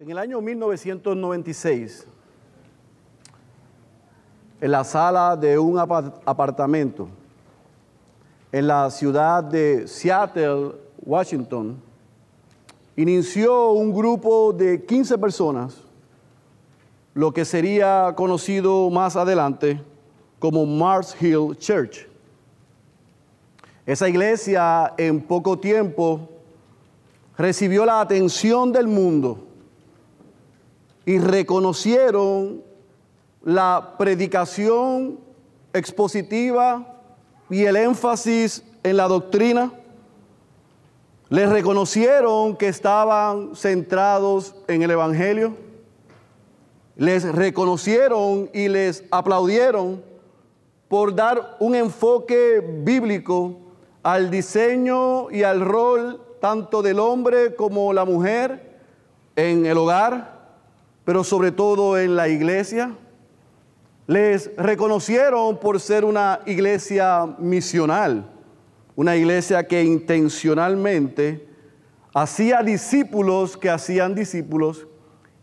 En 0.00 0.08
el 0.12 0.18
año 0.18 0.40
1996, 0.40 2.06
en 4.60 4.70
la 4.70 4.84
sala 4.84 5.36
de 5.36 5.58
un 5.58 5.76
apartamento 5.76 7.08
en 8.52 8.68
la 8.68 8.92
ciudad 8.92 9.42
de 9.42 9.88
Seattle, 9.88 10.76
Washington, 11.04 11.82
inició 12.94 13.72
un 13.72 13.92
grupo 13.92 14.52
de 14.52 14.84
15 14.84 15.18
personas, 15.18 15.82
lo 17.12 17.32
que 17.32 17.44
sería 17.44 18.12
conocido 18.14 18.88
más 18.90 19.16
adelante 19.16 19.82
como 20.38 20.64
Mars 20.64 21.16
Hill 21.20 21.56
Church. 21.58 22.06
Esa 23.84 24.08
iglesia 24.08 24.94
en 24.96 25.20
poco 25.20 25.58
tiempo 25.58 26.28
recibió 27.36 27.84
la 27.84 28.00
atención 28.00 28.70
del 28.70 28.86
mundo 28.86 29.47
y 31.08 31.18
reconocieron 31.18 32.62
la 33.42 33.94
predicación 33.96 35.18
expositiva 35.72 37.00
y 37.48 37.64
el 37.64 37.76
énfasis 37.76 38.62
en 38.82 38.98
la 38.98 39.08
doctrina. 39.08 39.72
Les 41.30 41.48
reconocieron 41.48 42.58
que 42.58 42.68
estaban 42.68 43.56
centrados 43.56 44.54
en 44.66 44.82
el 44.82 44.90
Evangelio. 44.90 45.56
Les 46.96 47.24
reconocieron 47.24 48.50
y 48.52 48.68
les 48.68 49.02
aplaudieron 49.10 50.04
por 50.88 51.14
dar 51.14 51.56
un 51.58 51.74
enfoque 51.74 52.62
bíblico 52.84 53.56
al 54.02 54.30
diseño 54.30 55.30
y 55.30 55.42
al 55.42 55.62
rol 55.62 56.20
tanto 56.38 56.82
del 56.82 56.98
hombre 56.98 57.54
como 57.54 57.94
la 57.94 58.04
mujer 58.04 58.76
en 59.36 59.64
el 59.64 59.78
hogar, 59.78 60.37
pero 61.08 61.24
sobre 61.24 61.52
todo 61.52 61.96
en 61.96 62.16
la 62.16 62.28
iglesia. 62.28 62.94
Les 64.06 64.54
reconocieron 64.58 65.56
por 65.56 65.80
ser 65.80 66.04
una 66.04 66.40
iglesia 66.44 67.24
misional, 67.38 68.28
una 68.94 69.16
iglesia 69.16 69.66
que 69.66 69.82
intencionalmente 69.82 71.48
hacía 72.12 72.62
discípulos 72.62 73.56
que 73.56 73.70
hacían 73.70 74.14
discípulos 74.14 74.86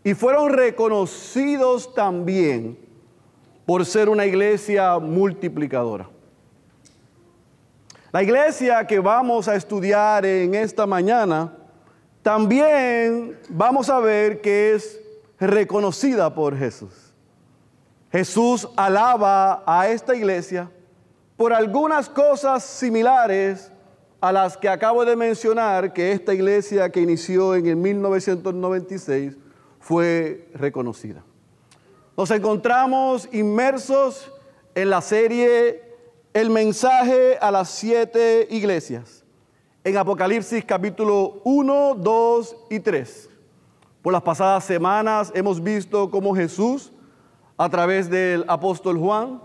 y 0.04 0.14
fueron 0.14 0.52
reconocidos 0.52 1.92
también 1.92 2.78
por 3.66 3.84
ser 3.84 4.08
una 4.08 4.24
iglesia 4.24 5.00
multiplicadora. 5.00 6.08
La 8.12 8.22
iglesia 8.22 8.86
que 8.86 9.00
vamos 9.00 9.48
a 9.48 9.56
estudiar 9.56 10.24
en 10.24 10.54
esta 10.54 10.86
mañana, 10.86 11.52
también 12.22 13.36
vamos 13.48 13.90
a 13.90 13.98
ver 13.98 14.40
que 14.40 14.74
es 14.74 15.00
reconocida 15.38 16.34
por 16.34 16.56
Jesús. 16.56 17.14
Jesús 18.10 18.68
alaba 18.76 19.62
a 19.66 19.88
esta 19.88 20.14
iglesia 20.14 20.70
por 21.36 21.52
algunas 21.52 22.08
cosas 22.08 22.64
similares 22.64 23.70
a 24.20 24.32
las 24.32 24.56
que 24.56 24.68
acabo 24.68 25.04
de 25.04 25.14
mencionar 25.14 25.92
que 25.92 26.12
esta 26.12 26.32
iglesia 26.32 26.90
que 26.90 27.00
inició 27.00 27.54
en 27.54 27.66
el 27.66 27.76
1996 27.76 29.36
fue 29.80 30.48
reconocida. 30.54 31.22
Nos 32.16 32.30
encontramos 32.30 33.28
inmersos 33.32 34.32
en 34.74 34.90
la 34.90 35.02
serie 35.02 35.82
El 36.32 36.50
mensaje 36.50 37.38
a 37.40 37.50
las 37.50 37.68
siete 37.70 38.46
iglesias, 38.50 39.24
en 39.84 39.96
Apocalipsis 39.96 40.64
capítulo 40.64 41.40
1, 41.44 41.94
2 41.96 42.56
y 42.70 42.80
3. 42.80 43.30
Por 44.06 44.12
las 44.12 44.22
pasadas 44.22 44.64
semanas 44.64 45.32
hemos 45.34 45.60
visto 45.60 46.08
cómo 46.12 46.32
Jesús, 46.32 46.92
a 47.58 47.68
través 47.68 48.08
del 48.08 48.44
apóstol 48.46 48.96
Juan, 48.98 49.42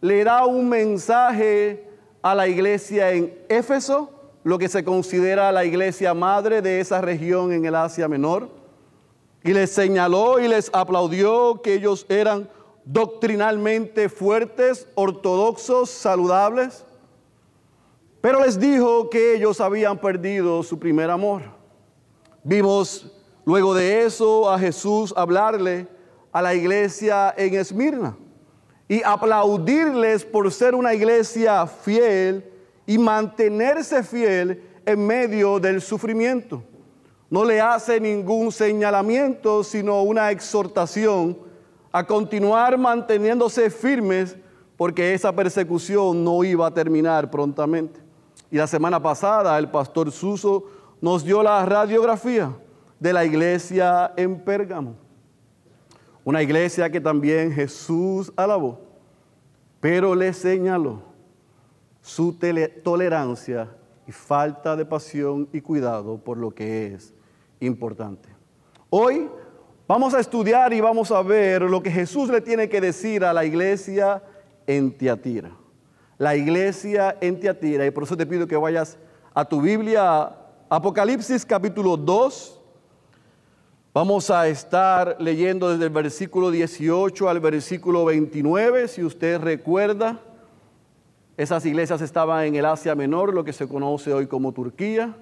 le 0.00 0.24
da 0.24 0.46
un 0.46 0.68
mensaje 0.68 1.88
a 2.20 2.34
la 2.34 2.48
iglesia 2.48 3.12
en 3.12 3.32
Éfeso, 3.48 4.10
lo 4.42 4.58
que 4.58 4.68
se 4.68 4.82
considera 4.82 5.52
la 5.52 5.64
iglesia 5.64 6.12
madre 6.12 6.60
de 6.60 6.80
esa 6.80 7.00
región 7.02 7.52
en 7.52 7.66
el 7.66 7.76
Asia 7.76 8.08
Menor, 8.08 8.48
y 9.44 9.52
les 9.52 9.70
señaló 9.70 10.40
y 10.40 10.48
les 10.48 10.70
aplaudió 10.74 11.62
que 11.62 11.74
ellos 11.74 12.04
eran 12.08 12.50
doctrinalmente 12.84 14.08
fuertes, 14.08 14.88
ortodoxos, 14.96 15.88
saludables, 15.88 16.84
pero 18.20 18.44
les 18.44 18.58
dijo 18.58 19.08
que 19.08 19.36
ellos 19.36 19.60
habían 19.60 19.98
perdido 19.98 20.64
su 20.64 20.80
primer 20.80 21.10
amor. 21.10 21.42
Vimos 22.42 23.13
Luego 23.44 23.74
de 23.74 24.04
eso 24.04 24.50
a 24.50 24.58
Jesús 24.58 25.12
hablarle 25.16 25.86
a 26.32 26.40
la 26.40 26.54
iglesia 26.54 27.34
en 27.36 27.54
Esmirna 27.54 28.16
y 28.88 29.02
aplaudirles 29.02 30.24
por 30.24 30.50
ser 30.50 30.74
una 30.74 30.94
iglesia 30.94 31.66
fiel 31.66 32.50
y 32.86 32.96
mantenerse 32.96 34.02
fiel 34.02 34.62
en 34.86 35.06
medio 35.06 35.60
del 35.60 35.80
sufrimiento. 35.80 36.62
No 37.28 37.44
le 37.44 37.60
hace 37.60 38.00
ningún 38.00 38.50
señalamiento, 38.50 39.62
sino 39.62 40.02
una 40.02 40.30
exhortación 40.30 41.38
a 41.92 42.04
continuar 42.04 42.78
manteniéndose 42.78 43.70
firmes 43.70 44.36
porque 44.76 45.14
esa 45.14 45.32
persecución 45.32 46.24
no 46.24 46.42
iba 46.44 46.66
a 46.66 46.74
terminar 46.74 47.30
prontamente. 47.30 48.00
Y 48.50 48.56
la 48.56 48.66
semana 48.66 49.02
pasada 49.02 49.58
el 49.58 49.70
pastor 49.70 50.10
Suso 50.10 50.64
nos 51.00 51.24
dio 51.24 51.42
la 51.42 51.64
radiografía 51.64 52.50
de 52.98 53.12
la 53.12 53.24
iglesia 53.24 54.12
en 54.16 54.40
Pérgamo. 54.40 54.96
Una 56.24 56.42
iglesia 56.42 56.90
que 56.90 57.00
también 57.00 57.52
Jesús 57.52 58.32
alabó, 58.36 58.80
pero 59.80 60.14
le 60.14 60.32
señaló 60.32 61.02
su 62.00 62.38
tolerancia 62.82 63.68
y 64.06 64.12
falta 64.12 64.76
de 64.76 64.84
pasión 64.84 65.48
y 65.52 65.60
cuidado 65.60 66.18
por 66.18 66.36
lo 66.36 66.50
que 66.50 66.94
es 66.94 67.14
importante. 67.60 68.28
Hoy 68.90 69.28
vamos 69.86 70.14
a 70.14 70.20
estudiar 70.20 70.72
y 70.72 70.80
vamos 70.80 71.10
a 71.10 71.22
ver 71.22 71.62
lo 71.62 71.82
que 71.82 71.90
Jesús 71.90 72.28
le 72.30 72.40
tiene 72.40 72.68
que 72.68 72.80
decir 72.80 73.24
a 73.24 73.32
la 73.32 73.44
iglesia 73.44 74.22
en 74.66 74.96
Tiatira. 74.96 75.50
La 76.16 76.36
iglesia 76.36 77.16
en 77.20 77.40
Tiatira, 77.40 77.84
y 77.84 77.90
por 77.90 78.04
eso 78.04 78.16
te 78.16 78.24
pido 78.24 78.46
que 78.46 78.56
vayas 78.56 78.96
a 79.34 79.44
tu 79.44 79.60
Biblia, 79.60 80.30
Apocalipsis 80.68 81.44
capítulo 81.44 81.96
2, 81.96 82.53
Vamos 83.94 84.28
a 84.28 84.48
estar 84.48 85.18
leyendo 85.20 85.70
desde 85.70 85.84
el 85.84 85.90
versículo 85.90 86.50
18 86.50 87.28
al 87.28 87.38
versículo 87.38 88.04
29. 88.04 88.88
Si 88.88 89.04
usted 89.04 89.40
recuerda, 89.40 90.18
esas 91.36 91.64
iglesias 91.64 92.00
estaban 92.00 92.44
en 92.44 92.56
el 92.56 92.64
Asia 92.64 92.96
Menor, 92.96 93.32
lo 93.32 93.44
que 93.44 93.52
se 93.52 93.68
conoce 93.68 94.12
hoy 94.12 94.26
como 94.26 94.50
Turquía. 94.50 95.14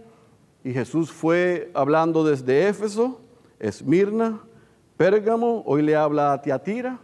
Y 0.65 0.73
Jesús 0.73 1.13
fue 1.13 1.71
hablando 1.75 2.25
desde 2.25 2.67
Éfeso, 2.67 3.21
Esmirna, 3.61 4.41
Pérgamo, 4.97 5.63
hoy 5.67 5.83
le 5.83 5.95
habla 5.95 6.33
a 6.33 6.41
Tiatira. 6.41 6.99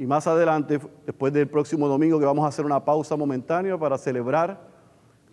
Y 0.00 0.06
más 0.06 0.26
adelante, 0.26 0.80
después 1.06 1.32
del 1.32 1.46
próximo 1.46 1.86
domingo, 1.86 2.18
que 2.18 2.26
vamos 2.26 2.44
a 2.44 2.48
hacer 2.48 2.64
una 2.64 2.84
pausa 2.84 3.14
momentánea 3.14 3.78
para 3.78 3.96
celebrar 3.96 4.60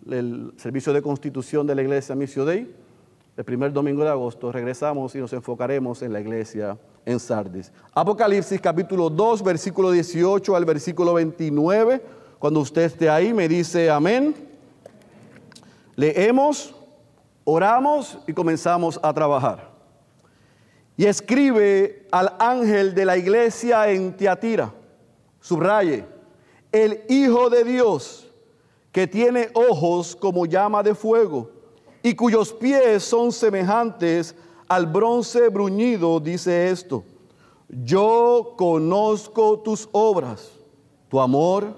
el 0.08 0.52
servicio 0.56 0.92
de 0.92 1.02
constitución 1.02 1.66
de 1.66 1.74
la 1.74 1.82
iglesia 1.82 2.14
Missio 2.14 2.44
Dei 2.44 2.72
el 3.36 3.44
primer 3.44 3.72
domingo 3.72 4.02
de 4.02 4.10
agosto, 4.10 4.50
regresamos 4.52 5.14
y 5.14 5.18
nos 5.18 5.32
enfocaremos 5.32 6.02
en 6.02 6.12
la 6.12 6.20
iglesia 6.20 6.76
en 7.06 7.18
Sardis. 7.18 7.72
Apocalipsis 7.94 8.60
capítulo 8.60 9.08
2, 9.08 9.42
versículo 9.42 9.90
18 9.90 10.56
al 10.56 10.64
versículo 10.64 11.14
29. 11.14 12.02
Cuando 12.38 12.60
usted 12.60 12.82
esté 12.82 13.08
ahí, 13.08 13.32
me 13.32 13.48
dice 13.48 13.88
amén. 13.88 14.34
Leemos, 15.96 16.74
oramos 17.44 18.18
y 18.26 18.32
comenzamos 18.32 18.98
a 19.02 19.12
trabajar. 19.12 19.70
Y 20.96 21.06
escribe 21.06 22.06
al 22.10 22.34
ángel 22.38 22.94
de 22.94 23.04
la 23.04 23.16
iglesia 23.16 23.90
en 23.90 24.16
Tiatira, 24.16 24.72
subraye, 25.40 26.04
el 26.72 27.02
Hijo 27.08 27.48
de 27.48 27.64
Dios, 27.64 28.30
que 28.92 29.06
tiene 29.06 29.48
ojos 29.54 30.14
como 30.14 30.44
llama 30.44 30.82
de 30.82 30.94
fuego 30.94 31.59
y 32.02 32.14
cuyos 32.14 32.52
pies 32.52 33.02
son 33.02 33.32
semejantes 33.32 34.34
al 34.68 34.86
bronce 34.86 35.48
bruñido, 35.48 36.20
dice 36.20 36.70
esto, 36.70 37.04
yo 37.68 38.54
conozco 38.56 39.58
tus 39.58 39.88
obras, 39.92 40.50
tu 41.08 41.20
amor, 41.20 41.74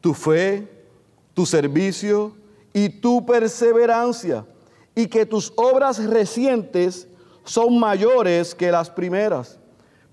tu 0.00 0.14
fe, 0.14 0.68
tu 1.34 1.44
servicio 1.44 2.32
y 2.72 2.88
tu 2.88 3.24
perseverancia, 3.26 4.46
y 4.94 5.06
que 5.06 5.26
tus 5.26 5.52
obras 5.56 6.04
recientes 6.04 7.06
son 7.44 7.78
mayores 7.78 8.54
que 8.54 8.70
las 8.70 8.90
primeras. 8.90 9.58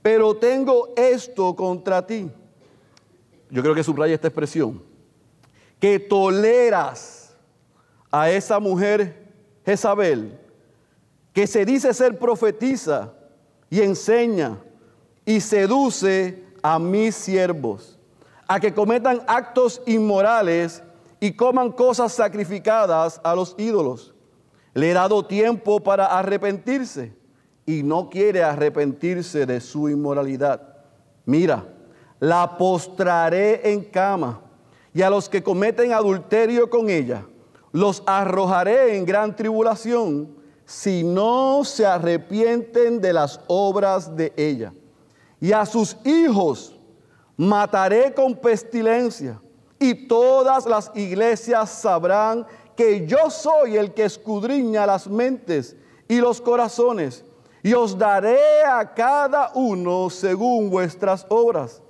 Pero 0.01 0.35
tengo 0.35 0.93
esto 0.95 1.55
contra 1.55 2.05
ti. 2.05 2.29
Yo 3.49 3.61
creo 3.61 3.75
que 3.75 3.83
subraya 3.83 4.15
esta 4.15 4.27
expresión. 4.27 4.81
Que 5.79 5.99
toleras 5.99 7.35
a 8.11 8.29
esa 8.29 8.59
mujer 8.59 9.26
Jezabel, 9.67 10.39
que 11.33 11.45
se 11.45 11.65
dice 11.65 11.93
ser 11.93 12.17
profetiza 12.17 13.11
y 13.69 13.81
enseña 13.81 14.59
y 15.25 15.41
seduce 15.41 16.41
a 16.63 16.79
mis 16.79 17.13
siervos 17.13 17.99
a 18.47 18.61
que 18.61 18.73
cometan 18.73 19.21
actos 19.27 19.81
inmorales 19.85 20.81
y 21.19 21.33
coman 21.33 21.73
cosas 21.73 22.13
sacrificadas 22.13 23.19
a 23.25 23.35
los 23.35 23.55
ídolos. 23.57 24.13
Le 24.73 24.91
he 24.91 24.93
dado 24.93 25.25
tiempo 25.25 25.81
para 25.81 26.17
arrepentirse 26.17 27.13
y 27.65 27.83
no 27.83 28.09
quiere 28.09 28.43
arrepentirse 28.43 29.45
de 29.45 29.59
su 29.59 29.89
inmoralidad. 29.89 30.77
Mira, 31.25 31.65
la 32.21 32.57
postraré 32.57 33.69
en 33.69 33.83
cama 33.83 34.39
y 34.93 35.01
a 35.01 35.09
los 35.09 35.27
que 35.27 35.43
cometen 35.43 35.91
adulterio 35.91 36.69
con 36.69 36.89
ella 36.89 37.25
los 37.77 38.01
arrojaré 38.07 38.97
en 38.97 39.05
gran 39.05 39.35
tribulación 39.35 40.35
si 40.65 41.03
no 41.03 41.63
se 41.63 41.85
arrepienten 41.85 42.99
de 42.99 43.13
las 43.13 43.39
obras 43.45 44.15
de 44.15 44.33
ella. 44.35 44.73
Y 45.39 45.51
a 45.51 45.63
sus 45.63 45.95
hijos 46.03 46.75
mataré 47.37 48.15
con 48.15 48.35
pestilencia 48.35 49.39
y 49.77 50.07
todas 50.07 50.65
las 50.65 50.91
iglesias 50.95 51.69
sabrán 51.69 52.47
que 52.75 53.05
yo 53.05 53.29
soy 53.29 53.77
el 53.77 53.93
que 53.93 54.05
escudriña 54.05 54.87
las 54.87 55.07
mentes 55.07 55.75
y 56.07 56.17
los 56.17 56.41
corazones, 56.41 57.23
y 57.61 57.73
os 57.73 57.95
daré 57.95 58.63
a 58.67 58.93
cada 58.95 59.51
uno 59.53 60.09
según 60.09 60.71
vuestras 60.71 61.27
obras. 61.29 61.81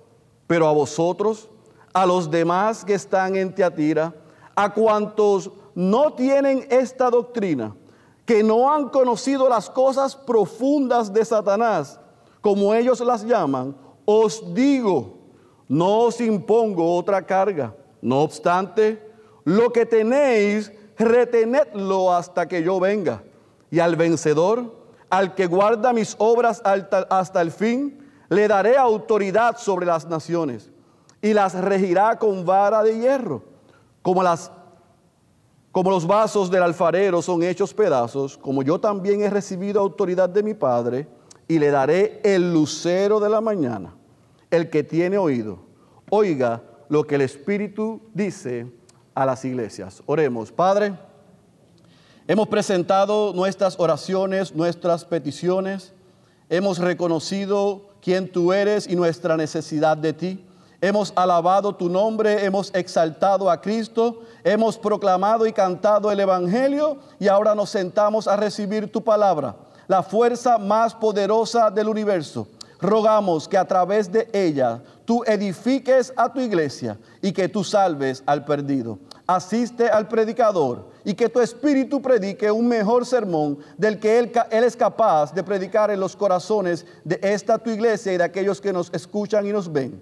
Pero 0.47 0.67
a 0.67 0.73
vosotros, 0.73 1.49
a 1.93 2.05
los 2.05 2.29
demás 2.29 2.83
que 2.83 2.95
están 2.95 3.35
en 3.37 3.53
Teatira, 3.53 4.13
a 4.55 4.73
cuantos 4.73 5.51
no 5.77 6.13
tienen 6.13 6.65
esta 6.71 7.11
doctrina, 7.11 7.75
que 8.25 8.41
no 8.41 8.73
han 8.73 8.89
conocido 8.89 9.47
las 9.47 9.69
cosas 9.69 10.15
profundas 10.15 11.13
de 11.13 11.23
Satanás, 11.23 11.99
como 12.41 12.73
ellos 12.73 12.99
las 13.01 13.23
llaman, 13.23 13.77
os 14.03 14.55
digo, 14.55 15.19
no 15.67 15.99
os 15.99 16.19
impongo 16.19 16.95
otra 16.95 17.21
carga. 17.23 17.75
No 18.01 18.21
obstante, 18.21 19.07
lo 19.43 19.71
que 19.71 19.85
tenéis, 19.85 20.71
retenedlo 20.97 22.11
hasta 22.11 22.47
que 22.47 22.63
yo 22.63 22.79
venga. 22.79 23.21
Y 23.69 23.77
al 23.77 23.95
vencedor, 23.95 24.73
al 25.11 25.35
que 25.35 25.45
guarda 25.45 25.93
mis 25.93 26.15
obras 26.17 26.59
hasta 26.63 27.39
el 27.39 27.51
fin, 27.51 28.03
le 28.29 28.47
daré 28.47 28.77
autoridad 28.77 29.57
sobre 29.59 29.85
las 29.85 30.07
naciones 30.07 30.71
y 31.21 31.33
las 31.33 31.53
regirá 31.53 32.17
con 32.17 32.47
vara 32.47 32.81
de 32.81 32.97
hierro, 32.97 33.43
como 34.01 34.23
las 34.23 34.51
como 35.77 35.91
los 35.91 36.07
vasos 36.07 36.49
del 36.49 36.63
alfarero 36.63 37.21
son 37.21 37.43
hechos 37.43 37.71
pedazos, 37.71 38.35
como 38.35 38.63
yo 38.63 38.79
también 38.79 39.21
he 39.21 39.29
recibido 39.29 39.79
autoridad 39.79 40.27
de 40.27 40.41
mi 40.41 40.55
Padre, 40.55 41.07
y 41.47 41.59
le 41.59 41.69
daré 41.69 42.19
el 42.23 42.51
lucero 42.51 43.19
de 43.19 43.29
la 43.29 43.41
mañana. 43.41 43.93
El 44.49 44.71
que 44.71 44.83
tiene 44.83 45.19
oído, 45.19 45.59
oiga 46.09 46.63
lo 46.89 47.05
que 47.05 47.13
el 47.13 47.21
Espíritu 47.21 48.01
dice 48.15 48.65
a 49.13 49.23
las 49.23 49.45
iglesias. 49.45 50.01
Oremos, 50.07 50.51
Padre. 50.51 50.97
Hemos 52.27 52.47
presentado 52.47 53.31
nuestras 53.35 53.79
oraciones, 53.79 54.55
nuestras 54.55 55.05
peticiones. 55.05 55.93
Hemos 56.49 56.79
reconocido 56.79 57.91
quién 58.01 58.31
tú 58.31 58.51
eres 58.51 58.87
y 58.87 58.95
nuestra 58.95 59.37
necesidad 59.37 59.95
de 59.95 60.13
ti. 60.13 60.43
Hemos 60.79 61.11
alabado 61.15 61.73
tu 61.73 61.89
nombre, 61.89 62.45
hemos 62.45 62.73
exaltado 62.73 63.49
a 63.49 63.59
Cristo, 63.59 64.21
hemos 64.43 64.77
proclamado 64.77 65.47
y 65.47 65.51
cantado 65.51 66.11
el 66.11 66.19
Evangelio 66.19 66.97
y 67.19 67.27
ahora 67.27 67.55
nos 67.55 67.69
sentamos 67.71 68.27
a 68.27 68.35
recibir 68.35 68.91
tu 68.91 69.03
palabra, 69.03 69.55
la 69.87 70.03
fuerza 70.03 70.57
más 70.57 70.93
poderosa 70.93 71.71
del 71.71 71.89
universo 71.89 72.47
rogamos 72.79 73.47
que 73.47 73.57
a 73.57 73.65
través 73.65 74.11
de 74.11 74.27
ella 74.33 74.81
tú 75.05 75.23
edifiques 75.25 76.13
a 76.15 76.31
tu 76.31 76.39
iglesia 76.39 76.97
y 77.21 77.31
que 77.31 77.49
tú 77.49 77.63
salves 77.63 78.23
al 78.25 78.45
perdido. 78.45 78.99
Asiste 79.25 79.89
al 79.89 80.07
predicador 80.07 80.89
y 81.03 81.13
que 81.13 81.29
tu 81.29 81.39
espíritu 81.39 82.01
predique 82.01 82.49
un 82.49 82.67
mejor 82.67 83.05
sermón 83.05 83.59
del 83.77 83.99
que 83.99 84.19
él, 84.19 84.31
él, 84.51 84.63
es 84.63 84.75
capaz 84.75 85.33
de 85.33 85.43
predicar 85.43 85.91
en 85.91 85.99
los 85.99 86.15
corazones 86.15 86.85
de 87.03 87.19
esta 87.21 87.57
tu 87.57 87.69
iglesia 87.69 88.13
y 88.13 88.17
de 88.17 88.23
aquellos 88.23 88.61
que 88.61 88.73
nos 88.73 88.93
escuchan 88.93 89.45
y 89.45 89.51
nos 89.51 89.71
ven. 89.71 90.01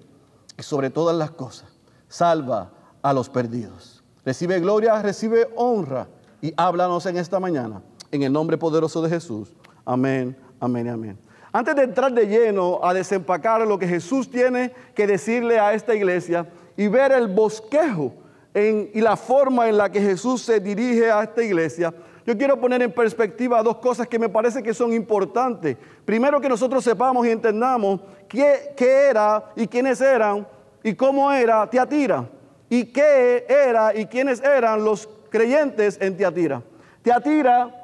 Y 0.58 0.64
sobre 0.64 0.90
todas 0.90 1.16
las 1.16 1.32
cosas, 1.32 1.70
salva 2.08 2.72
a 3.02 3.14
los 3.14 3.30
perdidos. 3.30 4.04
Recibe 4.26 4.60
gloria, 4.60 5.02
recibe 5.02 5.48
honra 5.56 6.08
y 6.42 6.54
háblanos 6.58 7.06
en 7.06 7.18
esta 7.18 7.40
mañana. 7.40 7.82
En 8.12 8.24
el 8.24 8.32
nombre 8.32 8.58
poderoso 8.58 9.02
de 9.02 9.10
Jesús. 9.10 9.54
Amén, 9.86 10.36
amén 10.60 10.88
amén. 10.90 11.18
Antes 11.52 11.76
de 11.76 11.84
entrar 11.84 12.12
de 12.12 12.28
lleno 12.28 12.80
a 12.84 12.94
desempacar 12.94 13.66
lo 13.66 13.80
que 13.80 13.88
Jesús 13.88 14.30
tiene 14.30 14.74
que 14.94 15.08
decirle 15.08 15.60
a 15.60 15.74
esta 15.74 15.96
iglesia 15.96 16.50
y 16.76 16.88
ver 16.88 17.12
el 17.12 17.28
bosquejo 17.28 18.14
y 18.54 19.02
la 19.02 19.18
forma 19.18 19.68
en 19.68 19.78
la 19.78 19.92
que 19.92 20.02
Jesús 20.02 20.42
se 20.42 20.60
dirige 20.60 21.12
a 21.12 21.24
esta 21.24 21.44
iglesia, 21.44 21.94
yo 22.26 22.36
quiero 22.36 22.60
poner 22.60 22.82
en 22.82 22.92
perspectiva 22.92 23.62
dos 23.62 23.78
cosas 23.78 24.08
que 24.08 24.18
me 24.18 24.30
parece 24.30 24.64
que 24.64 24.74
son 24.74 24.92
importantes. 24.94 25.78
Primero 26.06 26.42
que 26.42 26.50
nosotros 26.50 26.84
sepamos 26.84 27.26
y 27.28 27.30
entendamos 27.30 28.02
qué, 28.28 28.74
era 28.80 29.52
y 29.56 29.68
quiénes 29.68 30.02
eran 30.02 30.48
y 30.84 30.96
cómo 30.96 31.32
era 31.32 31.70
Teatira 31.70 32.28
y 32.68 32.86
qué 32.86 33.46
era 33.48 33.96
y 33.96 34.08
quiénes 34.08 34.42
eran 34.42 34.84
los 34.84 35.08
creyentes 35.30 36.00
en 36.02 36.18
Teatira. 36.18 36.64
Teatira 37.04 37.84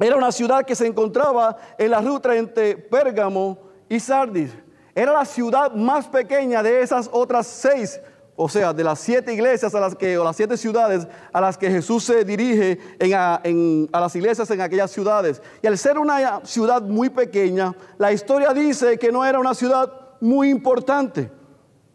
era 0.00 0.16
una 0.16 0.32
ciudad 0.32 0.64
que 0.64 0.74
se 0.74 0.86
encontraba 0.86 1.58
en 1.76 1.90
la 1.90 2.00
ruta 2.00 2.34
entre 2.34 2.78
Pérgamo 2.78 3.58
y 3.90 4.00
Sardis. 4.00 4.56
Era 4.94 5.12
la 5.12 5.26
ciudad 5.26 5.72
más 5.72 6.06
pequeña 6.06 6.62
de 6.62 6.80
esas 6.80 7.10
otras 7.12 7.46
seis, 7.46 8.00
o 8.36 8.48
sea, 8.48 8.72
de 8.72 8.84
las 8.84 9.00
siete 9.00 9.32
iglesias 9.32 9.74
a 9.74 9.80
las 9.80 9.94
que, 9.94 10.18
o 10.18 10.24
las 10.24 10.36
siete 10.36 10.56
ciudades 10.56 11.06
a 11.32 11.40
las 11.40 11.56
que 11.56 11.70
Jesús 11.70 12.04
se 12.04 12.24
dirige 12.24 12.78
a, 13.14 13.40
a 13.92 14.00
las 14.00 14.14
iglesias 14.14 14.50
en 14.50 14.60
aquellas 14.60 14.90
ciudades. 14.90 15.42
Y 15.62 15.66
al 15.66 15.78
ser 15.78 15.98
una 15.98 16.44
ciudad 16.44 16.82
muy 16.82 17.08
pequeña, 17.08 17.74
la 17.98 18.12
historia 18.12 18.52
dice 18.52 18.98
que 18.98 19.10
no 19.10 19.24
era 19.24 19.38
una 19.38 19.54
ciudad 19.54 19.90
muy 20.20 20.50
importante. 20.50 21.30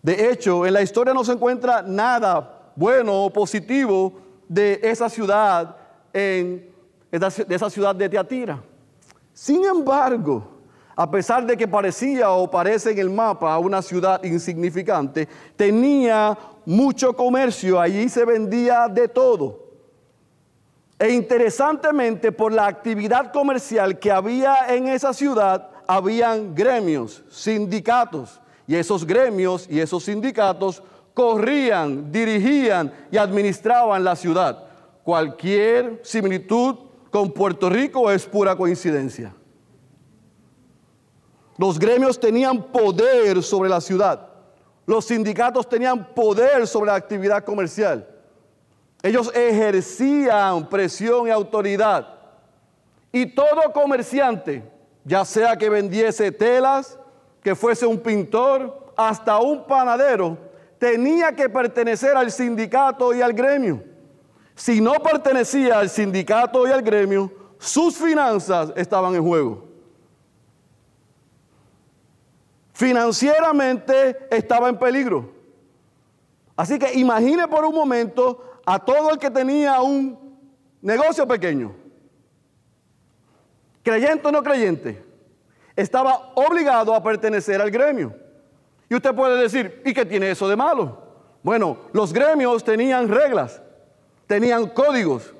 De 0.02 0.32
hecho, 0.32 0.66
en 0.66 0.74
la 0.74 0.82
historia 0.82 1.14
no 1.14 1.24
se 1.24 1.34
encuentra 1.34 1.84
nada 1.84 2.72
bueno 2.76 3.26
o 3.26 3.30
positivo 3.32 4.14
de 4.48 4.80
esa 4.84 5.10
ciudad 5.10 5.78
en 6.12 6.72
de 7.12 7.56
esa 7.56 7.70
ciudad 7.70 7.94
de 7.94 8.08
Teatira. 8.08 8.62
Sin 9.34 9.66
embargo, 9.66 10.51
a 11.02 11.10
pesar 11.10 11.48
de 11.48 11.58
que 11.58 11.68
parecía 11.68 12.30
o 12.30 12.52
parece 12.52 12.92
en 12.92 13.00
el 13.00 13.10
mapa 13.10 13.58
una 13.58 13.82
ciudad 13.82 14.24
insignificante, 14.24 15.28
tenía 15.56 16.38
mucho 16.64 17.16
comercio, 17.16 17.80
allí 17.80 18.08
se 18.08 18.24
vendía 18.24 18.88
de 18.88 19.08
todo. 19.08 19.66
E 21.00 21.10
interesantemente, 21.10 22.32
por 22.32 22.54
la 22.54 22.68
actividad 22.68 23.34
comercial 23.34 23.98
que 23.98 24.12
había 24.12 24.68
en 24.76 24.90
esa 24.90 25.12
ciudad, 25.12 25.72
habían 25.88 26.54
gremios, 26.54 27.24
sindicatos, 27.32 28.40
y 28.68 28.76
esos 28.76 29.04
gremios 29.04 29.66
y 29.68 29.80
esos 29.80 30.04
sindicatos 30.04 30.84
corrían, 31.16 32.12
dirigían 32.12 32.94
y 33.10 33.18
administraban 33.18 34.04
la 34.04 34.16
ciudad. 34.16 34.66
Cualquier 35.02 36.00
similitud 36.04 36.76
con 37.10 37.32
Puerto 37.32 37.72
Rico 37.72 38.12
es 38.12 38.24
pura 38.28 38.56
coincidencia. 38.56 39.34
Los 41.62 41.78
gremios 41.78 42.20
tenían 42.20 42.72
poder 42.72 43.44
sobre 43.44 43.70
la 43.70 43.80
ciudad. 43.80 44.30
Los 44.88 45.06
sindicatos 45.06 45.70
tenían 45.70 46.16
poder 46.16 46.66
sobre 46.66 46.88
la 46.88 46.96
actividad 46.96 47.44
comercial. 47.44 48.08
Ellos 49.04 49.32
ejercían 49.36 50.68
presión 50.68 51.28
y 51.28 51.30
autoridad. 51.30 52.16
Y 53.12 53.28
todo 53.28 53.72
comerciante, 53.72 54.64
ya 55.06 55.24
sea 55.24 55.56
que 55.56 55.70
vendiese 55.70 56.32
telas, 56.32 56.98
que 57.44 57.54
fuese 57.54 57.86
un 57.86 58.00
pintor, 58.00 58.92
hasta 58.98 59.38
un 59.38 59.68
panadero, 59.68 60.36
tenía 60.80 61.32
que 61.36 61.48
pertenecer 61.48 62.18
al 62.18 62.32
sindicato 62.32 63.14
y 63.14 63.22
al 63.22 63.34
gremio 63.34 63.92
si 64.56 64.82
no 64.82 64.94
pertenecía 64.94 65.80
al 65.80 65.90
sindicato 65.90 66.68
y 66.68 66.72
al 66.72 66.82
gremio, 66.82 67.32
sus 67.58 67.98
finanzas 67.98 68.72
estaban 68.76 69.16
en 69.16 69.24
juego. 69.24 69.71
Financieramente 72.82 74.18
estaba 74.32 74.68
en 74.68 74.76
peligro. 74.76 75.32
Así 76.56 76.80
que 76.80 76.92
imagine 76.94 77.48
por 77.48 77.64
un 77.64 77.76
momento 77.76 78.60
a 78.66 78.80
todo 78.80 79.12
el 79.12 79.20
que 79.20 79.30
tenía 79.30 79.80
un 79.82 80.18
negocio 80.82 81.28
pequeño, 81.28 81.76
creyente 83.84 84.28
o 84.28 84.32
no 84.32 84.42
creyente, 84.42 85.00
estaba 85.76 86.32
obligado 86.34 86.96
a 86.96 87.04
pertenecer 87.04 87.62
al 87.62 87.70
gremio. 87.70 88.16
Y 88.90 88.96
usted 88.96 89.14
puede 89.14 89.40
decir, 89.40 89.84
¿y 89.86 89.94
qué 89.94 90.04
tiene 90.04 90.32
eso 90.32 90.50
de 90.50 90.56
malo? 90.56 91.04
Bueno, 91.44 91.78
los 91.94 92.12
gremios 92.12 92.64
tenían 92.64 93.10
reglas 93.10 93.62
tenían 94.26 94.66
códigos. 94.70 95.36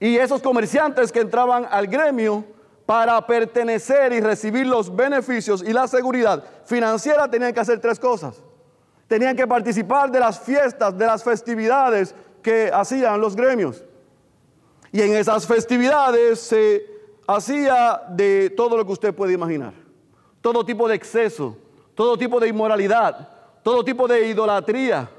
Y 0.00 0.16
esos 0.16 0.42
comerciantes 0.42 1.12
que 1.12 1.20
entraban 1.20 1.68
al 1.70 1.86
gremio 1.86 2.44
para 2.88 3.20
pertenecer 3.26 4.14
y 4.14 4.20
recibir 4.22 4.66
los 4.66 4.96
beneficios 4.96 5.62
y 5.62 5.74
la 5.74 5.86
seguridad 5.86 6.42
financiera 6.64 7.30
tenían 7.30 7.52
que 7.52 7.60
hacer 7.60 7.80
tres 7.80 8.00
cosas. 8.00 8.42
Tenían 9.06 9.36
que 9.36 9.46
participar 9.46 10.10
de 10.10 10.18
las 10.18 10.40
fiestas, 10.40 10.96
de 10.96 11.04
las 11.04 11.22
festividades 11.22 12.14
que 12.42 12.70
hacían 12.72 13.20
los 13.20 13.36
gremios. 13.36 13.84
Y 14.90 15.02
en 15.02 15.12
esas 15.12 15.46
festividades 15.46 16.40
se 16.40 16.86
hacía 17.26 18.04
de 18.08 18.48
todo 18.56 18.78
lo 18.78 18.86
que 18.86 18.92
usted 18.92 19.14
puede 19.14 19.34
imaginar. 19.34 19.74
Todo 20.40 20.64
tipo 20.64 20.88
de 20.88 20.94
exceso, 20.94 21.58
todo 21.94 22.16
tipo 22.16 22.40
de 22.40 22.48
inmoralidad, 22.48 23.28
todo 23.62 23.84
tipo 23.84 24.08
de 24.08 24.28
idolatría. 24.28 25.10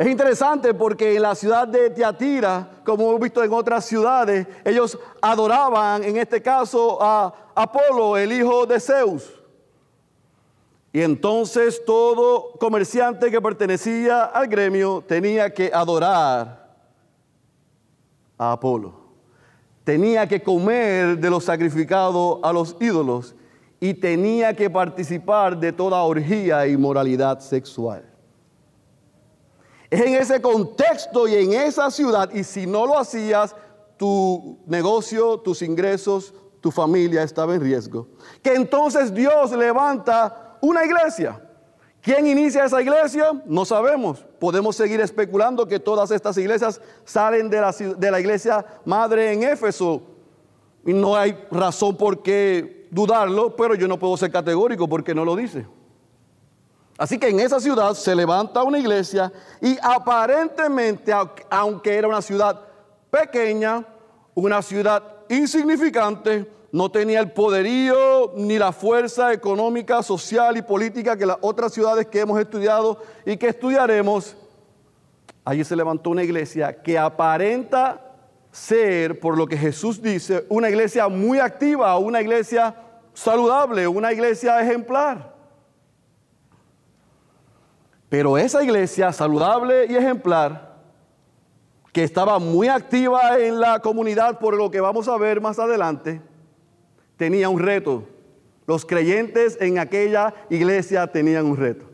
Es 0.00 0.06
interesante 0.06 0.72
porque 0.72 1.14
en 1.14 1.20
la 1.20 1.34
ciudad 1.34 1.68
de 1.68 1.90
Tiatira, 1.90 2.80
como 2.86 3.10
hemos 3.10 3.20
visto 3.20 3.44
en 3.44 3.52
otras 3.52 3.84
ciudades, 3.84 4.46
ellos 4.64 4.98
adoraban 5.20 6.02
en 6.02 6.16
este 6.16 6.40
caso 6.40 6.96
a 7.02 7.52
Apolo, 7.54 8.16
el 8.16 8.32
hijo 8.32 8.64
de 8.64 8.80
Zeus. 8.80 9.30
Y 10.90 11.02
entonces 11.02 11.84
todo 11.84 12.52
comerciante 12.58 13.30
que 13.30 13.42
pertenecía 13.42 14.24
al 14.24 14.48
gremio 14.48 15.04
tenía 15.06 15.52
que 15.52 15.70
adorar 15.70 16.78
a 18.38 18.52
Apolo. 18.52 18.94
Tenía 19.84 20.26
que 20.26 20.42
comer 20.42 21.18
de 21.18 21.28
lo 21.28 21.42
sacrificado 21.42 22.40
a 22.42 22.54
los 22.54 22.74
ídolos 22.80 23.34
y 23.78 23.92
tenía 23.92 24.56
que 24.56 24.70
participar 24.70 25.58
de 25.58 25.74
toda 25.74 26.00
orgía 26.00 26.66
y 26.66 26.74
moralidad 26.78 27.40
sexual. 27.40 28.09
En 29.90 30.14
ese 30.14 30.40
contexto 30.40 31.26
y 31.26 31.34
en 31.34 31.52
esa 31.52 31.90
ciudad, 31.90 32.30
y 32.32 32.44
si 32.44 32.66
no 32.66 32.86
lo 32.86 32.98
hacías, 32.98 33.56
tu 33.96 34.58
negocio, 34.66 35.38
tus 35.40 35.62
ingresos, 35.62 36.32
tu 36.60 36.70
familia 36.70 37.22
estaba 37.22 37.54
en 37.54 37.60
riesgo. 37.60 38.06
Que 38.42 38.54
entonces 38.54 39.12
Dios 39.12 39.50
levanta 39.52 40.56
una 40.60 40.84
iglesia. 40.84 41.42
¿Quién 42.00 42.26
inicia 42.26 42.64
esa 42.64 42.80
iglesia? 42.80 43.30
No 43.44 43.64
sabemos. 43.64 44.24
Podemos 44.38 44.76
seguir 44.76 45.00
especulando 45.00 45.66
que 45.66 45.78
todas 45.78 46.10
estas 46.10 46.38
iglesias 46.38 46.80
salen 47.04 47.50
de 47.50 47.60
la, 47.60 47.72
de 47.72 48.10
la 48.10 48.20
iglesia 48.20 48.64
madre 48.84 49.32
en 49.32 49.42
Éfeso. 49.42 50.02
Y 50.86 50.94
no 50.94 51.16
hay 51.16 51.36
razón 51.50 51.96
por 51.96 52.22
qué 52.22 52.88
dudarlo, 52.90 53.54
pero 53.54 53.74
yo 53.74 53.86
no 53.86 53.98
puedo 53.98 54.16
ser 54.16 54.30
categórico 54.30 54.88
porque 54.88 55.14
no 55.14 55.24
lo 55.24 55.36
dice. 55.36 55.66
Así 57.00 57.18
que 57.18 57.30
en 57.30 57.40
esa 57.40 57.58
ciudad 57.58 57.94
se 57.94 58.14
levanta 58.14 58.62
una 58.62 58.78
iglesia 58.78 59.32
y 59.58 59.78
aparentemente, 59.80 61.10
aunque 61.48 61.96
era 61.96 62.06
una 62.06 62.20
ciudad 62.20 62.60
pequeña, 63.10 63.86
una 64.34 64.60
ciudad 64.60 65.02
insignificante, 65.30 66.46
no 66.70 66.90
tenía 66.90 67.20
el 67.20 67.32
poderío 67.32 68.34
ni 68.36 68.58
la 68.58 68.70
fuerza 68.70 69.32
económica, 69.32 70.02
social 70.02 70.58
y 70.58 70.62
política 70.62 71.16
que 71.16 71.24
las 71.24 71.38
otras 71.40 71.72
ciudades 71.72 72.04
que 72.04 72.20
hemos 72.20 72.38
estudiado 72.38 73.00
y 73.24 73.38
que 73.38 73.48
estudiaremos. 73.48 74.36
Allí 75.42 75.64
se 75.64 75.76
levantó 75.76 76.10
una 76.10 76.22
iglesia 76.22 76.82
que 76.82 76.98
aparenta 76.98 77.98
ser, 78.52 79.20
por 79.20 79.38
lo 79.38 79.46
que 79.46 79.56
Jesús 79.56 80.02
dice, 80.02 80.44
una 80.50 80.68
iglesia 80.68 81.08
muy 81.08 81.38
activa, 81.38 81.96
una 81.96 82.20
iglesia 82.20 82.74
saludable, 83.14 83.88
una 83.88 84.12
iglesia 84.12 84.60
ejemplar. 84.60 85.29
Pero 88.10 88.36
esa 88.36 88.62
iglesia 88.62 89.12
saludable 89.12 89.86
y 89.88 89.94
ejemplar, 89.94 90.74
que 91.92 92.02
estaba 92.02 92.38
muy 92.40 92.68
activa 92.68 93.38
en 93.38 93.60
la 93.60 93.78
comunidad 93.78 94.38
por 94.40 94.56
lo 94.56 94.70
que 94.70 94.80
vamos 94.80 95.08
a 95.08 95.16
ver 95.16 95.40
más 95.40 95.58
adelante, 95.60 96.20
tenía 97.16 97.48
un 97.48 97.60
reto. 97.60 98.04
Los 98.66 98.84
creyentes 98.84 99.56
en 99.60 99.78
aquella 99.78 100.34
iglesia 100.50 101.06
tenían 101.06 101.46
un 101.46 101.56
reto. 101.56 101.86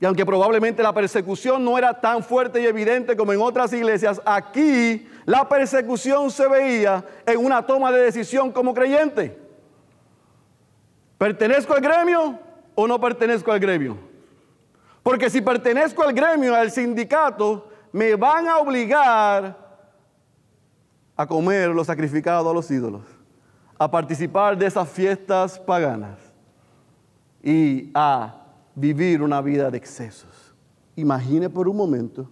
Y 0.00 0.06
aunque 0.06 0.26
probablemente 0.26 0.82
la 0.82 0.92
persecución 0.92 1.64
no 1.64 1.78
era 1.78 2.00
tan 2.00 2.24
fuerte 2.24 2.60
y 2.60 2.66
evidente 2.66 3.16
como 3.16 3.32
en 3.32 3.40
otras 3.40 3.72
iglesias, 3.72 4.20
aquí 4.24 5.06
la 5.24 5.48
persecución 5.48 6.32
se 6.32 6.48
veía 6.48 7.04
en 7.26 7.44
una 7.44 7.64
toma 7.64 7.92
de 7.92 8.02
decisión 8.02 8.50
como 8.50 8.74
creyente. 8.74 9.38
¿Pertenezco 11.16 11.74
al 11.74 11.80
gremio 11.80 12.38
o 12.74 12.88
no 12.88 12.98
pertenezco 13.00 13.52
al 13.52 13.60
gremio? 13.60 14.09
Porque 15.10 15.28
si 15.28 15.40
pertenezco 15.40 16.04
al 16.04 16.12
gremio, 16.12 16.54
al 16.54 16.70
sindicato, 16.70 17.66
me 17.90 18.14
van 18.14 18.46
a 18.46 18.58
obligar 18.58 19.58
a 21.16 21.26
comer 21.26 21.70
lo 21.70 21.82
sacrificado 21.82 22.48
a 22.48 22.54
los 22.54 22.70
ídolos, 22.70 23.02
a 23.76 23.90
participar 23.90 24.56
de 24.56 24.66
esas 24.66 24.88
fiestas 24.88 25.58
paganas 25.58 26.16
y 27.42 27.90
a 27.92 28.40
vivir 28.76 29.20
una 29.20 29.40
vida 29.40 29.68
de 29.68 29.78
excesos. 29.78 30.54
Imagine 30.94 31.50
por 31.50 31.66
un 31.66 31.76
momento 31.76 32.30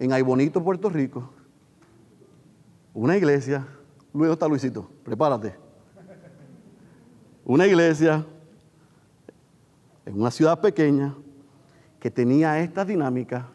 en 0.00 0.12
Aybonito, 0.12 0.60
Puerto 0.60 0.90
Rico, 0.90 1.32
una 2.94 3.16
iglesia, 3.16 3.64
luego 4.12 4.32
está 4.32 4.48
Luisito, 4.48 4.90
prepárate. 5.04 5.54
Una 7.44 7.64
iglesia 7.64 8.26
en 10.04 10.20
una 10.20 10.32
ciudad 10.32 10.60
pequeña, 10.60 11.14
que 12.00 12.10
tenía 12.10 12.60
esta 12.60 12.84
dinámica 12.84 13.48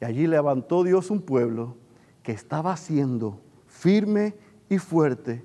y 0.00 0.04
allí 0.04 0.26
levantó 0.26 0.82
Dios 0.84 1.10
un 1.10 1.20
pueblo 1.20 1.76
que 2.22 2.32
estaba 2.32 2.76
siendo 2.76 3.40
firme 3.66 4.34
y 4.68 4.78
fuerte, 4.78 5.44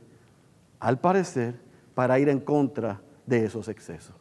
al 0.79 0.99
parecer, 0.99 1.59
para 1.93 2.19
ir 2.19 2.29
en 2.29 2.39
contra 2.39 3.01
de 3.25 3.45
esos 3.45 3.67
excesos. 3.67 4.15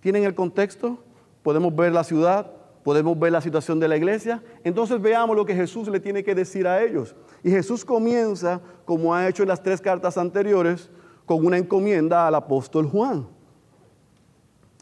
¿Tienen 0.00 0.24
el 0.24 0.34
contexto? 0.34 1.02
Podemos 1.42 1.74
ver 1.74 1.92
la 1.92 2.04
ciudad, 2.04 2.50
podemos 2.82 3.18
ver 3.18 3.32
la 3.32 3.40
situación 3.40 3.78
de 3.78 3.88
la 3.88 3.96
iglesia. 3.96 4.42
Entonces 4.64 5.00
veamos 5.00 5.36
lo 5.36 5.44
que 5.44 5.54
Jesús 5.54 5.88
le 5.88 6.00
tiene 6.00 6.24
que 6.24 6.34
decir 6.34 6.66
a 6.66 6.82
ellos. 6.82 7.14
Y 7.42 7.50
Jesús 7.50 7.84
comienza, 7.84 8.60
como 8.84 9.14
ha 9.14 9.28
hecho 9.28 9.42
en 9.42 9.48
las 9.48 9.62
tres 9.62 9.80
cartas 9.80 10.16
anteriores, 10.16 10.90
con 11.26 11.44
una 11.44 11.58
encomienda 11.58 12.26
al 12.26 12.34
apóstol 12.34 12.86
Juan. 12.86 13.26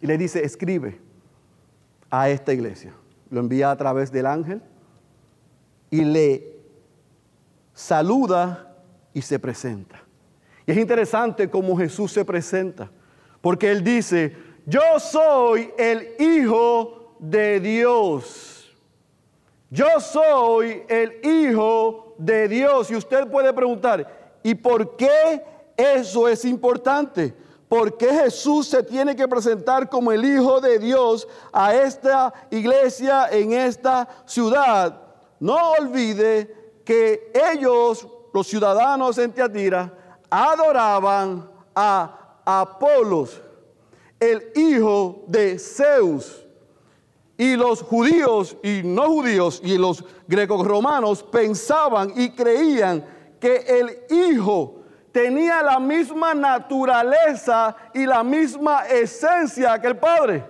Y 0.01 0.07
le 0.07 0.17
dice, 0.17 0.45
escribe 0.45 1.08
a 2.11 2.29
esta 2.29 2.53
iglesia. 2.53 2.95
Lo 3.31 3.41
envía 3.41 3.71
a 3.71 3.77
través 3.77 4.11
del 4.11 4.27
ángel 4.27 4.63
y 5.91 6.05
le 6.05 6.57
saluda 7.75 8.77
y 9.13 9.23
se 9.23 9.39
presenta. 9.39 10.03
Y 10.67 10.73
es 10.73 10.79
interesante 10.79 11.49
cómo 11.49 11.77
Jesús 11.77 12.13
se 12.13 12.25
presenta, 12.25 12.91
porque 13.41 13.71
Él 13.71 13.83
dice, 13.83 14.37
yo 14.67 14.99
soy 14.99 15.71
el 15.79 16.09
Hijo 16.19 17.17
de 17.19 17.61
Dios. 17.61 18.77
Yo 19.71 19.87
soy 20.01 20.83
el 20.89 21.21
Hijo 21.23 22.15
de 22.19 22.49
Dios. 22.49 22.91
Y 22.91 22.97
usted 22.97 23.29
puede 23.29 23.53
preguntar, 23.53 24.39
¿y 24.43 24.55
por 24.55 24.97
qué 24.97 25.43
eso 25.77 26.29
es 26.29 26.45
importante? 26.45 27.35
¿Por 27.69 27.99
qué 27.99 28.09
Jesús 28.09 28.67
se 28.67 28.83
tiene 28.83 29.15
que 29.15 29.29
presentar 29.29 29.91
como 29.91 30.11
el 30.11 30.25
Hijo 30.25 30.61
de 30.61 30.79
Dios 30.79 31.29
a 31.53 31.75
esta 31.75 32.33
iglesia 32.51 33.29
en 33.31 33.53
esta 33.53 34.09
ciudad? 34.25 35.03
No 35.39 35.73
olvide 35.79 36.81
que 36.85 37.31
ellos, 37.53 38.09
los 38.33 38.47
ciudadanos 38.47 39.19
en 39.19 39.33
Teatira, 39.33 39.93
adoraban 40.31 41.51
a 41.75 42.41
Apolos, 42.45 43.43
el 44.19 44.51
hijo 44.57 45.25
de 45.27 45.59
Zeus. 45.59 46.47
Y 47.37 47.55
los 47.55 47.83
judíos 47.83 48.57
y 48.63 48.81
no 48.83 49.07
judíos 49.09 49.61
y 49.63 49.77
los 49.77 50.03
grecos 50.27 50.67
romanos 50.67 51.23
pensaban 51.23 52.13
y 52.17 52.31
creían 52.31 53.05
que 53.39 53.57
el 53.59 54.33
hijo 54.33 54.78
tenía 55.13 55.63
la 55.63 55.79
misma 55.79 56.35
naturaleza 56.35 57.75
y 57.95 58.07
la 58.07 58.23
misma 58.23 58.87
esencia 58.87 59.79
que 59.81 59.89
el 59.89 59.97
Padre. 59.97 60.45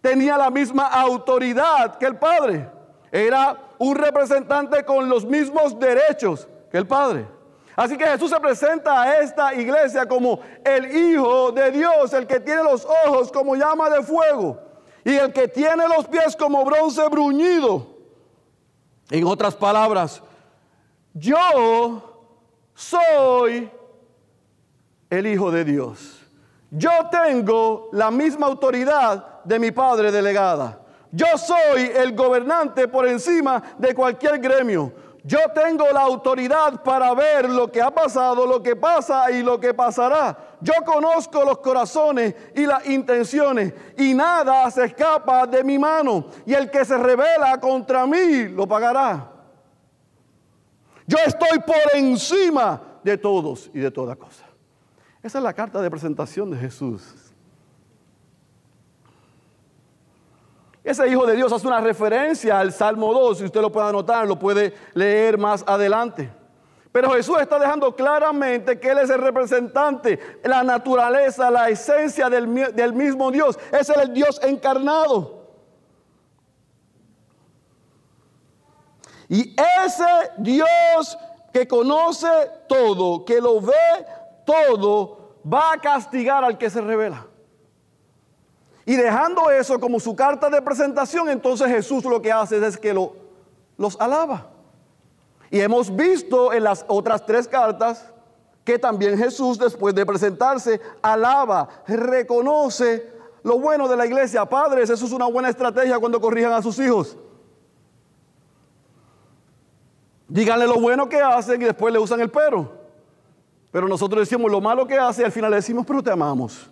Tenía 0.00 0.36
la 0.36 0.50
misma 0.50 0.86
autoridad 0.88 1.96
que 1.96 2.06
el 2.06 2.16
Padre. 2.16 2.68
Era 3.10 3.56
un 3.78 3.94
representante 3.94 4.84
con 4.84 5.08
los 5.08 5.24
mismos 5.24 5.78
derechos 5.78 6.48
que 6.70 6.78
el 6.78 6.86
Padre. 6.86 7.26
Así 7.76 7.96
que 7.96 8.06
Jesús 8.06 8.30
se 8.30 8.40
presenta 8.40 9.02
a 9.02 9.20
esta 9.20 9.54
iglesia 9.54 10.06
como 10.06 10.40
el 10.64 10.94
Hijo 10.94 11.52
de 11.52 11.70
Dios, 11.70 12.12
el 12.12 12.26
que 12.26 12.40
tiene 12.40 12.62
los 12.62 12.86
ojos 13.06 13.32
como 13.32 13.54
llama 13.54 13.88
de 13.88 14.02
fuego 14.02 14.58
y 15.04 15.14
el 15.14 15.32
que 15.32 15.48
tiene 15.48 15.88
los 15.88 16.06
pies 16.06 16.36
como 16.36 16.64
bronce 16.64 17.06
bruñido. 17.08 17.86
En 19.10 19.26
otras 19.26 19.54
palabras, 19.54 20.22
yo 21.14 22.11
soy 22.82 23.70
el 25.08 25.26
Hijo 25.26 25.50
de 25.50 25.64
Dios. 25.64 26.20
Yo 26.70 26.90
tengo 27.10 27.88
la 27.92 28.10
misma 28.10 28.46
autoridad 28.46 29.42
de 29.44 29.58
mi 29.58 29.70
Padre 29.70 30.10
delegada. 30.10 30.80
Yo 31.10 31.26
soy 31.36 31.90
el 31.94 32.14
gobernante 32.16 32.88
por 32.88 33.06
encima 33.06 33.62
de 33.78 33.94
cualquier 33.94 34.38
gremio. 34.38 34.92
yo 35.24 35.38
tengo 35.54 35.84
la 35.92 36.00
autoridad 36.00 36.82
para 36.82 37.14
ver 37.14 37.48
lo 37.48 37.70
que 37.70 37.80
ha 37.80 37.92
pasado, 37.92 38.44
lo 38.44 38.60
que 38.60 38.74
pasa 38.74 39.30
y 39.30 39.42
lo 39.42 39.60
que 39.60 39.72
pasará. 39.72 40.36
Yo 40.60 40.72
conozco 40.84 41.44
los 41.44 41.58
corazones 41.58 42.34
y 42.56 42.66
las 42.66 42.84
intenciones 42.86 43.72
y 43.96 44.14
nada 44.14 44.68
se 44.70 44.86
escapa 44.86 45.46
de 45.46 45.62
mi 45.62 45.78
mano. 45.78 46.26
Y 46.44 46.54
el 46.54 46.70
que 46.70 46.84
se 46.84 46.96
revela 46.98 47.60
contra 47.60 48.04
mí 48.06 48.48
lo 48.48 48.66
pagará. 48.66 49.31
Yo 51.06 51.18
estoy 51.26 51.58
por 51.60 51.96
encima 51.96 52.80
de 53.02 53.18
todos 53.18 53.70
y 53.74 53.80
de 53.80 53.90
toda 53.90 54.16
cosa. 54.16 54.44
Esa 55.22 55.38
es 55.38 55.44
la 55.44 55.52
carta 55.52 55.80
de 55.80 55.90
presentación 55.90 56.50
de 56.50 56.56
Jesús. 56.56 57.32
Ese 60.84 61.08
Hijo 61.08 61.26
de 61.26 61.36
Dios 61.36 61.52
hace 61.52 61.66
una 61.66 61.80
referencia 61.80 62.58
al 62.58 62.72
Salmo 62.72 63.12
2, 63.12 63.38
si 63.38 63.44
usted 63.44 63.60
lo 63.60 63.70
puede 63.70 63.88
anotar, 63.88 64.26
lo 64.26 64.38
puede 64.38 64.74
leer 64.94 65.38
más 65.38 65.64
adelante. 65.66 66.30
Pero 66.90 67.10
Jesús 67.12 67.38
está 67.40 67.58
dejando 67.58 67.94
claramente 67.94 68.78
que 68.78 68.90
Él 68.90 68.98
es 68.98 69.08
el 69.08 69.20
representante, 69.20 70.18
la 70.44 70.62
naturaleza, 70.62 71.50
la 71.50 71.70
esencia 71.70 72.28
del, 72.28 72.74
del 72.74 72.92
mismo 72.92 73.30
Dios. 73.30 73.58
Es 73.70 73.88
el 73.88 74.12
Dios 74.12 74.40
encarnado. 74.42 75.41
Y 79.32 79.56
ese 79.82 80.04
Dios 80.36 81.18
que 81.54 81.66
conoce 81.66 82.28
todo, 82.68 83.24
que 83.24 83.40
lo 83.40 83.62
ve 83.62 83.72
todo, 84.44 85.36
va 85.50 85.72
a 85.72 85.78
castigar 85.78 86.44
al 86.44 86.58
que 86.58 86.68
se 86.68 86.82
revela. 86.82 87.26
Y 88.84 88.94
dejando 88.94 89.50
eso 89.50 89.80
como 89.80 89.98
su 89.98 90.14
carta 90.14 90.50
de 90.50 90.60
presentación, 90.60 91.30
entonces 91.30 91.66
Jesús 91.68 92.04
lo 92.04 92.20
que 92.20 92.30
hace 92.30 92.58
es 92.58 92.76
que 92.76 92.92
lo, 92.92 93.14
los 93.78 93.98
alaba. 93.98 94.50
Y 95.50 95.60
hemos 95.60 95.96
visto 95.96 96.52
en 96.52 96.64
las 96.64 96.84
otras 96.86 97.24
tres 97.24 97.48
cartas 97.48 98.12
que 98.64 98.78
también 98.78 99.16
Jesús, 99.16 99.58
después 99.58 99.94
de 99.94 100.04
presentarse, 100.04 100.78
alaba, 101.00 101.70
reconoce 101.86 103.10
lo 103.42 103.58
bueno 103.58 103.88
de 103.88 103.96
la 103.96 104.04
iglesia. 104.04 104.44
Padres, 104.44 104.90
eso 104.90 105.06
es 105.06 105.12
una 105.12 105.24
buena 105.26 105.48
estrategia 105.48 105.98
cuando 105.98 106.20
corrijan 106.20 106.52
a 106.52 106.60
sus 106.60 106.78
hijos. 106.78 107.16
Díganle 110.32 110.66
lo 110.66 110.80
bueno 110.80 111.10
que 111.10 111.20
hacen 111.20 111.60
y 111.60 111.66
después 111.66 111.92
le 111.92 111.98
usan 111.98 112.18
el 112.22 112.30
pero. 112.30 112.72
Pero 113.70 113.86
nosotros 113.86 114.26
decimos 114.26 114.50
lo 114.50 114.62
malo 114.62 114.86
que 114.86 114.98
hace 114.98 115.20
y 115.20 115.24
al 115.26 115.30
final 115.30 115.50
le 115.50 115.56
decimos, 115.56 115.84
pero 115.86 116.02
te 116.02 116.10
amamos. 116.10 116.70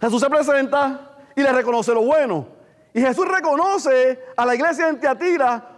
Jesús 0.00 0.18
se 0.18 0.30
presenta 0.30 1.18
y 1.36 1.42
le 1.42 1.52
reconoce 1.52 1.92
lo 1.92 2.00
bueno. 2.00 2.46
Y 2.94 3.02
Jesús 3.02 3.28
reconoce 3.28 4.18
a 4.34 4.46
la 4.46 4.54
iglesia 4.54 4.88
en 4.88 4.98
Teatira 4.98 5.68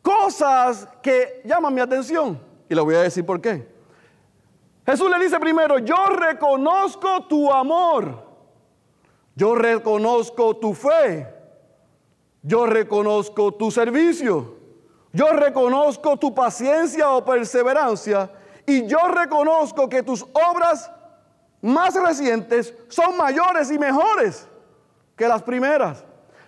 cosas 0.00 0.88
que 1.02 1.42
llaman 1.44 1.74
mi 1.74 1.80
atención. 1.80 2.40
Y 2.68 2.76
le 2.76 2.80
voy 2.80 2.94
a 2.94 3.00
decir 3.00 3.26
por 3.26 3.40
qué. 3.40 3.68
Jesús 4.86 5.10
le 5.10 5.18
dice 5.18 5.40
primero, 5.40 5.80
yo 5.80 6.10
reconozco 6.10 7.26
tu 7.26 7.50
amor. 7.52 8.24
Yo 9.34 9.56
reconozco 9.56 10.56
tu 10.58 10.74
fe. 10.74 11.35
Yo 12.46 12.64
reconozco 12.64 13.52
tu 13.52 13.72
servicio. 13.72 14.54
Yo 15.12 15.32
reconozco 15.32 16.16
tu 16.16 16.32
paciencia 16.32 17.10
o 17.10 17.24
perseverancia. 17.24 18.30
Y 18.64 18.86
yo 18.86 18.98
reconozco 19.08 19.88
que 19.88 20.04
tus 20.04 20.22
obras 20.32 20.88
más 21.60 21.94
recientes 21.94 22.72
son 22.88 23.16
mayores 23.16 23.72
y 23.72 23.78
mejores 23.80 24.46
que 25.16 25.26
las 25.26 25.42
primeras. 25.42 26.04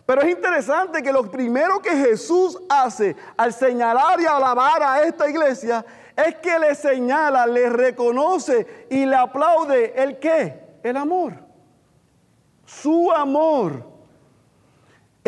Pero 0.07 0.23
es 0.23 0.31
interesante 0.31 1.03
que 1.03 1.13
lo 1.13 1.29
primero 1.29 1.83
que 1.83 1.91
Jesús 1.91 2.57
hace 2.69 3.17
al 3.37 3.53
señalar 3.53 4.21
y 4.21 4.27
alabar 4.27 4.81
a 4.81 5.03
esta 5.03 5.29
iglesia 5.29 5.85
es 6.15 6.37
que 6.37 6.61
le 6.61 6.77
señala, 6.77 7.45
le 7.45 7.69
reconoce 7.71 8.87
y 8.89 9.05
le 9.05 9.17
aplaude 9.17 10.01
el 10.01 10.21
qué? 10.21 10.79
El 10.85 10.97
amor. 10.97 11.35
Su 12.65 13.11
amor. 13.11 13.98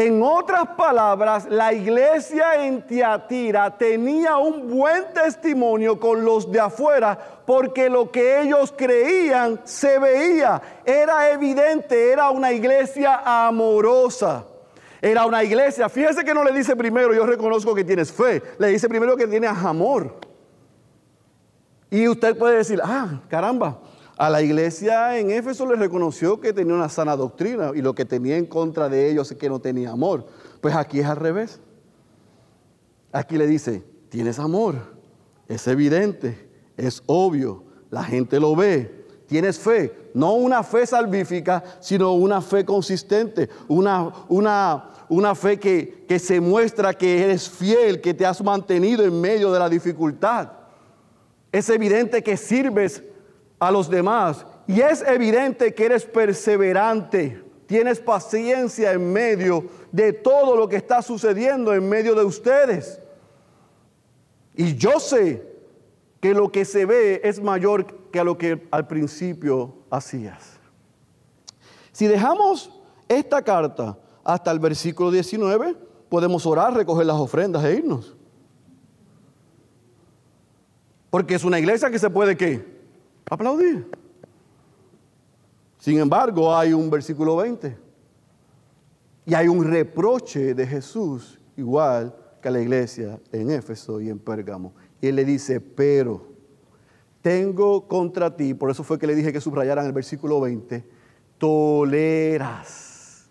En 0.01 0.23
otras 0.23 0.67
palabras, 0.79 1.47
la 1.51 1.75
iglesia 1.75 2.65
en 2.65 2.87
Tiatira 2.87 3.77
tenía 3.77 4.39
un 4.39 4.67
buen 4.67 5.13
testimonio 5.13 6.01
con 6.01 6.25
los 6.25 6.51
de 6.51 6.59
afuera 6.59 7.19
porque 7.45 7.91
lo 7.91 8.11
que 8.11 8.41
ellos 8.41 8.73
creían 8.75 9.61
se 9.65 9.99
veía, 9.99 10.63
era 10.87 11.31
evidente, 11.31 12.13
era 12.13 12.31
una 12.31 12.51
iglesia 12.51 13.21
amorosa. 13.47 14.47
Era 15.03 15.27
una 15.27 15.45
iglesia, 15.45 15.91
fíjese 15.91 16.25
que 16.25 16.33
no 16.33 16.45
le 16.45 16.53
dice 16.53 16.75
primero, 16.75 17.13
yo 17.13 17.27
reconozco 17.27 17.75
que 17.75 17.85
tienes 17.85 18.11
fe, 18.11 18.43
le 18.59 18.69
dice 18.69 18.89
primero 18.89 19.19
que 19.19 19.27
tienes 19.27 19.51
amor. 19.51 20.15
Y 21.91 22.09
usted 22.09 22.39
puede 22.39 22.57
decir, 22.57 22.81
ah, 22.83 23.21
caramba, 23.29 23.79
a 24.21 24.29
la 24.29 24.43
iglesia 24.43 25.19
en 25.19 25.31
Éfeso 25.31 25.65
le 25.65 25.77
reconoció 25.77 26.43
que 26.43 26.53
tenía 26.53 26.75
una 26.75 26.91
sana 26.91 27.17
doctrina 27.17 27.73
y 27.75 27.81
lo 27.81 27.95
que 27.95 28.05
tenía 28.05 28.37
en 28.37 28.45
contra 28.45 28.91
de 28.91 29.11
ellos 29.11 29.31
es 29.31 29.39
que 29.39 29.49
no 29.49 29.61
tenía 29.61 29.93
amor. 29.93 30.27
Pues 30.61 30.75
aquí 30.75 31.01
es 31.01 31.07
al 31.07 31.17
revés. 31.17 31.59
Aquí 33.13 33.39
le 33.39 33.47
dice, 33.47 33.83
tienes 34.11 34.39
amor, 34.39 34.75
es 35.49 35.67
evidente, 35.67 36.51
es 36.77 37.03
obvio, 37.07 37.65
la 37.89 38.05
gente 38.05 38.39
lo 38.39 38.55
ve, 38.55 39.07
tienes 39.27 39.59
fe, 39.59 40.11
no 40.13 40.35
una 40.35 40.63
fe 40.65 40.87
salvífica, 40.87 41.65
sino 41.81 42.13
una 42.13 42.43
fe 42.43 42.63
consistente, 42.63 43.49
una, 43.69 44.13
una, 44.29 44.91
una 45.09 45.35
fe 45.35 45.59
que, 45.59 46.05
que 46.07 46.19
se 46.19 46.43
muestra 46.43 46.93
que 46.93 47.25
eres 47.25 47.49
fiel, 47.49 48.03
que 48.03 48.13
te 48.13 48.27
has 48.27 48.45
mantenido 48.45 49.03
en 49.03 49.19
medio 49.19 49.51
de 49.51 49.59
la 49.59 49.71
dificultad. 49.71 50.53
Es 51.51 51.71
evidente 51.71 52.23
que 52.23 52.37
sirves 52.37 53.03
a 53.61 53.71
los 53.71 53.89
demás. 53.89 54.45
Y 54.67 54.81
es 54.81 55.03
evidente 55.03 55.75
que 55.75 55.85
eres 55.85 56.05
perseverante, 56.05 57.45
tienes 57.67 58.01
paciencia 58.01 58.93
en 58.93 59.13
medio 59.13 59.67
de 59.93 60.13
todo 60.13 60.57
lo 60.57 60.69
que 60.69 60.77
está 60.77 61.03
sucediendo 61.03 61.73
en 61.73 61.89
medio 61.89 62.15
de 62.17 62.25
ustedes. 62.25 63.01
Y 64.57 64.75
yo 64.75 64.99
sé 64.99 65.47
que 66.21 66.35
lo 66.35 66.51
que 66.51 66.65
se 66.65 66.85
ve 66.85 67.21
es 67.23 67.41
mayor 67.41 67.87
que 68.11 68.19
a 68.19 68.25
lo 68.25 68.37
que 68.37 68.67
al 68.71 68.87
principio 68.87 69.77
hacías. 69.91 70.59
Si 71.93 72.07
dejamos 72.07 72.73
esta 73.09 73.43
carta 73.43 73.99
hasta 74.25 74.51
el 74.51 74.59
versículo 74.59 75.11
19, 75.11 75.77
podemos 76.09 76.47
orar, 76.47 76.75
recoger 76.75 77.07
las 77.07 77.17
ofrendas 77.17 77.65
e 77.65 77.75
irnos. 77.77 78.17
Porque 81.11 81.35
es 81.35 81.45
una 81.45 81.59
iglesia 81.59 81.91
que 81.91 81.99
se 81.99 82.11
puede 82.11 82.37
que 82.37 82.80
aplaudir. 83.31 83.89
Sin 85.79 85.99
embargo, 85.99 86.55
hay 86.55 86.75
un 86.75 86.91
versículo 86.91 87.37
20 87.37 87.77
y 89.25 89.35
hay 89.35 89.49
un 89.49 89.65
reproche 89.65 90.53
de 90.55 90.67
Jesús 90.67 91.41
igual 91.57 92.15
que 92.43 92.49
a 92.49 92.51
la 92.51 92.61
iglesia 92.61 93.19
en 93.33 93.51
Éfeso 93.51 94.01
y 94.01 94.11
en 94.11 94.19
Pérgamo. 94.19 94.75
Y 95.01 95.07
él 95.07 95.17
le 95.17 95.25
dice, 95.25 95.61
pero 95.61 96.27
tengo 97.23 97.87
contra 97.87 98.37
ti, 98.37 98.53
por 98.53 98.71
eso 98.71 98.83
fue 98.83 98.99
que 98.99 99.07
le 99.07 99.15
dije 99.15 99.33
que 99.33 99.41
subrayaran 99.41 99.87
el 99.87 99.93
versículo 99.93 100.41
20, 100.41 100.85
toleras. 101.39 103.31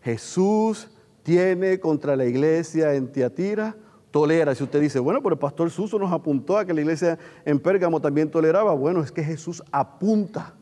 Jesús 0.00 0.88
tiene 1.22 1.80
contra 1.80 2.16
la 2.16 2.24
iglesia 2.24 2.94
en 2.94 3.12
Tiatira 3.12 3.76
tolera. 4.10 4.54
Si 4.54 4.64
usted 4.64 4.80
dice, 4.80 4.98
bueno, 4.98 5.22
pero 5.22 5.34
el 5.34 5.38
pastor 5.38 5.70
Suso 5.70 5.98
nos 5.98 6.12
apuntó 6.12 6.58
a 6.58 6.64
que 6.64 6.74
la 6.74 6.80
iglesia 6.80 7.18
en 7.44 7.58
Pérgamo 7.58 8.00
también 8.00 8.30
toleraba, 8.30 8.72
bueno, 8.74 9.02
es 9.02 9.12
que 9.12 9.22
Jesús 9.22 9.62
apunta 9.70 10.54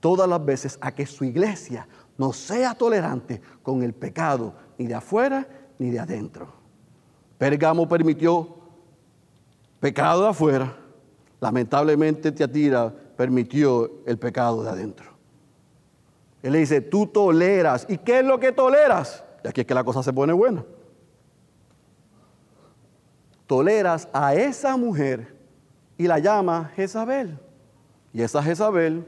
todas 0.00 0.28
las 0.28 0.44
veces 0.44 0.78
a 0.80 0.92
que 0.92 1.06
su 1.06 1.24
iglesia 1.24 1.86
no 2.18 2.32
sea 2.32 2.74
tolerante 2.74 3.40
con 3.62 3.82
el 3.82 3.92
pecado, 3.92 4.54
ni 4.78 4.86
de 4.86 4.94
afuera 4.94 5.46
ni 5.78 5.90
de 5.90 5.98
adentro. 5.98 6.48
Pérgamo 7.38 7.88
permitió 7.88 8.56
pecado 9.80 10.22
de 10.22 10.28
afuera, 10.28 10.76
lamentablemente 11.40 12.32
Teatira 12.32 12.92
permitió 13.16 13.90
el 14.06 14.18
pecado 14.18 14.62
de 14.62 14.70
adentro. 14.70 15.06
Él 16.42 16.52
le 16.52 16.58
dice, 16.58 16.82
tú 16.82 17.06
toleras. 17.06 17.86
¿Y 17.88 17.98
qué 17.98 18.18
es 18.18 18.24
lo 18.24 18.38
que 18.38 18.52
toleras? 18.52 19.24
Y 19.42 19.48
aquí 19.48 19.62
es 19.62 19.66
que 19.66 19.74
la 19.74 19.82
cosa 19.82 20.02
se 20.02 20.12
pone 20.12 20.32
buena 20.34 20.62
toleras 23.46 24.08
a 24.12 24.34
esa 24.34 24.76
mujer 24.76 25.34
y 25.96 26.06
la 26.06 26.18
llama 26.18 26.70
Jezabel. 26.74 27.38
Y 28.12 28.22
esa 28.22 28.42
Jezabel 28.42 29.04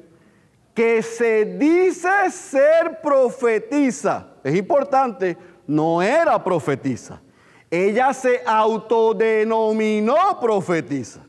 que 0.75 1.03
se 1.03 1.44
dice 1.44 2.31
ser 2.31 3.01
profetiza, 3.03 4.29
es 4.44 4.55
importante, 4.55 5.37
no 5.66 6.03
era 6.03 6.42
profetiza. 6.42 7.20
Ella 7.70 8.12
se 8.12 8.42
autodenominó 8.44 10.38
profetiza. 10.40 11.20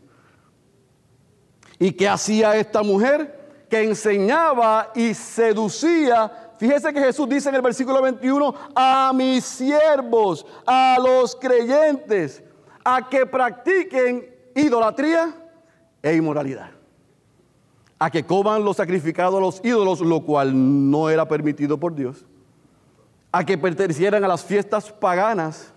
¿Y 1.79 1.91
qué 1.93 2.09
hacía 2.09 2.57
esta 2.57 2.83
mujer? 2.83 3.65
Que 3.69 3.83
enseñaba 3.83 4.91
y 4.93 5.13
seducía 5.13 6.47
Fíjese 6.57 6.91
que 6.91 6.99
Jesús 6.99 7.29
dice 7.29 7.49
en 7.49 7.55
el 7.55 7.61
versículo 7.61 8.01
21, 8.01 8.53
a 8.75 9.11
mis 9.13 9.45
siervos, 9.45 10.45
a 10.65 10.97
los 10.99 11.35
creyentes, 11.35 12.43
a 12.89 13.09
que 13.09 13.25
practiquen 13.25 14.33
idolatría 14.55 15.35
e 16.01 16.15
inmoralidad. 16.15 16.71
A 17.99 18.09
que 18.09 18.25
coman 18.25 18.63
lo 18.63 18.73
sacrificado 18.73 19.37
a 19.37 19.41
los 19.41 19.59
ídolos, 19.61 19.99
lo 19.99 20.21
cual 20.21 20.53
no 20.89 21.09
era 21.09 21.27
permitido 21.27 21.77
por 21.77 21.93
Dios. 21.93 22.25
A 23.29 23.43
que 23.43 23.57
pertenecieran 23.57 24.23
a 24.23 24.27
las 24.29 24.41
fiestas 24.41 24.89
paganas 24.89 25.73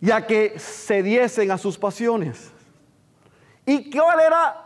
y 0.00 0.10
a 0.10 0.26
que 0.26 0.58
cediesen 0.58 1.52
a 1.52 1.58
sus 1.58 1.78
pasiones. 1.78 2.50
¿Y 3.64 3.88
cuál 3.88 4.18
era, 4.18 4.64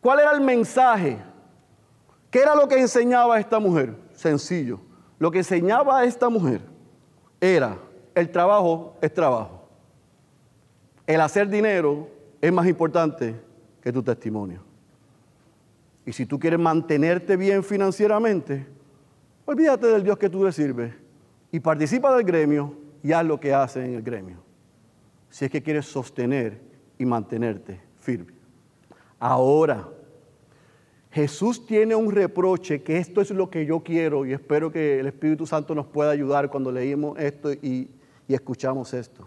cuál 0.00 0.20
era 0.20 0.32
el 0.32 0.40
mensaje? 0.40 1.18
¿Qué 2.30 2.38
era 2.38 2.54
lo 2.54 2.66
que 2.66 2.80
enseñaba 2.80 3.38
esta 3.38 3.58
mujer? 3.58 3.94
Sencillo. 4.14 4.80
Lo 5.18 5.30
que 5.30 5.38
enseñaba 5.38 5.98
a 5.98 6.04
esta 6.04 6.30
mujer 6.30 6.62
era, 7.38 7.76
el 8.14 8.30
trabajo 8.30 8.96
es 9.02 9.12
trabajo. 9.12 9.59
El 11.10 11.20
hacer 11.22 11.48
dinero 11.48 12.08
es 12.40 12.52
más 12.52 12.68
importante 12.68 13.34
que 13.82 13.92
tu 13.92 14.00
testimonio. 14.00 14.62
Y 16.06 16.12
si 16.12 16.24
tú 16.24 16.38
quieres 16.38 16.60
mantenerte 16.60 17.36
bien 17.36 17.64
financieramente, 17.64 18.64
olvídate 19.44 19.88
del 19.88 20.04
Dios 20.04 20.16
que 20.18 20.30
tú 20.30 20.44
le 20.44 20.52
sirves 20.52 20.94
y 21.50 21.58
participa 21.58 22.14
del 22.14 22.24
gremio 22.24 22.76
y 23.02 23.10
haz 23.10 23.26
lo 23.26 23.40
que 23.40 23.52
hace 23.52 23.84
en 23.84 23.94
el 23.94 24.02
gremio. 24.02 24.36
Si 25.30 25.46
es 25.46 25.50
que 25.50 25.60
quieres 25.60 25.86
sostener 25.86 26.60
y 26.96 27.04
mantenerte 27.04 27.80
firme. 27.98 28.32
Ahora, 29.18 29.88
Jesús 31.10 31.66
tiene 31.66 31.96
un 31.96 32.12
reproche 32.12 32.84
que 32.84 32.98
esto 32.98 33.20
es 33.20 33.32
lo 33.32 33.50
que 33.50 33.66
yo 33.66 33.80
quiero 33.80 34.24
y 34.26 34.32
espero 34.32 34.70
que 34.70 35.00
el 35.00 35.08
Espíritu 35.08 35.44
Santo 35.44 35.74
nos 35.74 35.88
pueda 35.88 36.12
ayudar 36.12 36.48
cuando 36.48 36.70
leímos 36.70 37.18
esto 37.18 37.52
y, 37.52 37.90
y 38.28 38.34
escuchamos 38.34 38.94
esto. 38.94 39.26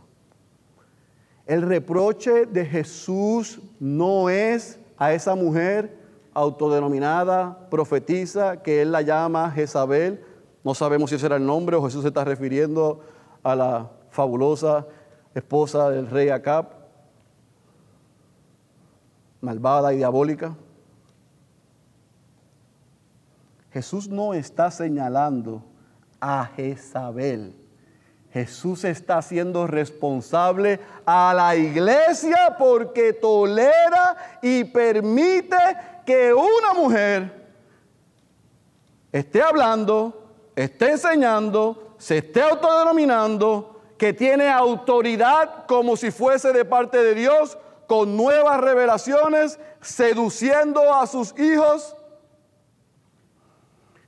El 1.45 1.62
reproche 1.62 2.45
de 2.45 2.65
Jesús 2.65 3.60
no 3.79 4.29
es 4.29 4.79
a 4.97 5.13
esa 5.13 5.36
mujer 5.36 5.97
autodenominada 6.34 7.67
profetiza 7.69 8.62
que 8.62 8.82
él 8.82 8.91
la 8.91 9.01
llama 9.01 9.51
Jezabel. 9.51 10.23
No 10.63 10.73
sabemos 10.73 11.10
si 11.10 11.17
ese 11.17 11.25
era 11.25 11.36
el 11.36 11.45
nombre 11.45 11.75
o 11.75 11.84
Jesús 11.84 12.03
se 12.03 12.08
está 12.08 12.23
refiriendo 12.23 13.01
a 13.43 13.56
la 13.56 13.91
fabulosa 14.10 14.88
esposa 15.36 15.89
del 15.89 16.10
rey 16.10 16.29
Acab, 16.29 16.67
malvada 19.41 19.93
y 19.93 19.97
diabólica. 19.97 20.56
Jesús 23.71 24.08
no 24.08 24.34
está 24.34 24.71
señalando 24.71 25.63
a 26.21 26.45
Jezabel. 26.56 27.62
Jesús 28.34 28.84
está 28.84 29.22
siendo 29.22 29.67
responsable 29.67 30.80
a 31.06 31.36
la 31.36 31.56
iglesia 31.56 32.56
porque 32.58 33.13
tolera 33.13 34.39
y 34.41 34.63
permite 34.63 35.56
que 36.04 36.34
una 36.34 36.74
mujer 36.74 37.32
esté 39.12 39.39
hablando, 39.43 40.32
esté 40.56 40.93
enseñando, 40.93 41.96
se 42.00 42.17
esté 42.17 42.41
autodenominando, 42.41 43.80
que 44.00 44.13
tiene 44.13 44.50
autoridad 44.50 45.67
como 45.67 45.96
si 45.96 46.10
fuese 46.10 46.52
de 46.54 46.65
parte 46.65 47.04
de 47.04 47.13
Dios, 47.13 47.56
con 47.86 48.17
nuevas 48.17 48.60
revelaciones, 48.60 49.60
seduciendo 49.80 50.91
a 50.91 51.06
sus 51.06 51.38
hijos. 51.38 51.96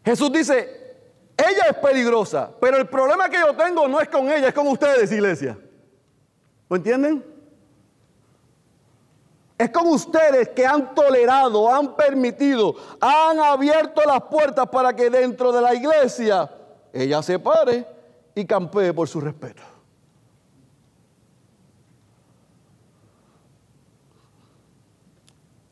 Jesús 0.04 0.32
dice, 0.32 0.85
ella 1.38 1.66
es 1.70 1.78
peligrosa, 1.78 2.50
pero 2.60 2.78
el 2.78 2.88
problema 2.88 3.30
que 3.30 3.38
yo 3.38 3.54
tengo 3.56 3.88
no 3.88 4.00
es 4.00 4.08
con 4.08 4.30
ella, 4.30 4.48
es 4.48 4.54
con 4.54 4.68
ustedes, 4.68 5.12
iglesia. 5.12 5.58
¿Lo 6.70 6.78
entienden? 6.78 7.24
Es 9.58 9.70
con 9.70 9.88
ustedes 9.88 10.50
que 10.50 10.66
han 10.66 10.94
tolerado, 10.94 11.74
han 11.74 11.96
permitido, 11.96 12.76
han 13.00 13.40
abierto 13.40 14.02
las 14.06 14.22
puertas 14.24 14.68
para 14.68 14.94
que 14.96 15.10
dentro 15.10 15.52
de 15.52 15.62
la 15.62 15.74
iglesia 15.74 16.50
ella 16.92 17.22
se 17.22 17.40
pare 17.40 17.86
y 18.34 18.46
campee 18.46 18.94
por 18.94 19.08
su 19.08 19.20
respeto. 19.22 19.62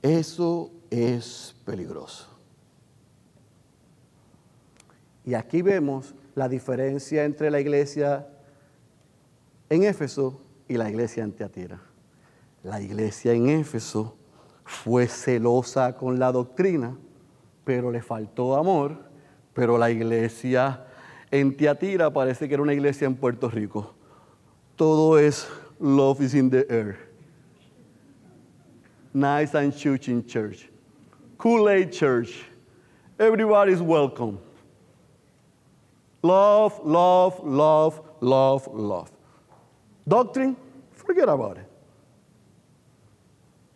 Eso 0.01 0.69
es 0.89 1.55
peligroso. 1.65 2.32
Y 5.25 5.33
aquí 5.35 5.61
vemos 5.61 6.13
la 6.35 6.49
diferencia 6.49 7.23
entre 7.23 7.49
la 7.49 7.59
iglesia 7.59 8.27
en 9.69 9.83
Éfeso 9.83 10.41
y 10.67 10.77
la 10.77 10.89
iglesia 10.89 11.23
en 11.23 11.31
Teatira. 11.31 11.79
La 12.63 12.81
iglesia 12.81 13.33
en 13.33 13.49
Éfeso 13.49 14.17
fue 14.65 15.07
celosa 15.07 15.95
con 15.95 16.19
la 16.19 16.31
doctrina, 16.31 16.97
pero 17.63 17.91
le 17.91 18.01
faltó 18.01 18.55
amor, 18.55 18.97
pero 19.53 19.77
la 19.77 19.91
iglesia 19.91 20.85
en 21.31 21.55
Teatira 21.55 22.11
parece 22.11 22.47
que 22.47 22.53
era 22.53 22.63
una 22.63 22.73
iglesia 22.73 23.05
en 23.05 23.15
Puerto 23.15 23.49
Rico. 23.49 23.93
Todo 24.75 25.17
es 25.17 25.47
love 25.79 26.21
is 26.21 26.33
in 26.33 26.49
the 26.49 26.65
air. 26.69 26.97
Nice 29.13 29.55
and 29.55 29.73
shooting 29.73 30.25
church. 30.25 30.69
Kool-Aid 31.37 31.91
church. 31.91 32.45
Everybody's 33.19 33.81
welcome. 33.81 34.39
Love, 36.23 36.79
love, 36.85 37.41
love, 37.43 38.01
love, 38.21 38.67
love. 38.73 39.11
Doctrine, 40.07 40.55
forget 40.93 41.27
about 41.27 41.57
it. 41.57 41.67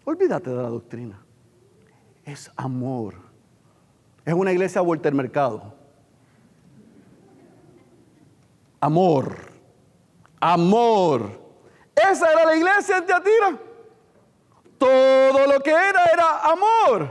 Olvídate 0.06 0.50
de 0.50 0.56
la 0.56 0.70
doctrina. 0.70 1.20
Es 2.26 2.50
amor. 2.58 3.16
Es 4.26 4.34
una 4.34 4.54
iglesia 4.54 4.82
vuelta 4.82 5.10
al 5.10 5.16
mercado. 5.16 5.74
Amor. 8.80 9.36
Amor. 10.40 11.30
Esa 11.94 12.32
era 12.32 12.46
la 12.46 12.56
iglesia 12.56 12.98
en 12.98 13.06
Teatira. 13.06 13.60
Todo 14.78 15.48
lo 15.48 15.60
que 15.60 15.72
era 15.72 16.06
era 16.14 16.40
amor. 16.44 17.10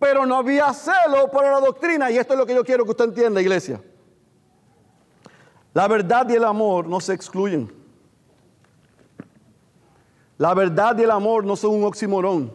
Pero 0.00 0.26
no 0.26 0.36
había 0.36 0.72
celo 0.72 1.30
por 1.30 1.44
la 1.44 1.60
doctrina. 1.60 2.10
Y 2.10 2.18
esto 2.18 2.34
es 2.34 2.40
lo 2.40 2.46
que 2.46 2.54
yo 2.54 2.64
quiero 2.64 2.84
que 2.84 2.90
usted 2.90 3.04
entienda, 3.04 3.40
iglesia. 3.40 3.80
La 5.74 5.86
verdad 5.86 6.28
y 6.28 6.34
el 6.34 6.44
amor 6.44 6.86
no 6.86 7.00
se 7.00 7.12
excluyen. 7.12 7.72
La 10.38 10.54
verdad 10.54 10.96
y 10.98 11.02
el 11.02 11.10
amor 11.10 11.44
no 11.44 11.56
son 11.56 11.74
un 11.74 11.84
oximorón. 11.84 12.52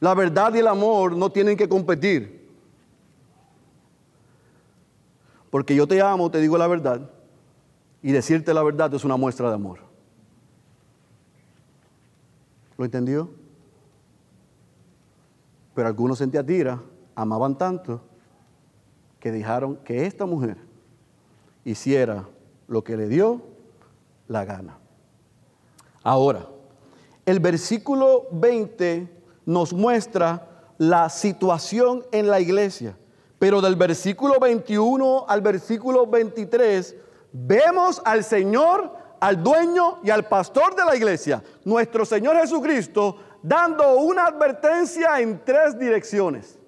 La 0.00 0.14
verdad 0.14 0.54
y 0.54 0.58
el 0.58 0.66
amor 0.66 1.16
no 1.16 1.30
tienen 1.30 1.56
que 1.56 1.68
competir. 1.68 2.38
Porque 5.50 5.74
yo 5.74 5.88
te 5.88 6.00
amo, 6.00 6.30
te 6.30 6.40
digo 6.40 6.58
la 6.58 6.66
verdad, 6.66 7.10
y 8.02 8.12
decirte 8.12 8.52
la 8.52 8.62
verdad 8.62 8.92
es 8.94 9.04
una 9.04 9.16
muestra 9.16 9.48
de 9.48 9.54
amor. 9.54 9.80
¿Lo 12.76 12.84
entendió? 12.84 13.30
Pero 15.74 15.88
algunos 15.88 16.20
en 16.20 16.30
Teatira 16.30 16.80
amaban 17.14 17.56
tanto 17.56 18.00
que 19.18 19.32
dejaron 19.32 19.76
que 19.76 20.06
esta 20.06 20.26
mujer 20.26 20.67
hiciera 21.68 22.26
lo 22.66 22.82
que 22.82 22.96
le 22.96 23.08
dio 23.08 23.42
la 24.26 24.44
gana. 24.44 24.78
Ahora, 26.02 26.46
el 27.26 27.40
versículo 27.40 28.26
20 28.32 29.08
nos 29.44 29.72
muestra 29.72 30.48
la 30.78 31.10
situación 31.10 32.06
en 32.10 32.28
la 32.28 32.40
iglesia, 32.40 32.96
pero 33.38 33.60
del 33.60 33.76
versículo 33.76 34.40
21 34.40 35.26
al 35.28 35.42
versículo 35.42 36.06
23 36.06 36.96
vemos 37.32 38.00
al 38.04 38.24
Señor, 38.24 38.90
al 39.20 39.42
dueño 39.42 39.98
y 40.02 40.10
al 40.10 40.26
pastor 40.26 40.74
de 40.74 40.84
la 40.84 40.96
iglesia, 40.96 41.42
nuestro 41.64 42.06
Señor 42.06 42.36
Jesucristo, 42.36 43.16
dando 43.42 43.98
una 43.98 44.24
advertencia 44.26 45.20
en 45.20 45.44
tres 45.44 45.78
direcciones. 45.78 46.58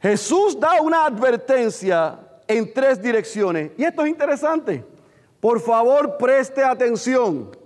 Jesús 0.00 0.58
da 0.58 0.80
una 0.80 1.04
advertencia 1.04 2.23
en 2.48 2.72
tres 2.72 3.00
direcciones. 3.00 3.72
Y 3.76 3.84
esto 3.84 4.02
es 4.02 4.08
interesante. 4.08 4.84
Por 5.40 5.60
favor, 5.60 6.16
preste 6.16 6.62
atención. 6.62 7.56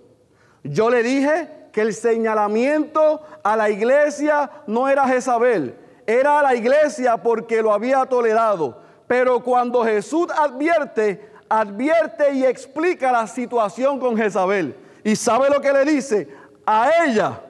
Yo 0.63 0.91
le 0.91 1.03
dije 1.03 1.49
que 1.73 1.81
el 1.83 1.95
señalamiento 1.95 3.23
a 3.43 3.57
la 3.57 3.71
iglesia 3.71 4.51
no 4.67 4.89
era 4.89 5.07
Jezabel, 5.07 5.77
era 6.07 6.41
a 6.41 6.43
la 6.43 6.55
iglesia 6.55 7.17
porque 7.17 7.63
lo 7.63 7.73
había 7.73 8.05
tolerado. 8.07 8.81
Pero 9.07 9.43
cuando 9.43 9.85
Jesús 9.85 10.27
advierte, 10.37 11.31
advierte 11.49 12.33
y 12.33 12.45
explica 12.45 13.13
la 13.13 13.27
situación 13.27 13.99
con 13.99 14.17
Jezabel. 14.17 14.77
¿Y 15.05 15.17
sabe 15.17 15.49
lo 15.49 15.61
que 15.61 15.73
le 15.73 15.85
dice? 15.85 16.29
A 16.67 16.91
ella, 17.07 17.41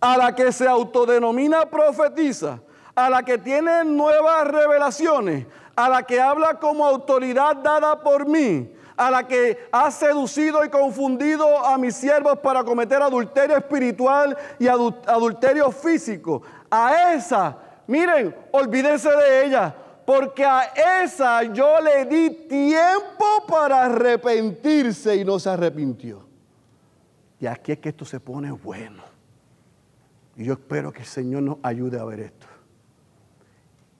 a 0.00 0.16
la 0.16 0.34
que 0.34 0.52
se 0.52 0.66
autodenomina 0.66 1.66
profetiza, 1.66 2.60
a 2.94 3.10
la 3.10 3.22
que 3.22 3.38
tiene 3.38 3.84
nuevas 3.84 4.46
revelaciones, 4.46 5.46
a 5.78 5.88
la 5.88 6.02
que 6.02 6.20
habla 6.20 6.54
como 6.54 6.84
autoridad 6.84 7.54
dada 7.54 8.00
por 8.00 8.26
mí, 8.26 8.68
a 8.96 9.12
la 9.12 9.28
que 9.28 9.68
ha 9.70 9.92
seducido 9.92 10.64
y 10.64 10.70
confundido 10.70 11.64
a 11.64 11.78
mis 11.78 11.94
siervos 11.94 12.36
para 12.40 12.64
cometer 12.64 13.00
adulterio 13.00 13.56
espiritual 13.56 14.36
y 14.58 14.66
adulterio 14.66 15.70
físico. 15.70 16.42
A 16.68 17.14
esa, 17.14 17.56
miren, 17.86 18.34
olvídense 18.50 19.08
de 19.08 19.46
ella, 19.46 19.72
porque 20.04 20.44
a 20.44 20.62
esa 21.04 21.44
yo 21.44 21.80
le 21.80 22.06
di 22.06 22.30
tiempo 22.48 23.46
para 23.46 23.84
arrepentirse 23.84 25.14
y 25.14 25.24
no 25.24 25.38
se 25.38 25.50
arrepintió. 25.50 26.26
Y 27.38 27.46
aquí 27.46 27.70
es 27.70 27.78
que 27.78 27.90
esto 27.90 28.04
se 28.04 28.18
pone 28.18 28.50
bueno. 28.50 29.04
Y 30.34 30.42
yo 30.42 30.54
espero 30.54 30.90
que 30.90 31.02
el 31.02 31.06
Señor 31.06 31.44
nos 31.44 31.58
ayude 31.62 32.00
a 32.00 32.04
ver 32.04 32.18
esto. 32.18 32.37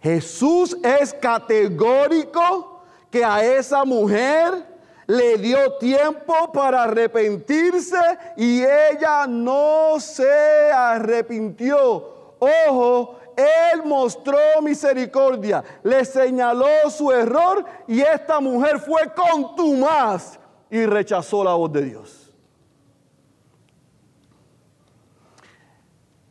Jesús 0.01 0.77
es 0.83 1.13
categórico 1.15 2.83
que 3.11 3.25
a 3.25 3.45
esa 3.45 3.85
mujer 3.85 4.67
le 5.07 5.39
dio 5.39 5.79
tiempo 5.79 6.53
para 6.53 6.85
arrepentirse 6.85 7.97
y 8.37 8.63
ella 8.63 9.27
no 9.27 9.99
se 9.99 10.71
arrepintió. 10.71 12.37
Ojo, 12.39 13.19
él 13.35 13.83
mostró 13.85 14.39
misericordia, 14.63 15.65
le 15.83 16.05
señaló 16.05 16.91
su 16.91 17.11
error 17.11 17.65
y 17.87 18.01
esta 18.01 18.41
mujer 18.41 18.79
fue 18.79 19.13
contumaz 19.15 20.39
y 20.71 20.85
rechazó 20.85 21.43
la 21.43 21.55
voz 21.55 21.73
de 21.73 21.83
Dios. 21.83 22.35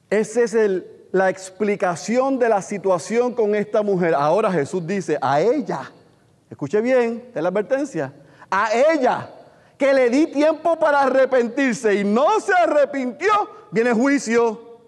Esa 0.09 0.41
es 0.41 0.53
la 1.17 1.29
explicación 1.29 2.37
de 2.37 2.47
la 2.47 2.61
situación 2.61 3.33
con 3.33 3.55
esta 3.55 3.81
mujer. 3.81 4.13
Ahora 4.13 4.51
Jesús 4.51 4.85
dice, 4.85 5.17
a 5.21 5.41
ella, 5.41 5.91
escuche 6.49 6.79
bien, 6.81 7.31
es 7.33 7.41
la 7.41 7.49
advertencia, 7.49 8.13
a 8.49 8.69
ella 8.73 9.29
que 9.77 9.93
le 9.93 10.09
di 10.09 10.27
tiempo 10.27 10.77
para 10.77 11.01
arrepentirse 11.01 11.95
y 11.95 12.03
no 12.03 12.39
se 12.39 12.53
arrepintió, 12.53 13.29
viene 13.71 13.93
juicio. 13.93 14.79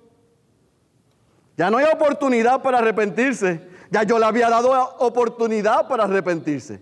Ya 1.58 1.70
no 1.70 1.78
hay 1.78 1.86
oportunidad 1.94 2.62
para 2.62 2.78
arrepentirse. 2.78 3.68
Ya 3.92 4.04
yo 4.04 4.18
le 4.18 4.26
había 4.26 4.50
dado 4.50 4.72
oportunidad 5.00 5.88
para 5.88 6.06
arrepentirse. 6.06 6.82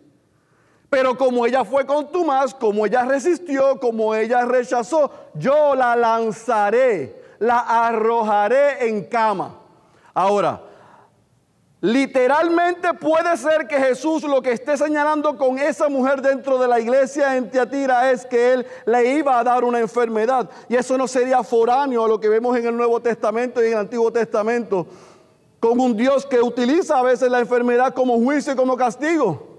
Pero 0.90 1.18
como 1.18 1.46
ella 1.46 1.66
fue 1.66 1.86
contumaz, 1.86 2.54
como 2.54 2.86
ella 2.86 3.04
resistió, 3.04 3.80
como 3.80 4.14
ella 4.14 4.46
rechazó, 4.46 5.12
yo 5.34 5.74
la 5.74 5.96
lanzaré 5.96 7.27
la 7.40 7.60
arrojaré 7.88 8.88
en 8.88 9.04
cama. 9.06 9.56
Ahora, 10.14 10.62
literalmente 11.82 12.94
puede 12.94 13.38
ser 13.38 13.68
que 13.68 13.78
Jesús 13.78 14.24
lo 14.24 14.42
que 14.42 14.52
esté 14.52 14.78
señalando 14.78 15.38
con 15.38 15.60
esa 15.60 15.90
mujer 15.90 16.22
dentro 16.22 16.58
de 16.58 16.68
la 16.68 16.80
iglesia 16.80 17.36
en 17.36 17.50
Tiatira 17.50 18.12
es 18.12 18.26
que 18.26 18.54
él 18.54 18.68
le 18.86 19.14
iba 19.14 19.40
a 19.40 19.44
dar 19.44 19.64
una 19.64 19.80
enfermedad. 19.80 20.50
Y 20.70 20.76
eso 20.76 20.98
no 20.98 21.08
sería 21.08 21.44
foráneo 21.44 22.06
a 22.06 22.08
lo 22.08 22.20
que 22.20 22.30
vemos 22.30 22.58
en 22.58 22.66
el 22.66 22.76
Nuevo 22.76 23.00
Testamento 23.00 23.62
y 23.62 23.68
en 23.68 23.74
el 23.74 23.80
Antiguo 23.80 24.12
Testamento, 24.12 24.88
con 25.60 25.80
un 25.80 25.96
Dios 25.96 26.26
que 26.26 26.42
utiliza 26.42 26.98
a 26.98 27.04
veces 27.04 27.30
la 27.30 27.40
enfermedad 27.40 27.94
como 27.94 28.16
juicio 28.18 28.54
y 28.54 28.56
como 28.56 28.76
castigo. 28.78 29.57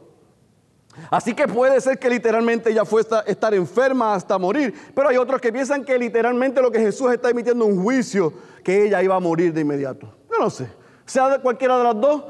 Así 1.10 1.34
que 1.34 1.46
puede 1.46 1.80
ser 1.80 1.98
que 1.98 2.10
literalmente 2.10 2.70
ella 2.70 2.84
fue 2.84 3.02
a 3.10 3.20
estar 3.20 3.54
enferma 3.54 4.14
hasta 4.14 4.38
morir, 4.38 4.74
pero 4.94 5.08
hay 5.08 5.16
otros 5.16 5.40
que 5.40 5.52
piensan 5.52 5.84
que 5.84 5.98
literalmente 5.98 6.60
lo 6.60 6.70
que 6.70 6.80
Jesús 6.80 7.12
está 7.12 7.30
emitiendo 7.30 7.64
un 7.64 7.82
juicio, 7.82 8.32
que 8.62 8.86
ella 8.86 9.02
iba 9.02 9.14
a 9.14 9.20
morir 9.20 9.52
de 9.52 9.60
inmediato. 9.60 10.14
Yo 10.30 10.38
no 10.38 10.50
sé, 10.50 10.68
sea 11.06 11.38
cualquiera 11.40 11.78
de 11.78 11.84
las 11.84 12.00
dos, 12.00 12.24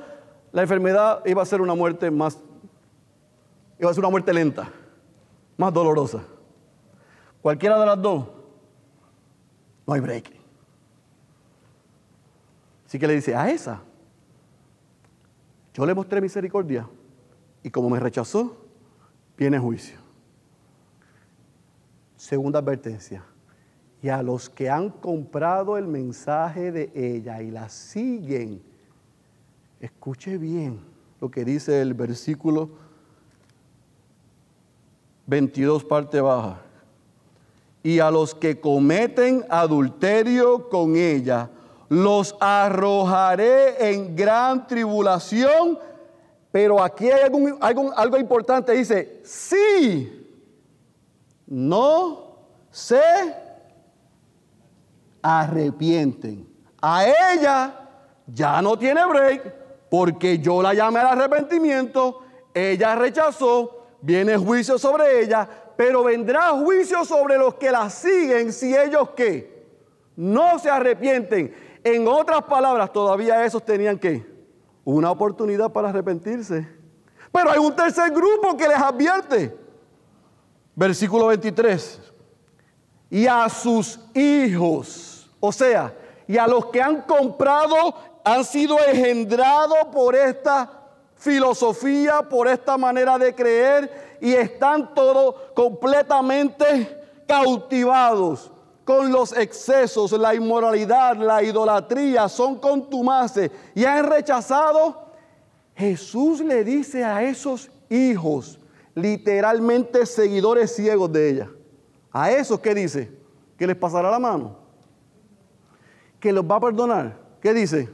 la 0.52 0.62
enfermedad 0.62 1.22
iba 1.26 1.42
a 1.42 1.46
ser 1.46 1.60
una 1.60 1.74
muerte 1.74 2.10
más, 2.10 2.38
iba 3.78 3.90
a 3.90 3.94
ser 3.94 4.00
una 4.00 4.10
muerte 4.10 4.32
lenta, 4.32 4.70
más 5.56 5.72
dolorosa. 5.72 6.22
Cualquiera 7.42 7.78
de 7.78 7.86
las 7.86 8.00
dos, 8.00 8.26
no 9.86 9.94
hay 9.94 10.00
break. 10.00 10.32
Así 12.86 12.98
que 12.98 13.06
le 13.06 13.14
dice, 13.14 13.34
a 13.34 13.50
esa, 13.50 13.80
yo 15.74 15.84
le 15.84 15.94
mostré 15.94 16.20
misericordia 16.20 16.88
y 17.68 17.70
como 17.70 17.90
me 17.90 18.00
rechazó, 18.00 18.56
viene 19.36 19.58
juicio. 19.58 19.98
Segunda 22.16 22.60
advertencia. 22.60 23.22
Y 24.00 24.08
a 24.08 24.22
los 24.22 24.48
que 24.48 24.70
han 24.70 24.88
comprado 24.88 25.76
el 25.76 25.86
mensaje 25.86 26.72
de 26.72 26.90
ella 26.94 27.42
y 27.42 27.50
la 27.50 27.68
siguen, 27.68 28.62
escuche 29.80 30.38
bien 30.38 30.80
lo 31.20 31.30
que 31.30 31.44
dice 31.44 31.82
el 31.82 31.92
versículo 31.92 32.70
22, 35.26 35.84
parte 35.84 36.22
baja. 36.22 36.62
Y 37.82 37.98
a 37.98 38.10
los 38.10 38.34
que 38.34 38.58
cometen 38.58 39.44
adulterio 39.50 40.70
con 40.70 40.96
ella, 40.96 41.50
los 41.90 42.34
arrojaré 42.40 43.90
en 43.90 44.16
gran 44.16 44.66
tribulación 44.66 45.78
pero 46.60 46.82
aquí 46.82 47.08
hay 47.08 47.20
algo, 47.20 48.18
importante. 48.18 48.72
Dice, 48.72 49.20
sí, 49.22 50.28
no 51.46 52.48
se 52.68 53.00
arrepienten. 55.22 56.48
A 56.82 57.06
ella 57.06 57.88
ya 58.26 58.60
no 58.60 58.76
tiene 58.76 59.06
break 59.06 59.88
porque 59.88 60.40
yo 60.40 60.60
la 60.60 60.74
llamé 60.74 60.98
al 60.98 61.16
arrepentimiento, 61.16 62.22
ella 62.52 62.96
rechazó, 62.96 63.86
viene 64.00 64.36
juicio 64.36 64.80
sobre 64.80 65.22
ella, 65.22 65.48
pero 65.76 66.02
vendrá 66.02 66.48
juicio 66.48 67.04
sobre 67.04 67.38
los 67.38 67.54
que 67.54 67.70
la 67.70 67.88
siguen 67.88 68.52
si 68.52 68.76
ellos 68.76 69.10
qué? 69.10 69.64
No 70.16 70.58
se 70.58 70.70
arrepienten. 70.70 71.54
En 71.84 72.08
otras 72.08 72.42
palabras, 72.42 72.92
todavía 72.92 73.44
esos 73.44 73.64
tenían 73.64 73.96
que 73.96 74.37
una 74.94 75.10
oportunidad 75.10 75.70
para 75.70 75.90
arrepentirse. 75.90 76.66
Pero 77.30 77.50
hay 77.50 77.58
un 77.58 77.76
tercer 77.76 78.10
grupo 78.10 78.56
que 78.56 78.66
les 78.66 78.78
advierte. 78.78 79.54
Versículo 80.74 81.26
23. 81.26 82.00
Y 83.10 83.26
a 83.26 83.48
sus 83.50 84.00
hijos, 84.14 85.30
o 85.40 85.52
sea, 85.52 85.94
y 86.26 86.38
a 86.38 86.46
los 86.46 86.66
que 86.66 86.80
han 86.80 87.02
comprado, 87.02 87.76
han 88.24 88.44
sido 88.44 88.78
engendrados 88.86 89.88
por 89.92 90.14
esta 90.14 90.70
filosofía, 91.16 92.22
por 92.22 92.48
esta 92.48 92.78
manera 92.78 93.18
de 93.18 93.34
creer, 93.34 94.18
y 94.22 94.32
están 94.32 94.94
todos 94.94 95.34
completamente 95.54 96.98
cautivados 97.26 98.50
con 98.88 99.12
los 99.12 99.36
excesos, 99.36 100.12
la 100.12 100.34
inmoralidad, 100.34 101.14
la 101.18 101.42
idolatría, 101.42 102.26
son 102.26 102.58
contumaces 102.58 103.50
y 103.74 103.84
han 103.84 104.08
rechazado, 104.08 105.12
Jesús 105.74 106.40
le 106.40 106.64
dice 106.64 107.04
a 107.04 107.22
esos 107.22 107.70
hijos, 107.90 108.58
literalmente 108.94 110.06
seguidores 110.06 110.74
ciegos 110.74 111.12
de 111.12 111.28
ella, 111.28 111.50
a 112.10 112.32
esos 112.32 112.60
que 112.60 112.74
dice, 112.74 113.12
que 113.58 113.66
les 113.66 113.76
pasará 113.76 114.10
la 114.10 114.18
mano, 114.18 114.56
que 116.18 116.32
los 116.32 116.42
va 116.42 116.56
a 116.56 116.60
perdonar, 116.60 117.20
¿qué 117.42 117.52
dice? 117.52 117.90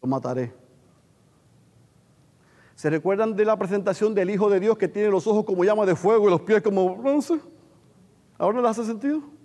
Los 0.00 0.08
mataré. 0.08 0.54
¿Se 2.76 2.88
recuerdan 2.90 3.34
de 3.34 3.44
la 3.44 3.58
presentación 3.58 4.14
del 4.14 4.30
Hijo 4.30 4.48
de 4.48 4.60
Dios 4.60 4.78
que 4.78 4.86
tiene 4.86 5.08
los 5.08 5.26
ojos 5.26 5.44
como 5.44 5.64
llama 5.64 5.84
de 5.84 5.96
fuego 5.96 6.28
y 6.28 6.30
los 6.30 6.42
pies 6.42 6.62
como 6.62 6.94
bronce? 6.94 7.40
¿Ahora 8.38 8.62
le 8.62 8.68
hace 8.68 8.84
sentido? 8.84 9.41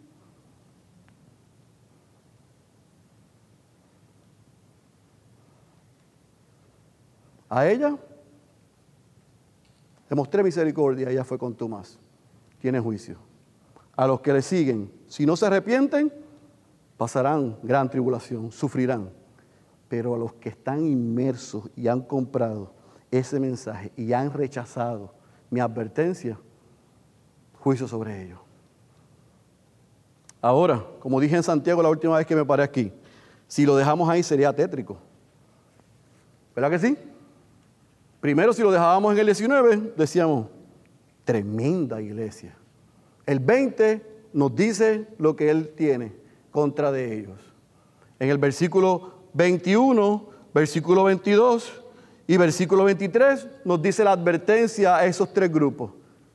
A 7.50 7.68
ella 7.68 7.98
le 10.10 10.16
mostré 10.16 10.44
misericordia, 10.44 11.10
ella 11.10 11.24
fue 11.24 11.38
con 11.38 11.54
Tomás. 11.56 12.00
Tiene 12.60 12.80
juicio. 12.80 13.18
A 13.96 14.08
los 14.08 14.22
que 14.22 14.34
le 14.34 14.42
siguen, 14.42 14.92
si 15.08 15.26
no 15.26 15.36
se 15.36 15.46
arrepienten, 15.46 16.14
pasarán 16.98 17.58
gran 17.64 17.90
tribulación, 17.90 18.52
sufrirán. 18.52 19.10
Pero 19.90 20.16
a 20.16 20.18
los 20.18 20.34
que 20.34 20.50
están 20.50 20.86
inmersos 20.86 21.70
y 21.76 21.88
han 21.88 22.02
comprado 22.02 22.74
ese 23.12 23.40
mensaje 23.40 23.92
y 23.96 24.14
han 24.14 24.32
rechazado 24.32 25.14
mi 25.50 25.60
advertencia, 25.60 26.38
juicio 27.60 27.88
sobre 27.88 28.24
ellos. 28.24 28.40
Ahora, 30.42 30.86
como 31.00 31.20
dije 31.20 31.36
en 31.36 31.44
Santiago 31.44 31.82
la 31.82 31.90
última 31.90 32.18
vez 32.18 32.28
que 32.28 32.36
me 32.36 32.46
paré 32.46 32.64
aquí, 32.64 32.92
si 33.48 33.66
lo 33.66 33.76
dejamos 33.76 34.10
ahí 34.10 34.24
sería 34.24 34.54
tétrico. 34.54 34.98
¿Verdad 36.54 36.72
que 36.72 36.80
sí? 36.80 36.98
Primero, 38.20 38.54
si 38.54 38.62
lo 38.62 38.72
dejábamos 38.72 39.14
en 39.14 39.20
el 39.20 39.26
19, 39.28 39.94
decíamos, 39.96 40.48
tremenda 41.24 42.02
iglesia. 42.02 42.56
El 43.26 43.40
20 43.40 44.02
nos 44.34 44.56
dice 44.56 45.08
lo 45.18 45.36
que 45.36 45.50
él 45.50 45.74
tiene 45.76 46.14
contra 46.52 46.92
de 46.92 47.20
ellos. 47.20 47.40
En 48.20 48.30
el 48.30 48.38
versículo 48.38 49.14
21, 49.34 50.30
versículo 50.54 51.04
22 51.04 51.84
y 52.26 52.38
versículo 52.38 52.84
23 52.84 53.48
nos 53.64 53.82
dice 53.82 54.04
la 54.04 54.12
advertencia 54.12 54.98
a 54.98 55.06
esos 55.06 55.32
tres 55.34 55.52
grupos. 55.52 55.92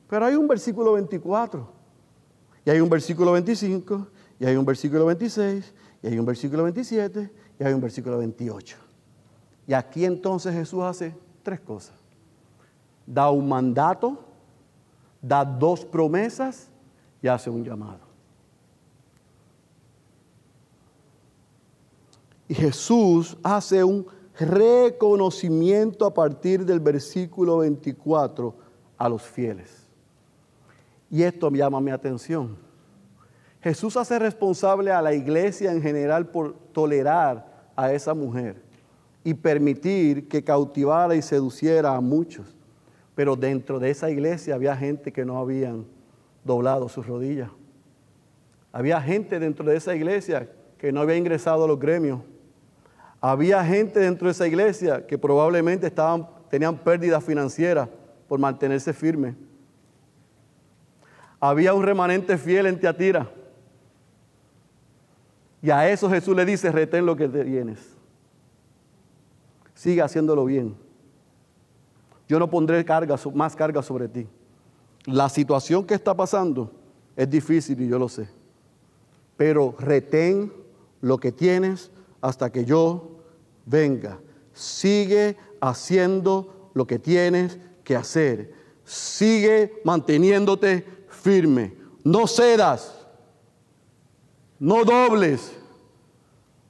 Pero 0.09 0.25
hay 0.25 0.35
un 0.35 0.47
versículo 0.47 0.93
24, 0.93 1.67
y 2.65 2.69
hay 2.69 2.79
un 2.79 2.89
versículo 2.89 3.31
25, 3.33 4.07
y 4.39 4.45
hay 4.45 4.55
un 4.55 4.65
versículo 4.65 5.05
26, 5.05 5.73
y 6.01 6.07
hay 6.07 6.19
un 6.19 6.25
versículo 6.25 6.63
27, 6.63 7.31
y 7.59 7.63
hay 7.63 7.73
un 7.73 7.81
versículo 7.81 8.17
28. 8.19 8.77
Y 9.67 9.73
aquí 9.73 10.05
entonces 10.05 10.53
Jesús 10.53 10.83
hace 10.83 11.15
tres 11.43 11.59
cosas. 11.59 11.95
Da 13.05 13.29
un 13.29 13.47
mandato, 13.47 14.17
da 15.21 15.43
dos 15.43 15.85
promesas 15.85 16.69
y 17.21 17.27
hace 17.27 17.49
un 17.49 17.63
llamado. 17.63 17.99
Y 22.47 22.55
Jesús 22.55 23.37
hace 23.43 23.83
un 23.83 24.05
reconocimiento 24.39 26.05
a 26.05 26.13
partir 26.13 26.65
del 26.65 26.79
versículo 26.79 27.59
24 27.59 28.55
a 28.97 29.09
los 29.09 29.21
fieles. 29.21 29.85
Y 31.09 31.23
esto 31.23 31.51
me 31.51 31.59
llama 31.59 31.79
mi 31.79 31.91
atención. 31.91 32.57
Jesús 33.61 33.95
hace 33.95 34.19
responsable 34.19 34.91
a 34.91 35.01
la 35.01 35.13
iglesia 35.13 35.71
en 35.71 35.81
general 35.81 36.27
por 36.27 36.53
tolerar 36.73 37.69
a 37.75 37.93
esa 37.93 38.13
mujer 38.13 38.72
y 39.23 39.33
permitir 39.33 40.27
que 40.27 40.43
cautivara 40.43 41.15
y 41.15 41.21
seduciera 41.21 41.95
a 41.95 42.01
muchos. 42.01 42.55
Pero 43.15 43.35
dentro 43.35 43.79
de 43.79 43.89
esa 43.89 44.09
iglesia 44.09 44.55
había 44.55 44.75
gente 44.75 45.11
que 45.11 45.23
no 45.23 45.37
habían 45.37 45.85
doblado 46.43 46.89
sus 46.89 47.07
rodillas. 47.07 47.49
Había 48.71 48.99
gente 49.01 49.39
dentro 49.39 49.65
de 49.65 49.77
esa 49.77 49.95
iglesia 49.95 50.49
que 50.77 50.91
no 50.91 51.01
había 51.01 51.15
ingresado 51.15 51.63
a 51.63 51.67
los 51.67 51.79
gremios. 51.79 52.21
Había 53.21 53.63
gente 53.63 53.99
dentro 53.99 54.27
de 54.27 54.31
esa 54.31 54.47
iglesia 54.47 55.05
que 55.05 55.17
probablemente 55.17 55.87
estaban, 55.87 56.27
tenían 56.49 56.77
pérdidas 56.77 57.23
financieras 57.23 57.87
por 58.27 58.39
mantenerse 58.39 58.91
firme. 58.91 59.35
Había 61.39 61.73
un 61.73 61.83
remanente 61.83 62.37
fiel 62.37 62.65
en 62.65 62.79
Teatira. 62.79 63.29
Y 65.61 65.69
a 65.69 65.89
eso 65.89 66.09
Jesús 66.09 66.35
le 66.35 66.43
dice, 66.43 66.71
retén 66.71 67.05
lo 67.05 67.15
que 67.15 67.29
tienes. 67.29 67.92
Sigue 69.83 70.01
haciéndolo 70.01 70.45
bien. 70.45 70.77
Yo 72.29 72.39
no 72.39 72.49
pondré 72.49 72.85
carga, 72.85 73.19
más 73.33 73.53
carga 73.53 73.83
sobre 73.83 74.07
ti. 74.07 74.25
La 75.03 75.27
situación 75.27 75.83
que 75.83 75.93
está 75.93 76.15
pasando 76.15 76.71
es 77.17 77.29
difícil 77.29 77.81
y 77.81 77.89
yo 77.89 77.99
lo 77.99 78.07
sé. 78.07 78.29
Pero 79.35 79.75
retén 79.77 80.53
lo 81.01 81.17
que 81.17 81.33
tienes 81.33 81.91
hasta 82.21 82.49
que 82.49 82.63
yo 82.63 83.17
venga. 83.65 84.21
Sigue 84.53 85.35
haciendo 85.59 86.69
lo 86.73 86.87
que 86.87 86.97
tienes 86.97 87.59
que 87.83 87.97
hacer. 87.97 88.53
Sigue 88.85 89.81
manteniéndote 89.83 90.87
firme. 91.09 91.75
No 92.05 92.25
cedas. 92.25 93.05
No 94.59 94.85
dobles. 94.85 95.51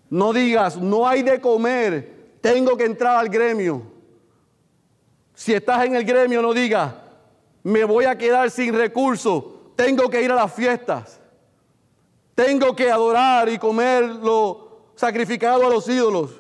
No 0.10 0.34
digas, 0.34 0.78
no 0.82 1.08
hay 1.08 1.22
de 1.22 1.40
comer. 1.40 2.23
Tengo 2.44 2.76
que 2.76 2.84
entrar 2.84 3.16
al 3.20 3.30
gremio. 3.30 3.82
Si 5.34 5.54
estás 5.54 5.86
en 5.86 5.96
el 5.96 6.04
gremio, 6.04 6.42
no 6.42 6.54
digas, 6.54 6.94
me 7.64 7.86
voy 7.86 8.04
a 8.04 8.18
quedar 8.18 8.52
sin 8.52 8.74
recursos. 8.74 9.46
Tengo 9.78 10.10
que 10.10 10.22
ir 10.22 10.30
a 10.30 10.36
las 10.36 10.54
fiestas. 10.54 11.22
Tengo 12.36 12.76
que 12.76 12.92
adorar 12.92 13.48
y 13.48 13.58
comer 13.58 14.04
lo 14.04 14.92
sacrificado 14.94 15.66
a 15.66 15.70
los 15.70 15.88
ídolos. 15.88 16.32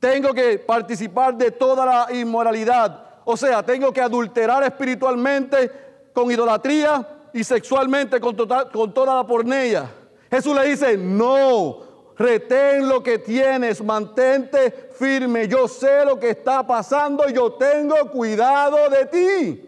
Tengo 0.00 0.32
que 0.32 0.60
participar 0.60 1.36
de 1.36 1.50
toda 1.50 1.84
la 1.84 2.14
inmoralidad. 2.14 3.04
O 3.26 3.36
sea, 3.36 3.62
tengo 3.62 3.92
que 3.92 4.00
adulterar 4.00 4.62
espiritualmente 4.62 5.70
con 6.14 6.30
idolatría 6.30 7.06
y 7.34 7.44
sexualmente 7.44 8.18
con, 8.18 8.34
tota-, 8.34 8.70
toda 8.70 9.16
la 9.16 9.26
pornella. 9.26 9.90
Jesús 10.30 10.56
le 10.56 10.70
dice, 10.70 10.96
no, 10.96 11.87
retén 12.18 12.88
lo 12.88 13.02
que 13.02 13.18
tienes, 13.18 13.82
mantente 13.82 14.90
firme. 14.98 15.46
Yo 15.46 15.68
sé 15.68 16.04
lo 16.04 16.18
que 16.18 16.30
está 16.30 16.66
pasando 16.66 17.28
y 17.28 17.32
yo 17.32 17.52
tengo 17.52 17.94
cuidado 18.10 18.90
de 18.90 19.06
ti. 19.06 19.64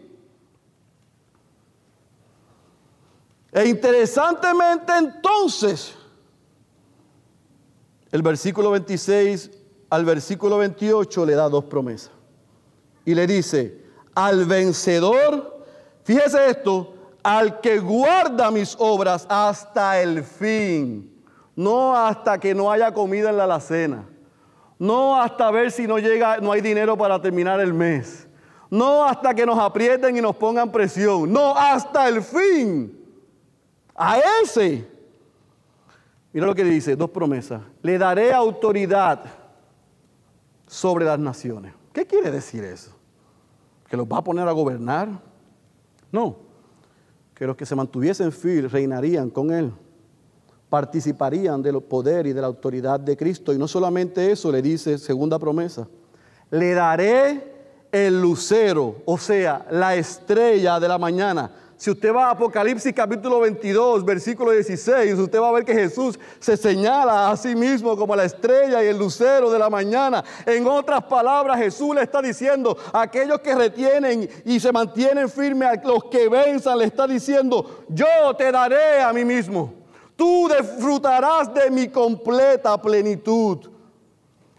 E 3.53 3.67
interesantemente 3.67 4.93
entonces, 4.97 5.93
el 8.11 8.21
versículo 8.21 8.71
26 8.71 9.51
al 9.89 10.05
versículo 10.05 10.57
28 10.57 11.25
le 11.25 11.35
da 11.35 11.49
dos 11.49 11.65
promesas. 11.65 12.11
Y 13.03 13.13
le 13.13 13.27
dice, 13.27 13.83
al 14.15 14.45
vencedor, 14.45 15.65
fíjese 16.03 16.49
esto, 16.49 16.93
al 17.23 17.59
que 17.59 17.79
guarda 17.79 18.51
mis 18.51 18.75
obras 18.79 19.25
hasta 19.29 20.01
el 20.01 20.23
fin, 20.23 21.10
no 21.55 21.95
hasta 21.95 22.39
que 22.39 22.53
no 22.53 22.71
haya 22.71 22.93
comida 22.93 23.29
en 23.29 23.37
la 23.37 23.43
alacena, 23.45 24.05
no 24.79 25.21
hasta 25.21 25.51
ver 25.51 25.71
si 25.71 25.87
no 25.87 25.99
llega, 25.99 26.37
no 26.37 26.51
hay 26.51 26.61
dinero 26.61 26.97
para 26.97 27.21
terminar 27.21 27.59
el 27.59 27.73
mes, 27.73 28.27
no 28.69 29.03
hasta 29.03 29.33
que 29.33 29.45
nos 29.45 29.59
aprieten 29.59 30.17
y 30.17 30.21
nos 30.21 30.35
pongan 30.35 30.71
presión, 30.71 31.31
no, 31.31 31.55
hasta 31.55 32.07
el 32.07 32.21
fin. 32.21 32.97
A 33.93 34.17
ese. 34.41 34.87
Mira 36.33 36.47
lo 36.47 36.55
que 36.55 36.63
dice, 36.63 36.95
dos 36.95 37.09
promesas. 37.09 37.61
Le 37.81 37.97
daré 37.97 38.33
autoridad 38.33 39.25
sobre 40.65 41.05
las 41.05 41.19
naciones. 41.19 41.73
¿Qué 41.91 42.07
quiere 42.07 42.31
decir 42.31 42.63
eso? 42.63 42.95
¿Que 43.89 43.97
los 43.97 44.07
va 44.07 44.17
a 44.17 44.23
poner 44.23 44.47
a 44.47 44.51
gobernar? 44.53 45.09
No, 46.11 46.37
que 47.35 47.45
los 47.45 47.55
que 47.55 47.65
se 47.65 47.75
mantuviesen 47.75 48.31
fieles 48.31 48.71
reinarían 48.71 49.29
con 49.29 49.51
él, 49.51 49.73
participarían 50.71 51.61
del 51.61 51.83
poder 51.83 52.25
y 52.25 52.33
de 52.33 52.41
la 52.41 52.47
autoridad 52.47 52.99
de 52.99 53.15
Cristo. 53.15 53.53
Y 53.53 53.59
no 53.59 53.67
solamente 53.67 54.31
eso, 54.31 54.51
le 54.51 54.63
dice 54.63 54.97
segunda 54.97 55.37
promesa, 55.37 55.87
le 56.49 56.73
daré 56.73 57.51
el 57.91 58.19
lucero, 58.19 59.03
o 59.05 59.17
sea, 59.17 59.67
la 59.69 59.95
estrella 59.95 60.79
de 60.79 60.87
la 60.87 60.97
mañana 60.97 61.51
si 61.81 61.89
usted 61.89 62.13
va 62.13 62.27
a 62.27 62.31
Apocalipsis 62.33 62.93
capítulo 62.93 63.39
22, 63.39 64.05
versículo 64.05 64.51
16, 64.51 65.17
usted 65.17 65.41
va 65.41 65.49
a 65.49 65.51
ver 65.51 65.65
que 65.65 65.73
Jesús 65.73 66.19
se 66.39 66.55
señala 66.55 67.31
a 67.31 67.35
sí 67.35 67.55
mismo 67.55 67.97
como 67.97 68.15
la 68.15 68.25
estrella 68.25 68.83
y 68.83 68.87
el 68.87 68.99
lucero 68.99 69.49
de 69.49 69.57
la 69.57 69.67
mañana. 69.67 70.23
En 70.45 70.67
otras 70.67 71.01
palabras, 71.05 71.57
Jesús 71.57 71.95
le 71.95 72.03
está 72.03 72.21
diciendo 72.21 72.77
aquellos 72.93 73.39
que 73.39 73.55
retienen 73.55 74.29
y 74.45 74.59
se 74.59 74.71
mantienen 74.71 75.27
firmes, 75.27 75.69
a 75.69 75.87
los 75.87 76.03
que 76.03 76.29
venzan, 76.29 76.77
le 76.77 76.85
está 76.85 77.07
diciendo, 77.07 77.83
yo 77.89 78.05
te 78.37 78.51
daré 78.51 79.01
a 79.01 79.11
mí 79.11 79.25
mismo. 79.25 79.80
Tú 80.21 80.47
disfrutarás 80.47 81.51
de 81.51 81.71
mi 81.71 81.87
completa 81.87 82.79
plenitud. 82.79 83.57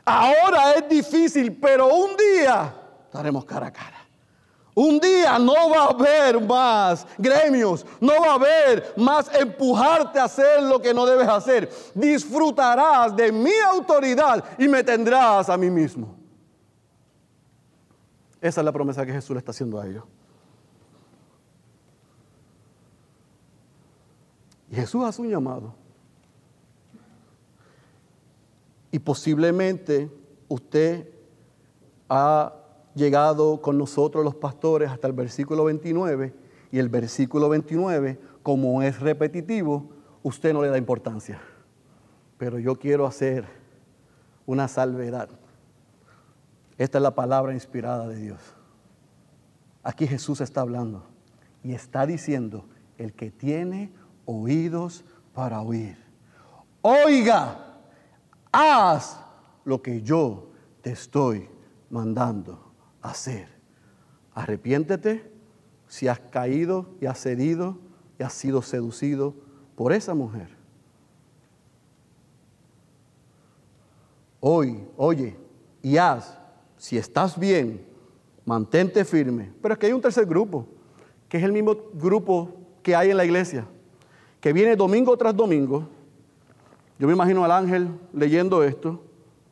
Ahora 0.05 0.73
es 0.73 0.89
difícil, 0.89 1.57
pero 1.57 1.87
un 1.87 2.17
día 2.17 2.75
estaremos 3.05 3.45
cara 3.45 3.69
a 3.69 3.73
cara. 3.73 4.05
Un 4.75 4.99
día 4.99 5.39
no 5.39 5.71
va 5.71 5.85
a 5.85 5.91
haber 5.91 6.41
más 6.41 7.07
gremios, 7.17 7.87
no 8.01 8.13
va 8.21 8.33
a 8.33 8.35
haber 8.35 8.93
más 8.97 9.33
empujarte 9.33 10.19
a 10.19 10.25
hacer 10.25 10.65
lo 10.65 10.83
que 10.83 10.93
no 10.93 11.07
debes 11.07 11.29
hacer. 11.29 11.71
Disfrutarás 11.95 13.15
de 13.15 13.31
mi 13.31 13.55
autoridad 13.71 14.43
y 14.59 14.67
me 14.67 14.83
tendrás 14.83 15.49
a 15.49 15.57
mí 15.57 15.71
mismo. 15.71 16.17
Esa 18.41 18.63
es 18.63 18.65
la 18.65 18.73
promesa 18.73 19.07
que 19.07 19.13
Jesús 19.13 19.31
le 19.31 19.39
está 19.39 19.53
haciendo 19.53 19.81
a 19.81 19.87
ellos. 19.87 20.03
Jesús 24.75 25.05
hace 25.05 25.23
un 25.23 25.29
llamado. 25.29 25.75
Y 28.91 28.99
posiblemente 28.99 30.11
usted 30.49 31.09
ha 32.09 32.55
llegado 32.95 33.61
con 33.61 33.79
nosotros 33.79 34.25
los 34.25 34.35
pastores 34.35 34.91
hasta 34.91 35.07
el 35.07 35.13
versículo 35.13 35.65
29 35.65 36.35
y 36.71 36.79
el 36.79 36.89
versículo 36.89 37.49
29, 37.49 38.19
como 38.43 38.83
es 38.83 39.01
repetitivo, 39.01 39.91
usted 40.23 40.53
no 40.53 40.63
le 40.63 40.69
da 40.69 40.79
importancia. 40.79 41.41
Pero 42.39 42.59
yo 42.59 42.79
quiero 42.79 43.07
hacer 43.07 43.47
una 44.47 44.69
salvedad. 44.69 45.29
Esta 46.79 46.99
es 46.99 47.03
la 47.03 47.15
palabra 47.15 47.55
inspirada 47.55 48.09
de 48.09 48.17
Dios. 48.17 48.41
Aquí 49.83 50.07
Jesús 50.07 50.41
está 50.41 50.63
hablando 50.63 51.05
y 51.63 51.73
está 51.73 52.07
diciendo, 52.07 52.65
el 52.99 53.13
que 53.13 53.31
tiene 53.31 53.93
oídos 54.25 55.05
para 55.35 55.61
oír, 55.61 55.97
oiga, 56.81 57.81
haz 58.51 59.19
lo 59.65 59.81
que 59.81 60.03
yo 60.03 60.51
te 60.81 60.91
estoy 60.93 61.49
mandando 61.91 62.73
hacer. 63.01 63.49
Arrepiéntete 64.35 65.31
si 65.87 66.09
has 66.09 66.19
caído 66.19 66.87
y 67.01 67.07
has 67.07 67.21
cedido 67.21 67.79
y 68.19 68.23
has 68.23 68.33
sido 68.33 68.63
seducido 68.63 69.35
por 69.77 69.93
esa 69.93 70.15
mujer. 70.15 70.49
Hoy, 74.41 74.85
oye, 74.97 75.37
y 75.83 75.97
haz. 75.97 76.39
Si 76.77 76.99
estás 76.99 77.39
bien, 77.39 77.87
mantente 78.45 79.05
firme. 79.05 79.53
Pero 79.63 79.75
es 79.75 79.79
que 79.79 79.87
hay 79.87 79.93
un 79.93 80.01
tercer 80.01 80.27
grupo, 80.27 80.67
que 81.29 81.39
es 81.39 81.45
el 81.45 81.53
mismo 81.53 81.77
grupo 81.95 82.53
que 82.83 82.97
hay 82.97 83.11
en 83.11 83.17
la 83.17 83.25
iglesia, 83.25 83.67
que 84.43 84.53
viene 84.53 84.75
domingo 84.75 85.17
tras 85.17 85.35
domingo. 85.35 85.89
Yo 86.99 87.07
me 87.07 87.13
imagino 87.15 87.45
al 87.45 87.53
ángel 87.53 87.89
leyendo 88.13 88.65
esto, 88.65 89.01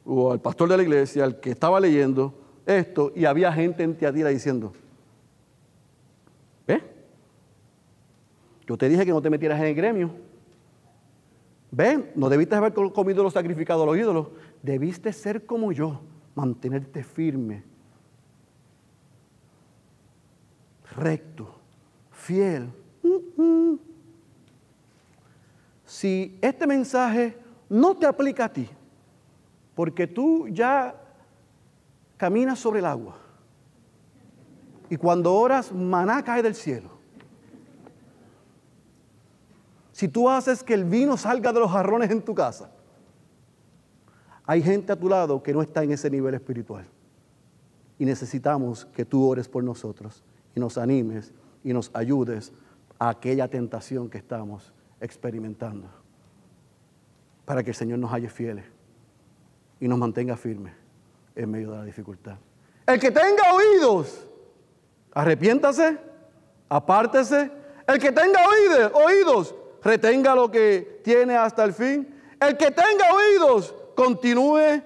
o 0.04 0.32
al 0.32 0.40
pastor 0.40 0.68
de 0.68 0.76
la 0.76 0.82
iglesia, 0.82 1.22
al 1.22 1.38
que 1.38 1.50
estaba 1.50 1.78
leyendo 1.78 2.34
esto, 2.66 3.12
y 3.14 3.24
había 3.24 3.52
gente 3.52 3.84
en 3.84 3.96
Teatira 3.96 4.30
diciendo, 4.30 4.72
¿ves? 6.66 6.82
Yo 8.66 8.76
te 8.76 8.88
dije 8.88 9.06
que 9.06 9.12
no 9.12 9.22
te 9.22 9.30
metieras 9.30 9.60
en 9.60 9.66
el 9.66 9.74
gremio. 9.76 10.10
Ven, 11.70 12.10
no 12.16 12.28
debiste 12.28 12.56
haber 12.56 12.74
comido 12.74 13.22
los 13.22 13.32
sacrificados 13.32 13.84
a 13.84 13.86
los 13.86 13.96
ídolos. 13.96 14.26
Debiste 14.60 15.12
ser 15.12 15.46
como 15.46 15.70
yo, 15.70 16.00
mantenerte 16.34 17.04
firme, 17.04 17.62
recto, 20.96 21.48
fiel. 22.10 22.70
Si 25.90 26.38
este 26.40 26.68
mensaje 26.68 27.36
no 27.68 27.96
te 27.96 28.06
aplica 28.06 28.44
a 28.44 28.52
ti, 28.52 28.68
porque 29.74 30.06
tú 30.06 30.46
ya 30.46 30.94
caminas 32.16 32.60
sobre 32.60 32.78
el 32.78 32.84
agua, 32.84 33.16
y 34.88 34.96
cuando 34.96 35.34
oras, 35.34 35.72
maná 35.72 36.22
cae 36.22 36.44
del 36.44 36.54
cielo. 36.54 36.90
Si 39.90 40.06
tú 40.06 40.30
haces 40.30 40.62
que 40.62 40.74
el 40.74 40.84
vino 40.84 41.16
salga 41.16 41.52
de 41.52 41.58
los 41.58 41.72
jarrones 41.72 42.08
en 42.12 42.22
tu 42.22 42.36
casa, 42.36 42.70
hay 44.46 44.62
gente 44.62 44.92
a 44.92 44.96
tu 44.96 45.08
lado 45.08 45.42
que 45.42 45.52
no 45.52 45.60
está 45.60 45.82
en 45.82 45.90
ese 45.90 46.08
nivel 46.08 46.34
espiritual. 46.34 46.86
Y 47.98 48.04
necesitamos 48.04 48.84
que 48.84 49.04
tú 49.04 49.28
ores 49.28 49.48
por 49.48 49.64
nosotros 49.64 50.22
y 50.54 50.60
nos 50.60 50.78
animes 50.78 51.32
y 51.64 51.72
nos 51.72 51.90
ayudes 51.94 52.52
a 53.00 53.08
aquella 53.08 53.48
tentación 53.48 54.08
que 54.08 54.18
estamos 54.18 54.72
experimentando. 55.00 55.88
Para 57.44 57.62
que 57.62 57.70
el 57.70 57.76
Señor 57.76 57.98
nos 57.98 58.10
halle 58.12 58.28
fieles 58.28 58.64
y 59.80 59.88
nos 59.88 59.98
mantenga 59.98 60.36
firmes 60.36 60.74
en 61.34 61.50
medio 61.50 61.72
de 61.72 61.78
la 61.78 61.84
dificultad. 61.84 62.36
El 62.86 63.00
que 63.00 63.10
tenga 63.10 63.54
oídos, 63.54 64.26
arrepiéntase, 65.12 65.98
apártese. 66.68 67.50
El 67.86 67.98
que 67.98 68.12
tenga 68.12 68.40
oídos, 68.46 68.92
oídos, 68.94 69.54
retenga 69.82 70.34
lo 70.34 70.50
que 70.50 71.00
tiene 71.02 71.36
hasta 71.36 71.64
el 71.64 71.72
fin. 71.72 72.14
El 72.38 72.56
que 72.56 72.70
tenga 72.70 73.12
oídos, 73.14 73.74
continúe 73.94 74.82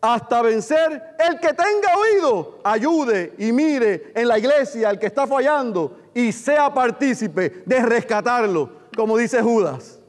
hasta 0.00 0.42
vencer. 0.42 1.16
El 1.18 1.40
que 1.40 1.54
tenga 1.54 1.88
oído, 1.98 2.58
ayude 2.62 3.34
y 3.38 3.52
mire 3.52 4.12
en 4.14 4.28
la 4.28 4.38
iglesia 4.38 4.90
al 4.90 4.98
que 4.98 5.06
está 5.06 5.26
fallando 5.26 5.98
y 6.14 6.30
sea 6.30 6.72
partícipe 6.72 7.62
de 7.64 7.82
rescatarlo, 7.82 8.83
como 8.94 9.16
dice 9.16 9.42
Judas. 9.42 10.00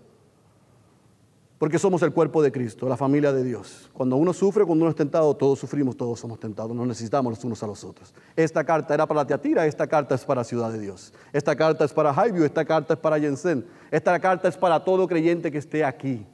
Porque 1.57 1.79
somos 1.79 2.01
el 2.03 2.11
cuerpo 2.11 2.43
de 2.43 2.51
Cristo, 2.51 2.89
la 2.89 2.97
familia 2.97 3.31
de 3.31 3.43
Dios. 3.43 3.89
Cuando 3.93 4.17
uno 4.17 4.33
sufre, 4.33 4.65
cuando 4.65 4.83
uno 4.83 4.89
es 4.89 4.95
tentado, 4.95 5.33
todos 5.35 5.57
sufrimos, 5.57 5.95
todos 5.95 6.19
somos 6.19 6.37
tentados, 6.37 6.75
nos 6.75 6.85
necesitamos 6.85 7.31
los 7.31 7.43
unos 7.45 7.63
a 7.63 7.67
los 7.67 7.83
otros. 7.83 8.13
Esta 8.35 8.63
carta 8.65 8.93
era 8.93 9.05
para 9.07 9.25
Teatira, 9.25 9.65
esta 9.65 9.87
carta 9.87 10.15
es 10.15 10.25
para 10.25 10.43
Ciudad 10.43 10.71
de 10.71 10.79
Dios. 10.79 11.13
Esta 11.31 11.55
carta 11.55 11.85
es 11.85 11.93
para 11.93 12.13
Jaivio, 12.13 12.43
esta 12.43 12.65
carta 12.65 12.93
es 12.93 12.99
para 12.99 13.19
Jensen. 13.19 13.65
Esta 13.89 14.19
carta 14.19 14.49
es 14.49 14.57
para 14.57 14.83
todo 14.83 15.07
creyente 15.07 15.49
que 15.49 15.57
esté 15.57 15.85
aquí. 15.85 16.25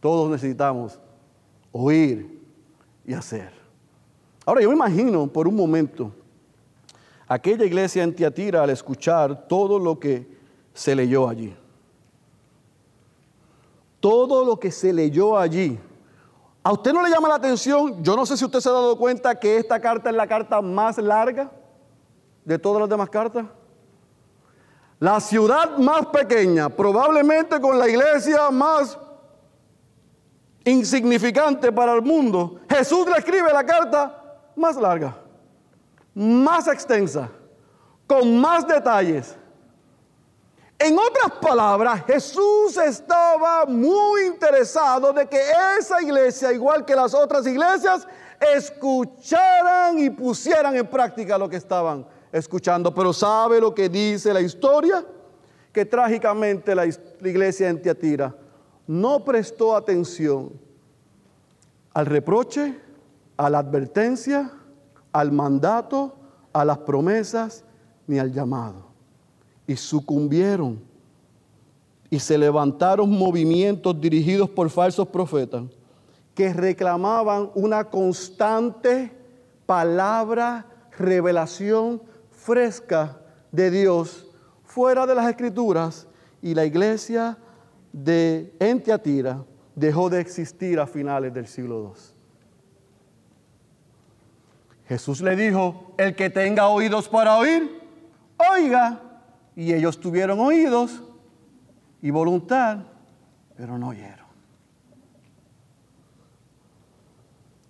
Todos 0.00 0.30
necesitamos 0.30 0.98
oír 1.70 2.40
y 3.04 3.12
hacer. 3.12 3.52
Ahora 4.46 4.62
yo 4.62 4.70
me 4.70 4.76
imagino 4.76 5.26
por 5.26 5.46
un 5.46 5.54
momento 5.54 6.12
aquella 7.28 7.64
iglesia 7.64 8.02
en 8.02 8.14
Tiatira 8.14 8.62
al 8.62 8.70
escuchar 8.70 9.46
todo 9.48 9.78
lo 9.78 9.98
que 9.98 10.26
se 10.74 10.94
leyó 10.94 11.28
allí. 11.28 11.56
Todo 14.00 14.44
lo 14.44 14.58
que 14.58 14.70
se 14.70 14.92
leyó 14.92 15.38
allí. 15.38 15.78
¿A 16.62 16.72
usted 16.72 16.92
no 16.92 17.02
le 17.02 17.10
llama 17.10 17.28
la 17.28 17.36
atención? 17.36 18.02
Yo 18.02 18.16
no 18.16 18.26
sé 18.26 18.36
si 18.36 18.44
usted 18.44 18.60
se 18.60 18.68
ha 18.68 18.72
dado 18.72 18.96
cuenta 18.98 19.38
que 19.38 19.56
esta 19.56 19.80
carta 19.80 20.10
es 20.10 20.16
la 20.16 20.26
carta 20.26 20.60
más 20.60 20.98
larga 20.98 21.50
de 22.44 22.58
todas 22.58 22.80
las 22.80 22.88
demás 22.88 23.08
cartas. 23.08 23.46
La 24.98 25.20
ciudad 25.20 25.76
más 25.78 26.06
pequeña, 26.06 26.68
probablemente 26.68 27.60
con 27.60 27.78
la 27.78 27.88
iglesia 27.88 28.50
más 28.50 28.98
insignificante 30.64 31.70
para 31.70 31.94
el 31.94 32.02
mundo, 32.02 32.60
Jesús 32.68 33.06
le 33.06 33.18
escribe 33.18 33.52
la 33.52 33.64
carta 33.64 34.40
más 34.56 34.76
larga, 34.76 35.16
más 36.16 36.66
extensa, 36.66 37.28
con 38.06 38.40
más 38.40 38.66
detalles. 38.66 39.36
En 40.78 40.98
otras 40.98 41.38
palabras, 41.42 42.04
Jesús 42.06 42.78
estaba 42.78 43.66
muy 43.66 44.22
interesado 44.24 45.12
de 45.12 45.26
que 45.26 45.38
esa 45.78 46.00
iglesia, 46.00 46.52
igual 46.52 46.86
que 46.86 46.94
las 46.94 47.12
otras 47.12 47.46
iglesias, 47.46 48.08
escucharan 48.56 49.98
y 49.98 50.08
pusieran 50.08 50.74
en 50.76 50.86
práctica 50.86 51.36
lo 51.36 51.50
que 51.50 51.56
estaban 51.56 52.06
escuchando. 52.32 52.94
Pero 52.94 53.12
¿sabe 53.12 53.60
lo 53.60 53.74
que 53.74 53.90
dice 53.90 54.32
la 54.32 54.40
historia? 54.40 55.04
Que 55.70 55.84
trágicamente 55.84 56.74
la, 56.74 56.86
iglesia 56.86 57.68
en 57.68 57.82
Tiatira 57.82 58.34
no 58.86 59.22
prestó 59.22 59.76
atención 59.76 60.50
al 61.92 62.06
reproche, 62.06 62.78
a 63.36 63.50
la 63.50 63.58
advertencia, 63.58 64.50
al 65.20 65.32
mandato, 65.32 66.14
a 66.52 66.64
las 66.64 66.78
promesas, 66.78 67.64
ni 68.06 68.18
al 68.18 68.32
llamado 68.32 68.86
y 69.66 69.76
sucumbieron. 69.76 70.80
Y 72.08 72.20
se 72.20 72.38
levantaron 72.38 73.10
movimientos 73.10 74.00
dirigidos 74.00 74.48
por 74.48 74.70
falsos 74.70 75.08
profetas 75.08 75.64
que 76.34 76.52
reclamaban 76.52 77.50
una 77.54 77.84
constante 77.84 79.10
palabra, 79.64 80.66
revelación 80.96 82.00
fresca 82.30 83.18
de 83.50 83.70
Dios 83.70 84.26
fuera 84.64 85.06
de 85.06 85.14
las 85.14 85.28
escrituras 85.28 86.06
y 86.42 86.54
la 86.54 86.64
iglesia 86.64 87.38
de 87.92 88.54
Entiatira 88.60 89.44
dejó 89.74 90.08
de 90.08 90.20
existir 90.20 90.78
a 90.78 90.86
finales 90.86 91.34
del 91.34 91.48
siglo 91.48 91.92
II. 91.92 92.15
Jesús 94.88 95.20
le 95.20 95.34
dijo, 95.34 95.94
el 95.98 96.14
que 96.14 96.30
tenga 96.30 96.68
oídos 96.68 97.08
para 97.08 97.36
oír, 97.36 97.82
oiga. 98.52 99.02
Y 99.56 99.72
ellos 99.72 99.98
tuvieron 99.98 100.38
oídos 100.38 101.02
y 102.02 102.10
voluntad, 102.10 102.78
pero 103.56 103.78
no 103.78 103.88
oyeron. 103.88 104.26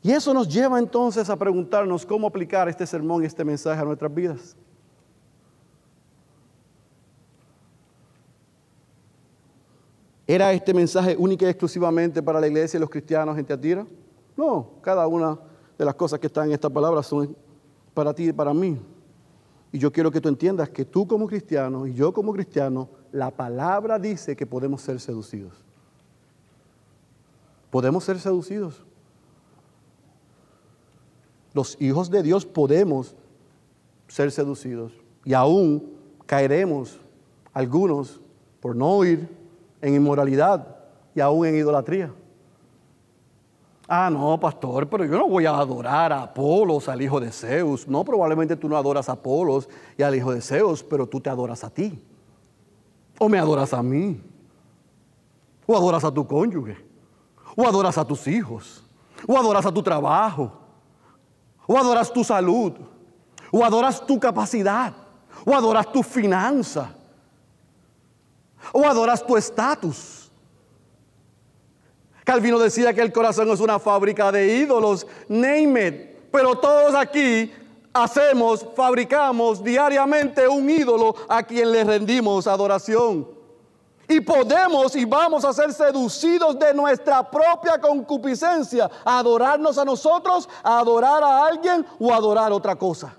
Y 0.03 0.13
eso 0.13 0.35
nos 0.35 0.49
lleva 0.49 0.79
entonces 0.79 1.29
a 1.31 1.37
preguntarnos 1.37 2.05
cómo 2.05 2.27
aplicar 2.27 2.69
este 2.69 2.87
sermón 2.87 3.23
y 3.23 3.27
este 3.27 3.45
mensaje 3.45 3.81
a 3.81 3.85
nuestras 3.85 4.15
vidas. 4.15 4.57
¿Era 10.29 10.53
este 10.53 10.75
mensaje 10.75 11.17
único 11.17 11.45
y 11.45 11.49
exclusivamente 11.49 12.23
para 12.23 12.41
la 12.41 12.49
iglesia 12.49 12.79
y 12.79 12.81
los 12.81 12.91
cristianos 12.91 13.39
en 13.39 13.45
Teatira? 13.45 13.87
No, 14.37 14.71
cada 14.83 15.07
una 15.07 15.39
de 15.79 15.85
las 15.85 15.95
cosas 15.95 16.19
que 16.19 16.27
están 16.27 16.47
en 16.47 16.53
esta 16.53 16.71
palabra 16.71 17.03
son 17.03 17.37
para 17.95 18.15
ti 18.15 18.29
y 18.29 18.33
para 18.33 18.53
mí. 18.55 18.79
Y 19.73 19.79
yo 19.79 19.93
quiero 19.93 20.11
que 20.11 20.21
tú 20.21 20.29
entiendas 20.29 20.71
que 20.71 20.85
tú 20.85 21.07
como 21.07 21.27
cristiano 21.27 21.87
y 21.87 21.95
yo 21.95 22.13
como 22.13 22.33
cristiano, 22.33 22.89
la 23.13 23.31
palabra 23.31 23.99
dice 23.99 24.37
que 24.37 24.47
podemos 24.47 24.83
ser 24.83 25.01
seducidos. 25.01 25.65
Podemos 27.71 28.05
ser 28.05 28.19
seducidos. 28.19 28.85
Los 31.53 31.81
hijos 31.81 32.11
de 32.11 32.23
Dios 32.23 32.47
podemos 32.47 33.17
ser 34.09 34.31
seducidos 34.31 34.93
y 35.25 35.35
aún 35.35 35.91
caeremos 36.27 36.99
algunos 37.53 38.21
por 38.61 38.77
no 38.77 38.89
oír 38.97 39.29
en 39.81 39.95
inmoralidad 39.95 40.77
y 41.15 41.21
aún 41.21 41.47
en 41.47 41.57
idolatría. 41.57 42.13
Ah, 43.89 44.11
no, 44.11 44.39
pastor, 44.41 44.89
pero 44.89 45.05
yo 45.05 45.17
no 45.17 45.29
voy 45.29 45.47
a 45.47 45.51
adorar 45.51 46.13
a 46.13 46.23
Apolos, 46.23 46.89
al 46.89 47.01
hijo 47.03 47.21
de 47.21 47.31
Zeus. 47.31 47.87
No, 47.87 48.05
probablemente 48.05 48.57
tú 48.57 48.69
no 48.69 48.77
adoras 48.77 49.09
a 49.09 49.13
Apolos 49.13 49.69
y 49.97 50.03
al 50.03 50.15
hijo 50.15 50.33
de 50.33 50.41
Zeus, 50.41 50.83
pero 50.83 51.07
tú 51.07 51.21
te 51.21 51.31
adoras 51.31 51.63
a 51.63 51.71
ti. 51.71 52.03
O 53.19 53.29
me 53.29 53.39
adoras 53.39 53.73
a 53.73 53.83
mí. 53.83 54.21
O 55.67 55.77
adoras 55.77 56.05
a 56.05 56.13
tu 56.13 56.27
cónyuge. 56.27 56.85
O 57.57 57.67
adoras 57.67 57.97
a 57.97 58.05
tus 58.05 58.27
hijos. 58.27 58.85
O 59.27 59.39
adoras 59.39 59.65
a 59.65 59.73
tu 59.73 59.83
trabajo. 59.83 60.53
O 61.67 61.79
adoras 61.79 62.13
tu 62.13 62.25
salud. 62.25 62.73
O 63.53 63.65
adoras 63.65 64.05
tu 64.05 64.19
capacidad. 64.19 64.93
O 65.45 65.55
adoras 65.55 65.91
tu 65.93 66.03
finanza. 66.03 66.91
O 68.73 68.85
adoras 68.85 69.25
tu 69.25 69.37
estatus. 69.37 70.26
Calvino 72.27 72.59
decía 72.59 72.93
que 72.93 73.03
el 73.03 73.13
corazón 73.13 73.49
es 73.53 73.61
una 73.61 73.79
fábrica 73.79 74.33
de 74.33 74.57
ídolos, 74.57 75.07
name 75.29 75.87
it. 75.87 75.95
Pero 76.33 76.59
todos 76.59 76.93
aquí 76.97 77.53
hacemos, 77.93 78.67
fabricamos 78.75 79.63
diariamente 79.63 80.49
un 80.49 80.69
ídolo 80.69 81.15
a 81.29 81.45
quien 81.45 81.71
le 81.71 81.85
rendimos 81.85 82.49
adoración. 82.49 83.29
Y 84.09 84.19
podemos 84.19 84.97
y 84.97 85.05
vamos 85.05 85.45
a 85.45 85.53
ser 85.53 85.73
seducidos 85.73 86.59
de 86.59 86.75
nuestra 86.75 87.31
propia 87.31 87.81
concupiscencia, 87.81 88.91
a 89.05 89.21
adorarnos 89.21 89.79
a 89.79 89.85
nosotros, 89.85 90.49
a 90.65 90.81
adorar 90.81 91.23
a 91.23 91.47
alguien 91.47 91.87
o 92.01 92.13
a 92.13 92.17
adorar 92.17 92.51
otra 92.51 92.75
cosa. 92.75 93.15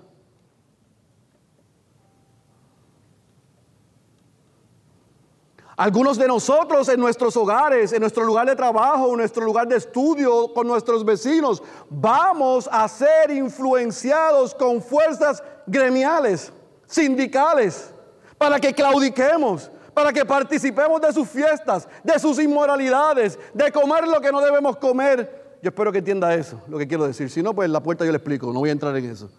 Algunos 5.78 6.18
de 6.18 6.26
nosotros 6.26 6.88
en 6.88 6.98
nuestros 6.98 7.36
hogares, 7.36 7.92
en 7.92 8.00
nuestro 8.00 8.24
lugar 8.24 8.48
de 8.48 8.56
trabajo, 8.56 9.10
en 9.12 9.18
nuestro 9.18 9.44
lugar 9.44 9.68
de 9.68 9.76
estudio, 9.76 10.52
con 10.52 10.66
nuestros 10.66 11.04
vecinos, 11.04 11.62
vamos 11.88 12.68
a 12.72 12.88
ser 12.88 13.30
influenciados 13.30 14.56
con 14.56 14.82
fuerzas 14.82 15.40
gremiales, 15.68 16.52
sindicales, 16.84 17.94
para 18.36 18.58
que 18.58 18.74
claudiquemos, 18.74 19.70
para 19.94 20.12
que 20.12 20.24
participemos 20.24 21.00
de 21.00 21.12
sus 21.12 21.28
fiestas, 21.28 21.86
de 22.02 22.18
sus 22.18 22.40
inmoralidades, 22.40 23.38
de 23.54 23.70
comer 23.70 24.08
lo 24.08 24.20
que 24.20 24.32
no 24.32 24.40
debemos 24.40 24.78
comer. 24.78 25.58
Yo 25.62 25.68
espero 25.68 25.92
que 25.92 25.98
entienda 25.98 26.34
eso, 26.34 26.60
lo 26.66 26.76
que 26.76 26.88
quiero 26.88 27.06
decir. 27.06 27.30
Si 27.30 27.40
no, 27.40 27.54
pues 27.54 27.66
en 27.66 27.72
la 27.72 27.80
puerta 27.80 28.04
yo 28.04 28.10
le 28.10 28.18
explico, 28.18 28.52
no 28.52 28.58
voy 28.58 28.70
a 28.70 28.72
entrar 28.72 28.96
en 28.96 29.08
eso. 29.08 29.30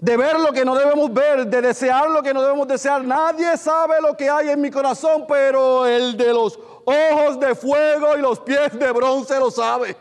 De 0.00 0.16
ver 0.16 0.40
lo 0.40 0.52
que 0.52 0.64
no 0.64 0.74
debemos 0.74 1.12
ver, 1.12 1.46
de 1.46 1.60
desear 1.60 2.08
lo 2.08 2.22
que 2.22 2.32
no 2.32 2.42
debemos 2.42 2.66
desear. 2.66 3.04
Nadie 3.04 3.56
sabe 3.58 4.00
lo 4.00 4.16
que 4.16 4.30
hay 4.30 4.48
en 4.48 4.60
mi 4.60 4.70
corazón, 4.70 5.26
pero 5.28 5.86
el 5.86 6.16
de 6.16 6.32
los 6.32 6.58
ojos 6.86 7.38
de 7.38 7.54
fuego 7.54 8.16
y 8.16 8.22
los 8.22 8.40
pies 8.40 8.78
de 8.78 8.90
bronce 8.92 9.38
lo 9.38 9.50
sabe. 9.50 9.96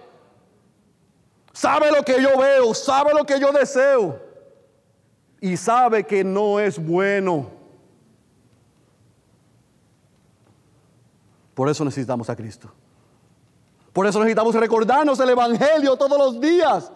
Sabe 1.51 1.91
lo 1.91 2.03
que 2.03 2.21
yo 2.21 2.37
veo, 2.37 2.73
sabe 2.73 3.13
lo 3.13 3.25
que 3.25 3.39
yo 3.39 3.51
deseo 3.51 4.17
y 5.41 5.57
sabe 5.57 6.05
que 6.05 6.23
no 6.23 6.59
es 6.59 6.83
bueno. 6.83 7.51
Por 11.53 11.67
eso 11.67 11.83
necesitamos 11.83 12.29
a 12.29 12.37
Cristo. 12.37 12.71
Por 13.91 14.07
eso 14.07 14.19
necesitamos 14.19 14.55
recordarnos 14.55 15.19
el 15.19 15.29
Evangelio 15.31 15.97
todos 15.97 16.17
los 16.17 16.39
días. 16.39 16.89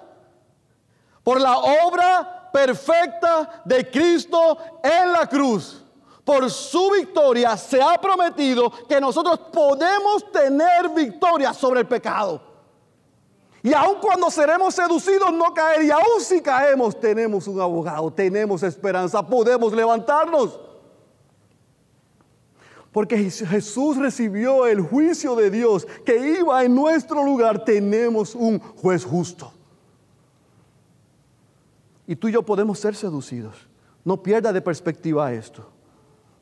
Por 1.22 1.42
la 1.42 1.58
obra 1.58 2.43
perfecta 2.54 3.64
de 3.66 3.90
Cristo 3.90 4.60
en 4.84 5.12
la 5.12 5.28
cruz. 5.28 5.84
Por 6.24 6.50
su 6.50 6.92
victoria 6.92 7.58
se 7.58 7.82
ha 7.82 8.00
prometido 8.00 8.72
que 8.88 9.02
nosotros 9.02 9.40
podemos 9.52 10.32
tener 10.32 10.90
victoria 10.96 11.54
sobre 11.54 11.82
el 11.82 11.88
pecado. 11.88 12.54
Y 13.64 13.74
aun 13.74 13.96
cuando 14.00 14.30
seremos 14.30 14.76
seducidos, 14.76 15.34
no 15.34 15.54
caer. 15.54 15.84
Y 15.84 15.92
aun 15.92 16.20
si 16.20 16.42
caemos, 16.42 17.00
tenemos 17.00 17.48
un 17.48 17.60
abogado, 17.60 18.12
tenemos 18.12 18.62
esperanza, 18.62 19.26
podemos 19.26 19.74
levantarnos. 19.74 20.60
Porque 22.92 23.18
Jesús 23.32 23.98
recibió 23.98 24.68
el 24.68 24.82
juicio 24.82 25.36
de 25.36 25.50
Dios 25.50 25.88
que 26.06 26.38
iba 26.40 26.64
en 26.64 26.76
nuestro 26.76 27.24
lugar. 27.24 27.66
Tenemos 27.66 28.36
un 28.36 28.60
juez 28.60 29.04
justo. 29.04 29.52
Y 32.08 32.16
tú 32.16 32.28
y 32.28 32.34
yo 32.34 32.44
podemos 32.44 32.80
ser 32.80 32.96
seducidos. 32.96 33.56
No 34.04 34.22
pierda 34.22 34.52
de 34.52 34.62
perspectiva 34.62 35.32
esto. 35.32 35.70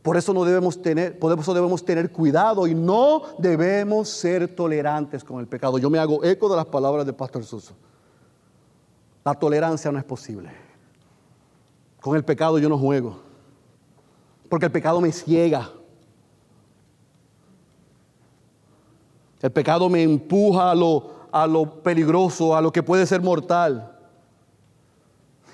Por 0.02 0.18
eso 0.18 0.34
no 0.34 0.44
debemos 0.44 0.82
tener, 0.82 1.20
por 1.20 1.38
eso 1.38 1.54
debemos 1.54 1.86
tener 1.86 2.12
cuidado 2.12 2.66
y 2.66 2.74
no 2.74 3.22
debemos 3.38 4.10
ser 4.10 4.56
tolerantes 4.56 5.24
con 5.24 5.40
el 5.40 5.48
pecado. 5.48 5.78
Yo 5.78 5.92
me 5.92 6.00
hago 6.00 6.24
eco 6.24 6.50
de 6.50 6.56
las 6.56 6.66
palabras 6.66 7.06
del 7.06 7.14
pastor 7.14 7.44
Suso. 7.44 7.76
La 9.24 9.36
tolerancia 9.36 9.92
no 9.92 10.00
es 10.00 10.04
posible. 10.04 10.50
Con 12.00 12.16
el 12.16 12.26
pecado 12.26 12.58
yo 12.58 12.68
no 12.68 12.80
juego. 12.80 13.20
Porque 14.50 14.66
el 14.66 14.72
pecado 14.72 15.00
me 15.00 15.12
ciega. 15.12 15.70
El 19.40 19.52
pecado 19.52 19.88
me 19.88 20.02
empuja 20.02 20.72
a 20.72 20.76
lo, 20.76 21.12
a 21.32 21.46
lo 21.46 21.84
peligroso, 21.84 22.56
a 22.56 22.62
lo 22.62 22.72
que 22.72 22.82
puede 22.82 23.06
ser 23.06 23.22
mortal 23.22 24.01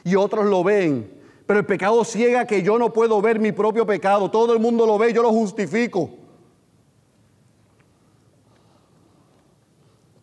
y 0.07 0.15
otros 0.15 0.45
lo 0.45 0.63
ven. 0.63 1.11
Pero 1.45 1.59
el 1.59 1.65
pecado 1.65 2.03
ciega 2.05 2.47
que 2.47 2.63
yo 2.63 2.79
no 2.79 2.93
puedo 2.93 3.21
ver 3.21 3.39
mi 3.39 3.51
propio 3.51 3.85
pecado. 3.85 4.31
Todo 4.31 4.53
el 4.53 4.59
mundo 4.59 4.85
lo 4.85 4.97
ve, 4.97 5.13
yo 5.13 5.21
lo 5.21 5.31
justifico. 5.31 6.09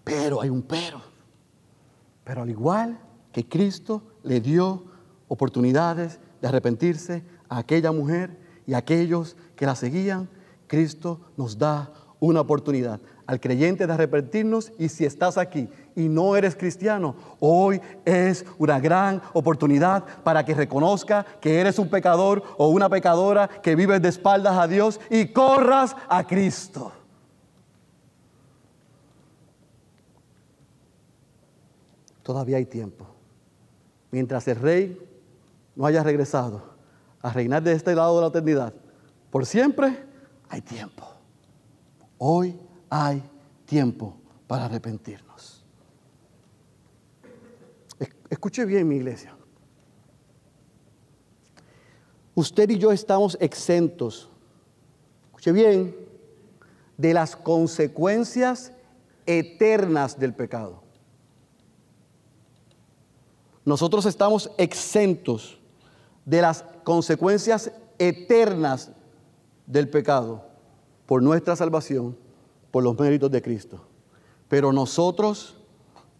Pero 0.02 0.40
hay 0.40 0.48
un 0.48 0.62
pero. 0.62 1.02
Pero 2.24 2.42
al 2.42 2.50
igual 2.50 2.98
que 3.30 3.46
Cristo 3.46 4.02
le 4.22 4.40
dio 4.40 4.84
oportunidades 5.28 6.18
de 6.40 6.48
arrepentirse 6.48 7.22
a 7.50 7.58
aquella 7.58 7.92
mujer 7.92 8.38
y 8.66 8.72
a 8.72 8.78
aquellos 8.78 9.36
que 9.54 9.66
la 9.66 9.74
seguían, 9.74 10.30
Cristo 10.66 11.20
nos 11.36 11.58
da 11.58 11.92
una 12.24 12.40
oportunidad 12.40 13.00
al 13.26 13.40
creyente 13.40 13.86
de 13.86 13.92
arrepentirnos 13.92 14.72
y 14.78 14.88
si 14.88 15.04
estás 15.04 15.38
aquí 15.38 15.68
y 15.94 16.08
no 16.08 16.36
eres 16.36 16.56
cristiano, 16.56 17.14
hoy 17.40 17.80
es 18.04 18.44
una 18.58 18.80
gran 18.80 19.22
oportunidad 19.32 20.04
para 20.22 20.44
que 20.44 20.54
reconozca 20.54 21.24
que 21.40 21.60
eres 21.60 21.78
un 21.78 21.88
pecador 21.88 22.42
o 22.56 22.68
una 22.68 22.88
pecadora 22.88 23.48
que 23.48 23.76
vives 23.76 24.00
de 24.02 24.08
espaldas 24.08 24.56
a 24.56 24.66
Dios 24.66 25.00
y 25.10 25.26
corras 25.28 25.96
a 26.08 26.26
Cristo. 26.26 26.92
Todavía 32.22 32.56
hay 32.56 32.64
tiempo. 32.64 33.06
Mientras 34.10 34.48
el 34.48 34.56
rey 34.56 34.98
no 35.76 35.84
haya 35.84 36.02
regresado 36.02 36.62
a 37.20 37.32
reinar 37.32 37.62
de 37.62 37.72
este 37.72 37.94
lado 37.94 38.16
de 38.16 38.22
la 38.22 38.28
eternidad, 38.28 38.72
por 39.30 39.44
siempre 39.44 40.04
hay 40.48 40.62
tiempo. 40.62 41.13
Hoy 42.18 42.58
hay 42.88 43.22
tiempo 43.66 44.16
para 44.46 44.66
arrepentirnos. 44.66 45.64
Escuche 48.30 48.64
bien 48.64 48.88
mi 48.88 48.96
iglesia. 48.96 49.36
Usted 52.34 52.68
y 52.70 52.78
yo 52.78 52.90
estamos 52.90 53.36
exentos, 53.40 54.28
escuche 55.26 55.52
bien, 55.52 55.96
de 56.96 57.14
las 57.14 57.36
consecuencias 57.36 58.72
eternas 59.24 60.18
del 60.18 60.34
pecado. 60.34 60.82
Nosotros 63.64 64.04
estamos 64.04 64.50
exentos 64.58 65.58
de 66.24 66.42
las 66.42 66.64
consecuencias 66.82 67.70
eternas 67.98 68.90
del 69.66 69.88
pecado 69.88 70.53
por 71.06 71.22
nuestra 71.22 71.56
salvación, 71.56 72.16
por 72.70 72.82
los 72.82 72.98
méritos 72.98 73.30
de 73.30 73.42
Cristo. 73.42 73.80
Pero 74.48 74.72
nosotros 74.72 75.56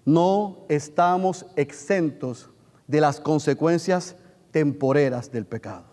no 0.04 0.58
estamos 0.68 1.46
exentos 1.56 2.50
de 2.86 3.00
las 3.00 3.20
consecuencias 3.20 4.16
temporeras 4.50 5.30
del 5.32 5.46
pecado. 5.46 5.84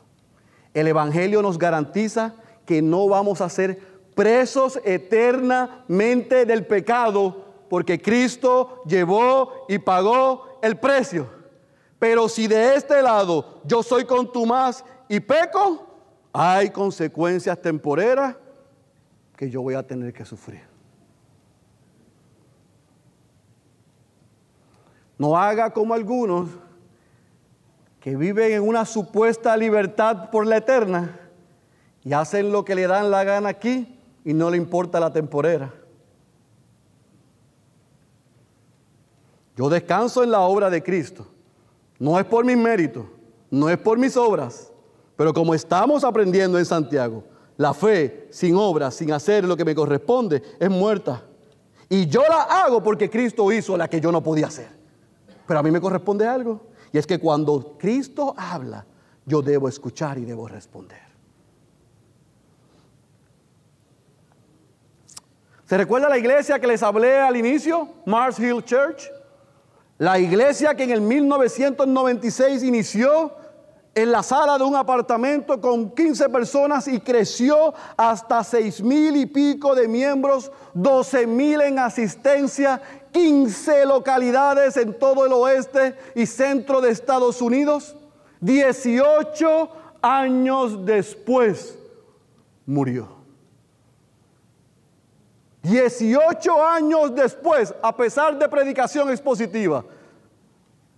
El 0.74 0.88
Evangelio 0.88 1.42
nos 1.42 1.58
garantiza 1.58 2.36
que 2.66 2.82
no 2.82 3.08
vamos 3.08 3.42
a 3.42 3.50
ser 3.50 3.80
presos 4.16 4.80
eternamente 4.84 6.46
del 6.46 6.66
pecado 6.66 7.46
porque 7.70 8.02
Cristo 8.02 8.82
llevó 8.86 9.66
y 9.70 9.80
pagó 9.80 10.60
el 10.62 10.78
precio. 10.78 11.30
Pero 11.98 12.28
si 12.28 12.48
de 12.48 12.76
este 12.76 13.02
lado 13.02 13.62
yo 13.64 13.82
soy 13.82 14.06
contumaz 14.06 14.84
y 15.08 15.20
peco, 15.20 15.88
hay 16.34 16.70
consecuencias 16.70 17.62
temporeras 17.62 18.36
que 19.42 19.50
yo 19.50 19.64
voy 19.64 19.74
a 19.74 19.82
tener 19.82 20.14
que 20.14 20.24
sufrir. 20.24 20.62
No 25.18 25.36
haga 25.36 25.74
como 25.74 25.96
algunos 25.96 26.48
que 28.00 28.16
viven 28.16 28.52
en 28.52 28.62
una 28.62 28.86
supuesta 28.86 29.58
libertad 29.58 30.30
por 30.30 30.46
la 30.46 30.58
eterna 30.58 31.20
y 32.04 32.14
hacen 32.14 32.52
lo 32.52 32.64
que 32.64 32.76
le 32.76 32.86
dan 32.86 33.10
la 33.10 33.24
gana 33.24 33.50
aquí 33.50 34.00
y 34.24 34.32
no 34.36 34.52
le 34.52 34.58
importa 34.58 35.00
la 35.00 35.12
temporera. 35.12 35.74
Yo 39.58 39.70
descanso 39.70 40.24
en 40.24 40.30
la 40.30 40.42
obra 40.42 40.70
de 40.70 40.84
Cristo. 40.84 41.26
No 41.98 42.20
es 42.20 42.26
por 42.26 42.46
mis 42.46 42.58
méritos, 42.58 43.08
no 43.50 43.72
es 43.72 43.78
por 43.80 43.98
mis 43.98 44.16
obras, 44.16 44.72
pero 45.16 45.34
como 45.34 45.56
estamos 45.56 46.04
aprendiendo 46.04 46.60
en 46.60 46.66
Santiago, 46.66 47.24
la 47.62 47.76
fe 47.76 48.28
sin 48.32 48.56
obras, 48.56 48.96
sin 48.96 49.12
hacer 49.12 49.44
lo 49.44 49.56
que 49.56 49.64
me 49.64 49.76
corresponde, 49.76 50.42
es 50.60 50.70
muerta. 50.70 51.24
Y 51.88 52.08
yo 52.08 52.24
la 52.28 52.42
hago 52.42 52.82
porque 52.82 53.08
Cristo 53.08 53.52
hizo 53.52 53.78
la 53.78 53.88
que 53.88 54.02
yo 54.02 54.12
no 54.12 54.24
podía 54.24 54.48
hacer. 54.48 54.70
Pero 55.46 55.60
a 55.60 55.64
mí 55.64 55.70
me 55.70 55.80
corresponde 55.80 56.28
algo. 56.28 56.60
Y 56.92 56.98
es 56.98 57.06
que 57.06 57.20
cuando 57.20 57.78
Cristo 57.78 58.34
habla, 58.36 58.84
yo 59.28 59.44
debo 59.44 59.68
escuchar 59.68 60.18
y 60.18 60.26
debo 60.26 60.48
responder. 60.48 61.02
¿Se 65.68 65.78
recuerda 65.78 66.10
la 66.10 66.18
iglesia 66.18 66.60
que 66.60 66.66
les 66.66 66.82
hablé 66.82 67.20
al 67.20 67.38
inicio? 67.38 67.90
Mars 68.08 68.40
Hill 68.40 68.66
Church. 68.66 69.04
La 70.00 70.18
iglesia 70.18 70.74
que 70.74 70.84
en 70.84 70.90
el 70.90 71.02
1996 71.02 72.64
inició 72.64 73.36
en 73.94 74.12
la 74.12 74.24
sala 74.24 74.58
de 74.58 74.64
un 74.64 74.76
apartamento 74.76 75.60
con 75.60 75.92
15 75.92 76.30
personas 76.30 76.88
y 76.88 77.00
creció 77.00 77.74
hasta 77.98 78.44
6 78.44 78.82
mil 78.84 79.18
y 79.18 79.26
pico 79.26 79.76
de 79.76 79.88
miembros, 79.88 80.52
12 80.74 81.28
mil 81.28 81.60
en 81.60 81.78
asistencia, 81.78 82.82
15 83.12 83.86
localidades 83.86 84.78
en 84.78 84.98
todo 84.98 85.26
el 85.26 85.34
oeste 85.34 85.98
y 86.16 86.26
centro 86.26 86.80
de 86.80 86.92
Estados 86.92 87.42
Unidos. 87.42 87.96
18 88.40 89.70
años 90.02 90.86
después 90.86 91.78
murió. 92.66 93.22
18 95.64 96.66
años 96.66 97.14
después, 97.14 97.74
a 97.84 97.96
pesar 97.96 98.40
de 98.40 98.50
predicación 98.50 99.10
expositiva, 99.12 99.84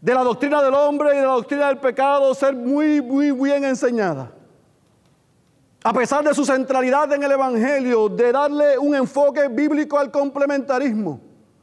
de 0.04 0.14
la 0.14 0.22
doctrina 0.22 0.62
del 0.62 0.74
hombre 0.74 1.14
y 1.14 1.16
de 1.16 1.22
la 1.22 1.32
doctrina 1.32 1.68
del 1.68 1.78
pecado 1.78 2.36
ser 2.36 2.54
muy, 2.54 3.02
muy 3.02 3.32
bien 3.32 3.64
enseñada. 3.64 4.30
A 5.82 5.94
pesar 5.94 6.26
de 6.26 6.34
su 6.34 6.44
centralidad 6.44 7.14
en 7.14 7.24
el 7.24 7.32
Evangelio, 7.32 8.10
de 8.10 8.34
darle 8.34 8.78
un 8.78 8.94
enfoque 8.96 9.48
bíblico 9.48 9.98
al 9.98 10.12
complementarismo, 10.12 11.22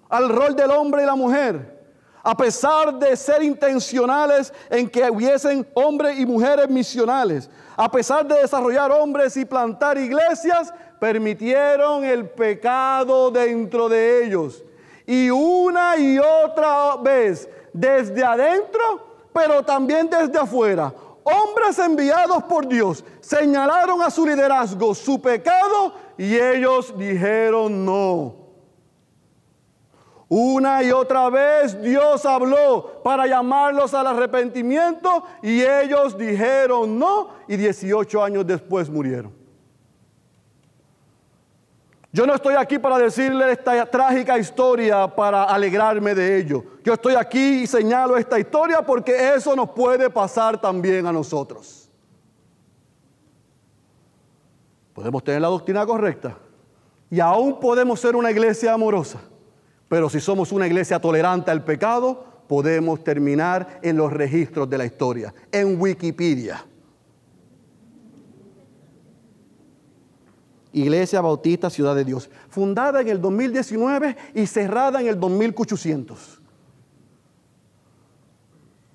al 0.08 0.30
rol 0.30 0.56
del 0.56 0.70
hombre 0.70 1.02
y 1.02 1.06
la 1.06 1.14
mujer, 1.14 1.84
a 2.22 2.34
pesar 2.34 2.98
de 2.98 3.14
ser 3.14 3.42
intencionales 3.42 4.54
en 4.70 4.88
que 4.88 5.10
hubiesen 5.10 5.68
hombres 5.74 6.18
y 6.18 6.24
mujeres 6.24 6.70
misionales, 6.70 7.50
a 7.76 7.90
pesar 7.90 8.26
de 8.26 8.36
desarrollar 8.36 8.90
hombres 8.90 9.36
y 9.36 9.44
plantar 9.44 9.98
iglesias, 9.98 10.72
permitieron 10.98 12.04
el 12.04 12.26
pecado 12.30 13.30
dentro 13.30 13.90
de 13.90 14.24
ellos. 14.24 14.64
Y 15.06 15.28
una 15.28 15.98
y 15.98 16.18
otra 16.18 16.96
vez 17.02 17.48
desde 17.72 18.24
adentro, 18.24 19.28
pero 19.32 19.62
también 19.62 20.08
desde 20.08 20.38
afuera. 20.38 20.92
Hombres 21.22 21.78
enviados 21.78 22.42
por 22.44 22.66
Dios 22.66 23.04
señalaron 23.20 24.02
a 24.02 24.10
su 24.10 24.26
liderazgo 24.26 24.94
su 24.94 25.20
pecado 25.20 25.94
y 26.16 26.36
ellos 26.36 26.96
dijeron 26.96 27.84
no. 27.84 28.40
Una 30.28 30.82
y 30.82 30.92
otra 30.92 31.28
vez 31.28 31.80
Dios 31.82 32.24
habló 32.24 33.02
para 33.02 33.26
llamarlos 33.26 33.92
al 33.94 34.06
arrepentimiento 34.06 35.24
y 35.42 35.62
ellos 35.62 36.16
dijeron 36.16 36.98
no 36.98 37.30
y 37.48 37.56
18 37.56 38.22
años 38.22 38.46
después 38.46 38.88
murieron. 38.88 39.39
Yo 42.12 42.26
no 42.26 42.34
estoy 42.34 42.54
aquí 42.54 42.78
para 42.78 42.98
decirle 42.98 43.52
esta 43.52 43.86
trágica 43.86 44.36
historia 44.36 45.06
para 45.06 45.44
alegrarme 45.44 46.12
de 46.12 46.38
ello. 46.38 46.64
Yo 46.82 46.94
estoy 46.94 47.14
aquí 47.14 47.62
y 47.62 47.66
señalo 47.68 48.16
esta 48.16 48.38
historia 48.38 48.82
porque 48.82 49.34
eso 49.34 49.54
nos 49.54 49.70
puede 49.70 50.10
pasar 50.10 50.60
también 50.60 51.06
a 51.06 51.12
nosotros. 51.12 51.88
Podemos 54.92 55.22
tener 55.22 55.40
la 55.40 55.48
doctrina 55.48 55.86
correcta 55.86 56.36
y 57.10 57.20
aún 57.20 57.60
podemos 57.60 58.00
ser 58.00 58.16
una 58.16 58.30
iglesia 58.32 58.72
amorosa, 58.72 59.20
pero 59.88 60.10
si 60.10 60.20
somos 60.20 60.50
una 60.50 60.66
iglesia 60.66 61.00
tolerante 61.00 61.52
al 61.52 61.64
pecado, 61.64 62.24
podemos 62.48 63.04
terminar 63.04 63.78
en 63.82 63.96
los 63.96 64.12
registros 64.12 64.68
de 64.68 64.78
la 64.78 64.84
historia, 64.84 65.32
en 65.52 65.80
Wikipedia. 65.80 66.66
Iglesia 70.72 71.20
Bautista 71.20 71.68
Ciudad 71.68 71.94
de 71.94 72.04
Dios, 72.04 72.30
fundada 72.48 73.00
en 73.00 73.08
el 73.08 73.20
2019 73.20 74.16
y 74.34 74.46
cerrada 74.46 75.00
en 75.00 75.08
el 75.08 75.18
2800. 75.18 76.40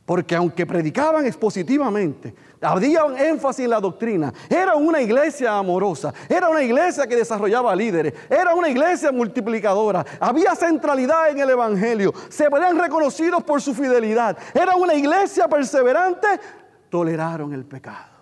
Porque 0.05 0.35
aunque 0.35 0.65
predicaban 0.65 1.25
expositivamente, 1.25 2.35
habían 2.61 3.17
énfasis 3.17 3.65
en 3.65 3.71
la 3.71 3.79
doctrina, 3.79 4.31
era 4.47 4.75
una 4.75 5.01
iglesia 5.01 5.57
amorosa, 5.57 6.13
era 6.29 6.47
una 6.47 6.61
iglesia 6.61 7.07
que 7.07 7.15
desarrollaba 7.15 7.75
líderes, 7.75 8.13
era 8.29 8.53
una 8.53 8.69
iglesia 8.69 9.11
multiplicadora, 9.11 10.05
había 10.19 10.55
centralidad 10.55 11.31
en 11.31 11.39
el 11.39 11.49
Evangelio, 11.49 12.13
se 12.29 12.47
veían 12.49 12.77
reconocidos 12.77 13.43
por 13.43 13.61
su 13.61 13.73
fidelidad, 13.73 14.37
era 14.53 14.75
una 14.75 14.93
iglesia 14.93 15.47
perseverante, 15.47 16.27
toleraron 16.89 17.51
el 17.53 17.65
pecado. 17.65 18.14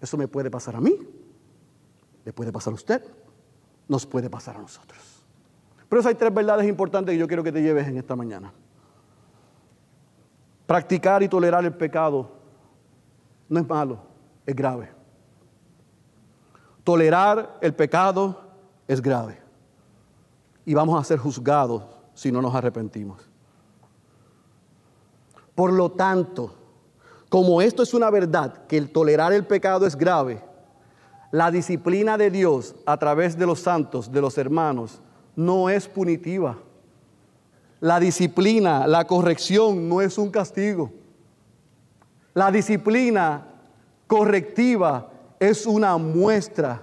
Eso 0.00 0.16
me 0.16 0.28
puede 0.28 0.50
pasar 0.50 0.76
a 0.76 0.80
mí, 0.80 0.96
le 2.24 2.32
puede 2.32 2.52
pasar 2.52 2.72
a 2.72 2.74
usted, 2.74 3.02
nos 3.88 4.06
puede 4.06 4.28
pasar 4.28 4.56
a 4.56 4.60
nosotros. 4.60 5.24
Pero 5.88 6.00
eso 6.00 6.08
hay 6.08 6.14
tres 6.14 6.34
verdades 6.34 6.68
importantes 6.68 7.12
que 7.12 7.18
yo 7.18 7.28
quiero 7.28 7.42
que 7.42 7.52
te 7.52 7.62
lleves 7.62 7.86
en 7.86 7.96
esta 7.96 8.16
mañana. 8.16 8.52
Practicar 10.66 11.22
y 11.22 11.28
tolerar 11.28 11.64
el 11.64 11.74
pecado 11.74 12.32
no 13.48 13.60
es 13.60 13.68
malo, 13.68 14.00
es 14.44 14.54
grave. 14.54 14.90
Tolerar 16.82 17.58
el 17.60 17.74
pecado 17.74 18.40
es 18.88 19.00
grave. 19.00 19.40
Y 20.64 20.74
vamos 20.74 21.00
a 21.00 21.04
ser 21.04 21.18
juzgados 21.18 21.84
si 22.14 22.32
no 22.32 22.42
nos 22.42 22.54
arrepentimos. 22.54 23.22
Por 25.54 25.72
lo 25.72 25.92
tanto, 25.92 26.54
como 27.28 27.60
esto 27.60 27.82
es 27.82 27.92
una 27.94 28.10
verdad, 28.10 28.66
que 28.66 28.76
el 28.76 28.90
tolerar 28.90 29.32
el 29.32 29.44
pecado 29.44 29.86
es 29.86 29.96
grave, 29.96 30.42
la 31.32 31.50
disciplina 31.50 32.16
de 32.16 32.30
Dios 32.30 32.74
a 32.86 32.96
través 32.96 33.36
de 33.36 33.46
los 33.46 33.60
santos, 33.60 34.10
de 34.10 34.20
los 34.20 34.38
hermanos, 34.38 35.00
no 35.34 35.68
es 35.68 35.88
punitiva. 35.88 36.58
La 37.80 38.00
disciplina, 38.00 38.86
la 38.86 39.04
corrección 39.06 39.88
no 39.88 40.00
es 40.00 40.16
un 40.18 40.30
castigo. 40.30 40.92
La 42.32 42.50
disciplina 42.50 43.46
correctiva 44.06 45.10
es 45.38 45.66
una 45.66 45.96
muestra 45.98 46.82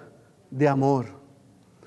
de 0.52 0.68
amor. 0.68 1.08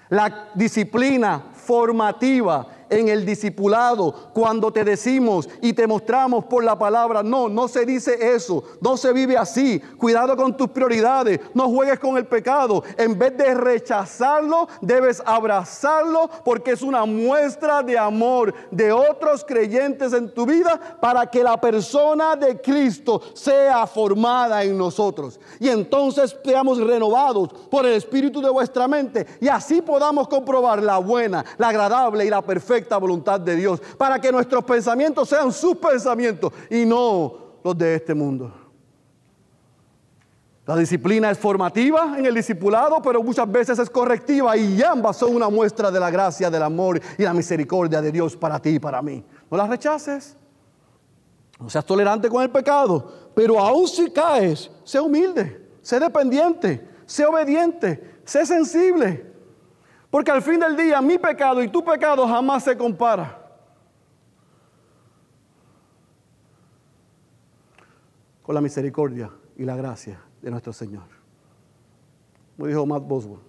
La 0.09 0.49
disciplina 0.55 1.51
formativa 1.53 2.67
en 2.91 3.09
el 3.09 3.25
discipulado, 3.27 4.31
cuando 4.33 4.73
te 4.73 4.85
decimos 4.85 5.49
y 5.61 5.73
te 5.73 5.87
mostramos 5.87 6.45
por 6.45 6.63
la 6.65 6.79
palabra, 6.79 7.23
no, 7.23 7.49
no 7.49 7.69
se 7.69 7.85
dice 7.85 8.35
eso, 8.35 8.63
no 8.81 8.97
se 8.97 9.13
vive 9.13 9.37
así. 9.37 9.81
Cuidado 9.99 10.37
con 10.37 10.57
tus 10.57 10.69
prioridades, 10.69 11.41
no 11.55 11.69
juegues 11.69 11.99
con 11.99 12.17
el 12.17 12.27
pecado. 12.27 12.83
En 12.97 13.19
vez 13.19 13.37
de 13.37 13.55
rechazarlo, 13.55 14.69
debes 14.81 15.23
abrazarlo 15.25 16.31
porque 16.45 16.73
es 16.73 16.83
una 16.83 17.05
muestra 17.05 17.83
de 17.83 17.99
amor 17.99 18.55
de 18.71 18.93
otros 18.93 19.45
creyentes 19.45 20.13
en 20.13 20.33
tu 20.33 20.47
vida 20.47 20.99
para 21.01 21.27
que 21.27 21.43
la 21.43 21.61
persona 21.61 22.37
de 22.37 22.61
Cristo 22.61 23.21
sea 23.35 23.87
formada 23.87 24.63
en 24.63 24.77
nosotros. 24.77 25.41
Y 25.59 25.69
entonces 25.69 26.37
seamos 26.45 26.79
renovados 26.79 27.49
por 27.71 27.87
el 27.87 27.95
Espíritu 27.95 28.41
de 28.41 28.51
vuestra 28.51 28.87
mente 28.87 29.27
y 29.41 29.49
así 29.49 29.83
podamos 29.83 30.29
comprobar 30.29 30.83
la 30.83 30.99
buena, 30.99 31.45
la 31.59 31.69
agradable 31.69 32.25
y 32.25 32.31
la 32.31 32.43
perfecta 32.43 32.76
voluntad 32.99 33.41
de 33.41 33.57
Dios, 33.57 33.81
para 33.99 34.21
que 34.21 34.33
nuestros 34.33 34.65
pensamientos 34.65 35.29
sean 35.29 35.53
sus 35.53 35.77
pensamientos 35.77 36.53
y 36.71 36.85
no 36.85 37.59
los 37.63 37.77
de 37.77 37.97
este 37.97 38.15
mundo. 38.15 38.53
La 40.67 40.77
disciplina 40.77 41.31
es 41.31 41.39
formativa 41.39 42.19
en 42.19 42.27
el 42.27 42.35
discipulado, 42.35 43.01
pero 43.01 43.23
muchas 43.23 43.51
veces 43.51 43.79
es 43.79 43.89
correctiva 43.89 44.57
y 44.57 44.83
ambas 44.83 45.17
son 45.17 45.37
una 45.37 45.49
muestra 45.49 45.93
de 45.93 46.01
la 46.01 46.11
gracia, 46.11 46.51
del 46.51 46.63
amor 46.63 47.01
y 47.17 47.23
la 47.23 47.33
misericordia 47.33 48.03
de 48.03 48.11
Dios 48.11 48.37
para 48.37 48.59
ti 48.61 48.71
y 48.71 48.79
para 48.81 49.01
mí. 49.01 49.25
No 49.49 49.57
las 49.57 49.69
rechaces. 49.69 50.37
No 51.61 51.71
seas 51.71 51.87
tolerante 51.87 52.29
con 52.29 52.43
el 52.43 52.51
pecado, 52.51 53.31
pero 53.35 53.61
aún 53.61 53.87
si 53.87 54.11
caes, 54.11 54.71
sé 54.83 54.99
humilde, 55.01 55.69
sé 55.83 56.01
dependiente, 56.01 56.87
sé 57.07 57.25
obediente, 57.25 58.21
sé 58.25 58.45
sensible. 58.45 59.36
Porque 60.11 60.31
al 60.31 60.43
fin 60.43 60.61
del 60.61 60.77
día 60.77 61.01
mi 61.01 61.19
pecado 61.19 61.63
y 61.63 61.69
tu 61.69 61.85
pecado 61.85 62.27
jamás 62.27 62.65
se 62.65 62.77
compara. 62.77 63.43
Con 68.43 68.55
la 68.55 68.61
misericordia 68.61 69.31
y 69.57 69.65
la 69.65 69.77
gracia 69.77 70.21
de 70.41 70.51
nuestro 70.51 70.73
Señor. 70.73 71.09
Como 72.57 72.69
dijo 72.69 72.87
Matt 72.87 73.03
Boswell, 73.03 73.41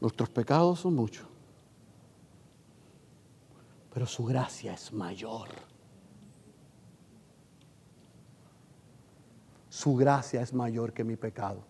nuestros 0.00 0.30
pecados 0.30 0.80
son 0.80 0.94
muchos, 0.94 1.26
pero 3.92 4.06
su 4.06 4.24
gracia 4.24 4.72
es 4.74 4.92
mayor. 4.92 5.48
Su 9.68 9.96
gracia 9.96 10.40
es 10.40 10.54
mayor 10.54 10.92
que 10.92 11.02
mi 11.02 11.16
pecado. 11.16 11.64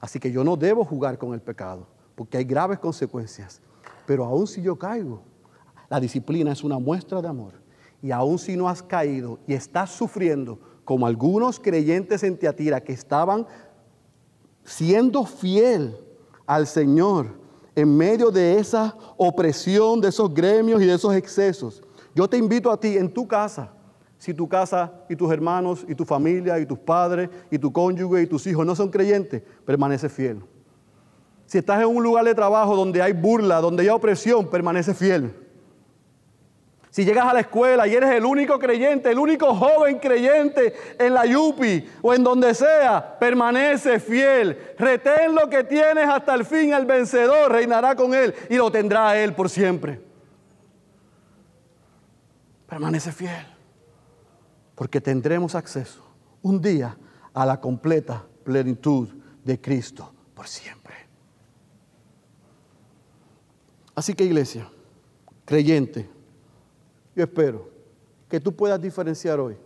Así 0.00 0.20
que 0.20 0.30
yo 0.30 0.44
no 0.44 0.56
debo 0.56 0.84
jugar 0.84 1.16
con 1.16 1.32
el 1.32 1.40
pecado 1.40 1.86
porque 2.14 2.38
hay 2.38 2.44
graves 2.44 2.78
consecuencias. 2.78 3.60
Pero 4.06 4.24
aún 4.24 4.46
si 4.46 4.62
yo 4.62 4.76
caigo, 4.76 5.22
la 5.88 6.00
disciplina 6.00 6.52
es 6.52 6.64
una 6.64 6.78
muestra 6.78 7.20
de 7.20 7.28
amor. 7.28 7.54
Y 8.02 8.10
aún 8.10 8.38
si 8.38 8.56
no 8.56 8.68
has 8.68 8.82
caído 8.82 9.38
y 9.46 9.54
estás 9.54 9.90
sufriendo, 9.90 10.58
como 10.84 11.06
algunos 11.06 11.60
creyentes 11.60 12.22
en 12.22 12.36
Teatira 12.36 12.80
que 12.80 12.92
estaban 12.92 13.46
siendo 14.64 15.24
fiel 15.24 15.96
al 16.46 16.66
Señor 16.66 17.26
en 17.74 17.96
medio 17.96 18.30
de 18.30 18.58
esa 18.58 18.96
opresión, 19.16 20.00
de 20.00 20.08
esos 20.08 20.32
gremios 20.32 20.82
y 20.82 20.86
de 20.86 20.94
esos 20.94 21.14
excesos. 21.14 21.82
Yo 22.14 22.28
te 22.28 22.36
invito 22.36 22.70
a 22.70 22.78
ti 22.78 22.96
en 22.98 23.12
tu 23.12 23.26
casa, 23.26 23.72
si 24.18 24.34
tu 24.34 24.48
casa 24.48 24.92
y 25.08 25.16
tus 25.16 25.32
hermanos 25.32 25.84
y 25.88 25.94
tu 25.94 26.04
familia 26.04 26.58
y 26.58 26.66
tus 26.66 26.78
padres 26.78 27.30
y 27.50 27.58
tu 27.58 27.72
cónyuge 27.72 28.22
y 28.22 28.26
tus 28.26 28.46
hijos 28.46 28.66
no 28.66 28.74
son 28.74 28.90
creyentes, 28.90 29.42
permanece 29.64 30.08
fiel. 30.08 30.42
Si 31.52 31.58
estás 31.58 31.82
en 31.82 31.86
un 31.86 32.02
lugar 32.02 32.24
de 32.24 32.34
trabajo 32.34 32.74
donde 32.74 33.02
hay 33.02 33.12
burla, 33.12 33.60
donde 33.60 33.82
hay 33.82 33.90
opresión, 33.90 34.48
permanece 34.48 34.94
fiel. 34.94 35.34
Si 36.88 37.04
llegas 37.04 37.26
a 37.26 37.34
la 37.34 37.40
escuela 37.40 37.86
y 37.86 37.94
eres 37.94 38.10
el 38.12 38.24
único 38.24 38.58
creyente, 38.58 39.10
el 39.10 39.18
único 39.18 39.54
joven 39.54 39.98
creyente 39.98 40.72
en 40.98 41.12
la 41.12 41.26
Yupi 41.26 41.86
o 42.00 42.14
en 42.14 42.24
donde 42.24 42.54
sea, 42.54 43.18
permanece 43.18 44.00
fiel. 44.00 44.56
Retén 44.78 45.34
lo 45.34 45.50
que 45.50 45.62
tienes 45.62 46.08
hasta 46.08 46.32
el 46.32 46.46
fin. 46.46 46.72
El 46.72 46.86
vencedor 46.86 47.52
reinará 47.52 47.96
con 47.96 48.14
él 48.14 48.34
y 48.48 48.56
lo 48.56 48.72
tendrá 48.72 49.22
él 49.22 49.34
por 49.34 49.50
siempre. 49.50 50.00
Permanece 52.66 53.12
fiel. 53.12 53.46
Porque 54.74 55.02
tendremos 55.02 55.54
acceso 55.54 56.02
un 56.40 56.62
día 56.62 56.96
a 57.34 57.44
la 57.44 57.60
completa 57.60 58.24
plenitud 58.42 59.06
de 59.44 59.60
Cristo 59.60 60.10
por 60.34 60.48
siempre. 60.48 60.81
Así 63.94 64.14
que 64.14 64.24
iglesia, 64.24 64.68
creyente, 65.44 66.08
yo 67.14 67.24
espero 67.24 67.68
que 68.28 68.40
tú 68.40 68.54
puedas 68.54 68.80
diferenciar 68.80 69.38
hoy 69.38 69.56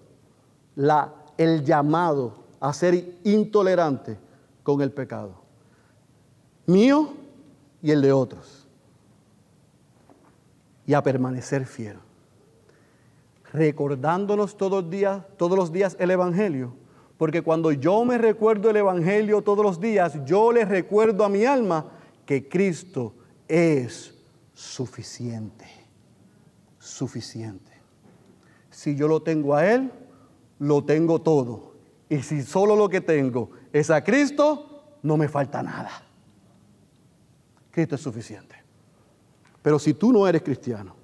la, 0.74 1.14
el 1.36 1.64
llamado 1.64 2.34
a 2.58 2.72
ser 2.72 3.16
intolerante 3.24 4.18
con 4.62 4.82
el 4.82 4.90
pecado. 4.90 5.34
Mío 6.66 7.14
y 7.82 7.92
el 7.92 8.02
de 8.02 8.12
otros. 8.12 8.66
Y 10.84 10.94
a 10.94 11.02
permanecer 11.02 11.66
fiel. 11.66 11.98
Recordándonos 13.52 14.56
todos 14.56 14.82
los 14.82 14.90
días, 14.90 15.22
todos 15.36 15.56
los 15.56 15.72
días 15.72 15.96
el 16.00 16.10
Evangelio. 16.10 16.74
Porque 17.16 17.42
cuando 17.42 17.70
yo 17.72 18.04
me 18.04 18.18
recuerdo 18.18 18.70
el 18.70 18.76
Evangelio 18.76 19.42
todos 19.42 19.64
los 19.64 19.80
días, 19.80 20.18
yo 20.24 20.50
le 20.52 20.64
recuerdo 20.64 21.24
a 21.24 21.28
mi 21.28 21.44
alma 21.44 21.86
que 22.26 22.48
Cristo 22.48 23.14
es 23.48 24.15
suficiente 24.56 25.86
suficiente. 26.86 27.72
Si 28.70 28.94
yo 28.94 29.08
lo 29.08 29.20
tengo 29.20 29.54
a 29.54 29.66
Él, 29.70 29.90
lo 30.58 30.84
tengo 30.84 31.20
todo. 31.20 31.74
Y 32.08 32.22
si 32.22 32.42
solo 32.42 32.76
lo 32.76 32.88
que 32.88 33.00
tengo 33.00 33.50
es 33.72 33.90
a 33.90 34.02
Cristo, 34.02 34.84
no 35.02 35.16
me 35.16 35.28
falta 35.28 35.62
nada. 35.62 35.90
Cristo 37.70 37.96
es 37.96 38.00
suficiente. 38.00 38.56
Pero 39.62 39.78
si 39.78 39.94
tú 39.94 40.12
no 40.12 40.26
eres 40.28 40.42
cristiano 40.42 40.94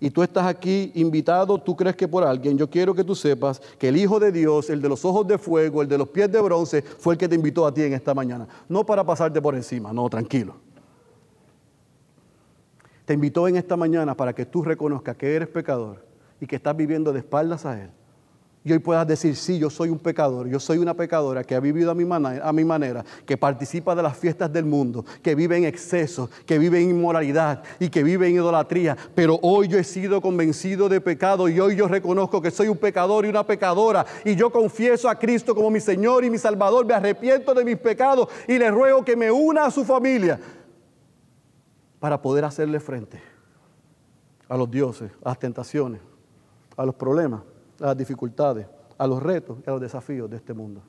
y 0.00 0.10
tú 0.10 0.22
estás 0.22 0.46
aquí 0.46 0.90
invitado, 0.94 1.58
tú 1.58 1.76
crees 1.76 1.94
que 1.94 2.08
por 2.08 2.24
alguien, 2.24 2.56
yo 2.56 2.70
quiero 2.70 2.94
que 2.94 3.04
tú 3.04 3.14
sepas 3.14 3.60
que 3.78 3.88
el 3.88 3.98
Hijo 3.98 4.18
de 4.18 4.32
Dios, 4.32 4.70
el 4.70 4.80
de 4.80 4.88
los 4.88 5.04
ojos 5.04 5.26
de 5.26 5.36
fuego, 5.36 5.82
el 5.82 5.88
de 5.88 5.98
los 5.98 6.08
pies 6.08 6.32
de 6.32 6.40
bronce, 6.40 6.80
fue 6.80 7.14
el 7.14 7.18
que 7.18 7.28
te 7.28 7.34
invitó 7.34 7.66
a 7.66 7.74
ti 7.74 7.82
en 7.82 7.92
esta 7.92 8.14
mañana. 8.14 8.48
No 8.68 8.86
para 8.86 9.04
pasarte 9.04 9.42
por 9.42 9.54
encima, 9.54 9.92
no, 9.92 10.08
tranquilo 10.08 10.69
te 13.10 13.14
invitó 13.14 13.48
en 13.48 13.56
esta 13.56 13.76
mañana 13.76 14.16
para 14.16 14.32
que 14.32 14.46
tú 14.46 14.62
reconozcas 14.62 15.16
que 15.16 15.34
eres 15.34 15.48
pecador 15.48 16.06
y 16.40 16.46
que 16.46 16.54
estás 16.54 16.76
viviendo 16.76 17.12
de 17.12 17.18
espaldas 17.18 17.66
a 17.66 17.82
Él. 17.82 17.90
Y 18.62 18.70
hoy 18.70 18.78
puedas 18.78 19.04
decir, 19.04 19.34
sí, 19.34 19.58
yo 19.58 19.68
soy 19.68 19.88
un 19.88 19.98
pecador, 19.98 20.46
yo 20.46 20.60
soy 20.60 20.78
una 20.78 20.94
pecadora 20.94 21.42
que 21.42 21.56
ha 21.56 21.60
vivido 21.60 21.90
a 21.90 21.94
mi, 21.96 22.04
manera, 22.04 22.48
a 22.48 22.52
mi 22.52 22.64
manera, 22.64 23.04
que 23.26 23.36
participa 23.36 23.96
de 23.96 24.04
las 24.04 24.16
fiestas 24.16 24.52
del 24.52 24.64
mundo, 24.64 25.04
que 25.24 25.34
vive 25.34 25.56
en 25.56 25.64
exceso, 25.64 26.30
que 26.46 26.56
vive 26.56 26.80
en 26.80 26.90
inmoralidad 26.90 27.64
y 27.80 27.88
que 27.88 28.04
vive 28.04 28.28
en 28.28 28.36
idolatría. 28.36 28.96
Pero 29.16 29.40
hoy 29.42 29.66
yo 29.66 29.76
he 29.76 29.82
sido 29.82 30.20
convencido 30.20 30.88
de 30.88 31.00
pecado 31.00 31.48
y 31.48 31.58
hoy 31.58 31.74
yo 31.74 31.88
reconozco 31.88 32.40
que 32.40 32.52
soy 32.52 32.68
un 32.68 32.78
pecador 32.78 33.26
y 33.26 33.30
una 33.30 33.44
pecadora. 33.44 34.06
Y 34.24 34.36
yo 34.36 34.52
confieso 34.52 35.08
a 35.08 35.18
Cristo 35.18 35.52
como 35.52 35.68
mi 35.68 35.80
Señor 35.80 36.24
y 36.24 36.30
mi 36.30 36.38
Salvador, 36.38 36.86
me 36.86 36.94
arrepiento 36.94 37.54
de 37.54 37.64
mis 37.64 37.76
pecados 37.76 38.28
y 38.46 38.56
le 38.56 38.70
ruego 38.70 39.04
que 39.04 39.16
me 39.16 39.32
una 39.32 39.64
a 39.64 39.70
su 39.72 39.84
familia 39.84 40.38
para 42.00 42.20
poder 42.20 42.44
hacerle 42.44 42.80
frente 42.80 43.22
a 44.48 44.56
los 44.56 44.68
dioses, 44.68 45.12
a 45.22 45.28
las 45.28 45.38
tentaciones, 45.38 46.00
a 46.76 46.84
los 46.84 46.94
problemas, 46.94 47.42
a 47.80 47.86
las 47.86 47.96
dificultades, 47.96 48.66
a 48.98 49.06
los 49.06 49.22
retos 49.22 49.58
y 49.64 49.70
a 49.70 49.72
los 49.72 49.80
desafíos 49.80 50.28
de 50.28 50.36
este 50.38 50.52
mundo. 50.52 50.82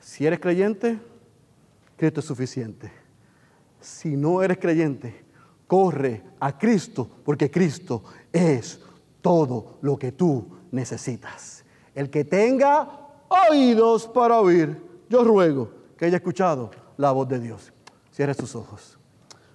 Si 0.00 0.24
eres 0.26 0.40
creyente, 0.40 0.98
Cristo 1.96 2.20
es 2.20 2.26
suficiente. 2.26 2.90
Si 3.80 4.16
no 4.16 4.42
eres 4.42 4.58
creyente, 4.58 5.24
corre 5.66 6.22
a 6.40 6.56
Cristo, 6.56 7.08
porque 7.24 7.50
Cristo 7.50 8.04
es 8.32 8.80
todo 9.20 9.78
lo 9.82 9.98
que 9.98 10.12
tú 10.12 10.46
necesitas. 10.70 11.64
El 11.94 12.10
que 12.10 12.24
tenga 12.24 12.88
oídos 13.50 14.06
para 14.06 14.40
oír, 14.40 14.80
yo 15.08 15.24
ruego 15.24 15.70
que 15.96 16.06
haya 16.06 16.16
escuchado 16.16 16.70
la 16.96 17.12
voz 17.12 17.28
de 17.28 17.40
Dios. 17.40 17.72
Cierre 18.10 18.34
sus 18.34 18.54
ojos. 18.54 18.98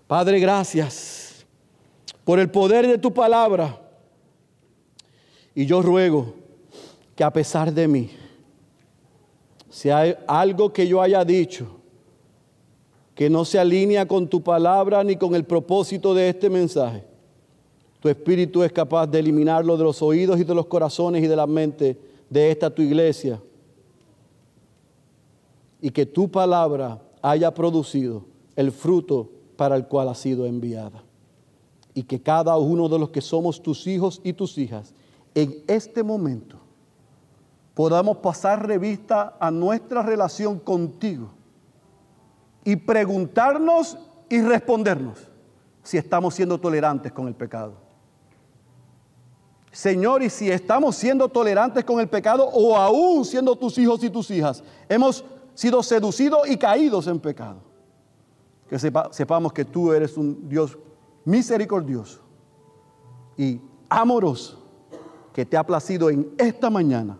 Padre, 0.10 0.39
gracias 0.39 1.45
por 2.24 2.39
el 2.39 2.49
poder 2.49 2.88
de 2.88 2.97
tu 2.97 3.14
palabra. 3.14 3.80
Y 5.53 5.68
yo 5.68 5.84
ruego 5.84 6.34
que 7.16 7.24
a 7.24 7.32
pesar 7.32 7.72
de 7.72 7.88
mí, 7.88 8.10
si 9.70 9.91
hay 9.91 10.16
algo 10.26 10.74
que 10.74 10.88
yo 10.88 10.99
haya 10.99 11.24
dicho 11.24 11.68
que 13.14 13.30
no 13.30 13.45
se 13.45 13.60
alinea 13.60 14.07
con 14.07 14.28
tu 14.28 14.41
palabra 14.41 15.03
ni 15.03 15.16
con 15.16 15.36
el 15.36 15.43
propósito 15.43 16.16
de 16.16 16.30
este 16.30 16.49
mensaje, 16.49 17.03
tu 17.99 18.10
espíritu 18.10 18.64
es 18.64 18.72
capaz 18.72 19.05
de 19.05 19.20
eliminarlo 19.20 19.78
de 19.78 19.84
los 19.84 20.01
oídos 20.01 20.39
y 20.39 20.43
de 20.43 20.55
los 20.55 20.66
corazones 20.66 21.24
y 21.24 21.28
de 21.28 21.36
la 21.36 21.45
mente 21.45 21.95
de 22.28 22.49
esta 22.49 22.72
tu 22.72 22.82
iglesia. 22.82 23.39
Y 25.80 25.91
que 25.91 26.07
tu 26.07 26.32
palabra 26.32 26.99
haya 27.22 27.53
producido 27.53 28.26
el 28.55 28.72
fruto 28.72 29.34
para 29.60 29.76
el 29.76 29.88
cual 29.88 30.07
ha 30.07 30.16
sido 30.16 30.45
enviada. 30.45 31.03
Y 31.93 32.03
que 32.03 32.22
cada 32.22 32.55
uno 32.55 32.88
de 32.88 32.97
los 32.97 33.10
que 33.10 33.20
somos 33.20 33.62
tus 33.62 33.88
hijos 33.88 34.22
y 34.24 34.32
tus 34.32 34.57
hijas, 34.57 34.93
en 35.36 35.53
este 35.68 36.01
momento, 36.01 36.55
podamos 37.74 38.20
pasar 38.20 38.66
revista 38.66 39.36
a 39.38 39.51
nuestra 39.51 40.01
relación 40.01 40.60
contigo 40.60 41.32
y 42.64 42.78
preguntarnos 42.78 43.97
y 44.30 44.39
respondernos 44.39 45.28
si 45.84 45.97
estamos 45.97 46.36
siendo 46.36 46.57
tolerantes 46.57 47.12
con 47.12 47.28
el 47.28 47.36
pecado. 47.36 47.74
Señor, 49.74 50.24
y 50.24 50.30
si 50.30 50.49
estamos 50.49 50.95
siendo 50.95 51.28
tolerantes 51.28 51.84
con 51.84 51.99
el 51.99 52.07
pecado 52.07 52.47
o 52.47 52.78
aún 52.78 53.26
siendo 53.26 53.57
tus 53.57 53.78
hijos 53.78 54.01
y 54.05 54.10
tus 54.10 54.32
hijas, 54.32 54.64
hemos 54.88 55.26
sido 55.53 55.84
seducidos 55.84 56.49
y 56.49 56.55
caídos 56.55 57.07
en 57.07 57.20
pecado 57.20 57.69
que 58.70 58.78
sepamos 58.78 59.52
que 59.52 59.66
tú 59.66 59.92
eres 59.92 60.16
un 60.18 60.48
Dios 60.48 60.78
misericordioso 61.26 62.22
y 63.36 63.60
amoroso, 63.90 64.64
que 65.34 65.46
te 65.46 65.58
ha 65.58 65.66
placido 65.66 66.10
en 66.10 66.30
esta 66.38 66.70
mañana 66.70 67.18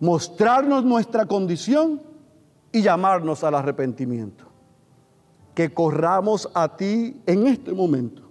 mostrarnos 0.00 0.84
nuestra 0.84 1.26
condición 1.26 2.02
y 2.72 2.82
llamarnos 2.82 3.44
al 3.44 3.54
arrepentimiento. 3.54 4.44
Que 5.54 5.72
corramos 5.72 6.50
a 6.52 6.76
ti 6.76 7.22
en 7.24 7.46
este 7.46 7.72
momento 7.72 8.22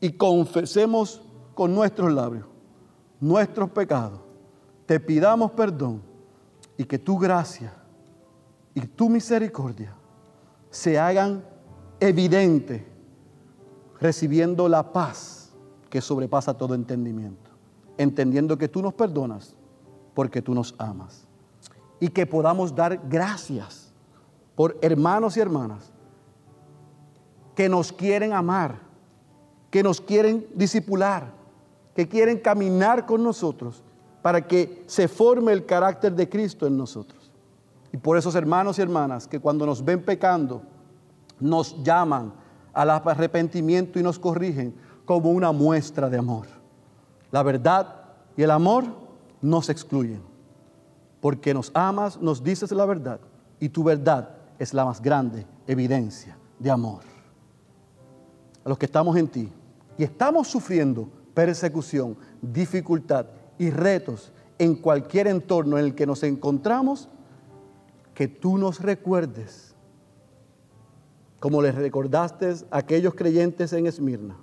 y 0.00 0.12
confesemos 0.12 1.20
con 1.54 1.74
nuestros 1.74 2.12
labios 2.12 2.46
nuestros 3.20 3.70
pecados, 3.70 4.20
te 4.86 5.00
pidamos 5.00 5.52
perdón 5.52 6.02
y 6.76 6.84
que 6.84 6.98
tu 6.98 7.18
gracia 7.18 7.72
y 8.74 8.80
tu 8.82 9.08
misericordia 9.08 9.95
se 10.76 10.98
hagan 10.98 11.42
evidentes, 12.00 12.82
recibiendo 13.98 14.68
la 14.68 14.92
paz 14.92 15.54
que 15.88 16.02
sobrepasa 16.02 16.52
todo 16.52 16.74
entendimiento, 16.74 17.50
entendiendo 17.96 18.58
que 18.58 18.68
tú 18.68 18.82
nos 18.82 18.92
perdonas 18.92 19.56
porque 20.12 20.42
tú 20.42 20.54
nos 20.54 20.74
amas. 20.76 21.26
Y 21.98 22.08
que 22.08 22.26
podamos 22.26 22.74
dar 22.74 23.00
gracias 23.08 23.90
por 24.54 24.76
hermanos 24.82 25.38
y 25.38 25.40
hermanas 25.40 25.94
que 27.54 27.70
nos 27.70 27.90
quieren 27.90 28.34
amar, 28.34 28.78
que 29.70 29.82
nos 29.82 29.98
quieren 29.98 30.46
disipular, 30.54 31.32
que 31.94 32.06
quieren 32.06 32.38
caminar 32.38 33.06
con 33.06 33.24
nosotros 33.24 33.82
para 34.20 34.46
que 34.46 34.84
se 34.86 35.08
forme 35.08 35.54
el 35.54 35.64
carácter 35.64 36.14
de 36.14 36.28
Cristo 36.28 36.66
en 36.66 36.76
nosotros. 36.76 37.25
Y 37.92 37.96
por 37.96 38.16
esos 38.16 38.34
hermanos 38.34 38.78
y 38.78 38.82
hermanas 38.82 39.26
que 39.26 39.40
cuando 39.40 39.66
nos 39.66 39.84
ven 39.84 40.04
pecando, 40.04 40.62
nos 41.38 41.82
llaman 41.82 42.32
al 42.72 42.90
arrepentimiento 42.90 43.98
y 43.98 44.02
nos 44.02 44.18
corrigen 44.18 44.74
como 45.04 45.30
una 45.30 45.52
muestra 45.52 46.10
de 46.10 46.18
amor. 46.18 46.46
La 47.30 47.42
verdad 47.42 47.94
y 48.36 48.42
el 48.42 48.50
amor 48.50 48.84
no 49.40 49.62
se 49.62 49.72
excluyen. 49.72 50.22
Porque 51.20 51.54
nos 51.54 51.70
amas, 51.74 52.20
nos 52.20 52.42
dices 52.42 52.70
la 52.72 52.84
verdad 52.84 53.20
y 53.58 53.68
tu 53.68 53.82
verdad 53.82 54.36
es 54.58 54.74
la 54.74 54.84
más 54.84 55.00
grande 55.00 55.46
evidencia 55.66 56.36
de 56.58 56.70
amor. 56.70 57.00
A 58.64 58.68
los 58.68 58.78
que 58.78 58.86
estamos 58.86 59.16
en 59.16 59.28
ti 59.28 59.52
y 59.96 60.04
estamos 60.04 60.48
sufriendo 60.48 61.08
persecución, 61.34 62.16
dificultad 62.40 63.26
y 63.58 63.70
retos 63.70 64.32
en 64.58 64.74
cualquier 64.74 65.26
entorno 65.26 65.78
en 65.78 65.84
el 65.86 65.94
que 65.94 66.06
nos 66.06 66.22
encontramos, 66.22 67.08
que 68.16 68.28
tú 68.28 68.56
nos 68.56 68.80
recuerdes, 68.80 69.74
como 71.38 71.60
les 71.60 71.74
recordaste 71.74 72.54
a 72.70 72.78
aquellos 72.78 73.14
creyentes 73.14 73.74
en 73.74 73.86
Esmirna, 73.86 74.38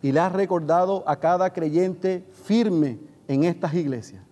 y 0.00 0.10
le 0.10 0.20
has 0.20 0.32
recordado 0.32 1.04
a 1.06 1.16
cada 1.16 1.52
creyente 1.52 2.26
firme 2.32 2.98
en 3.28 3.44
estas 3.44 3.74
iglesias, 3.74 4.24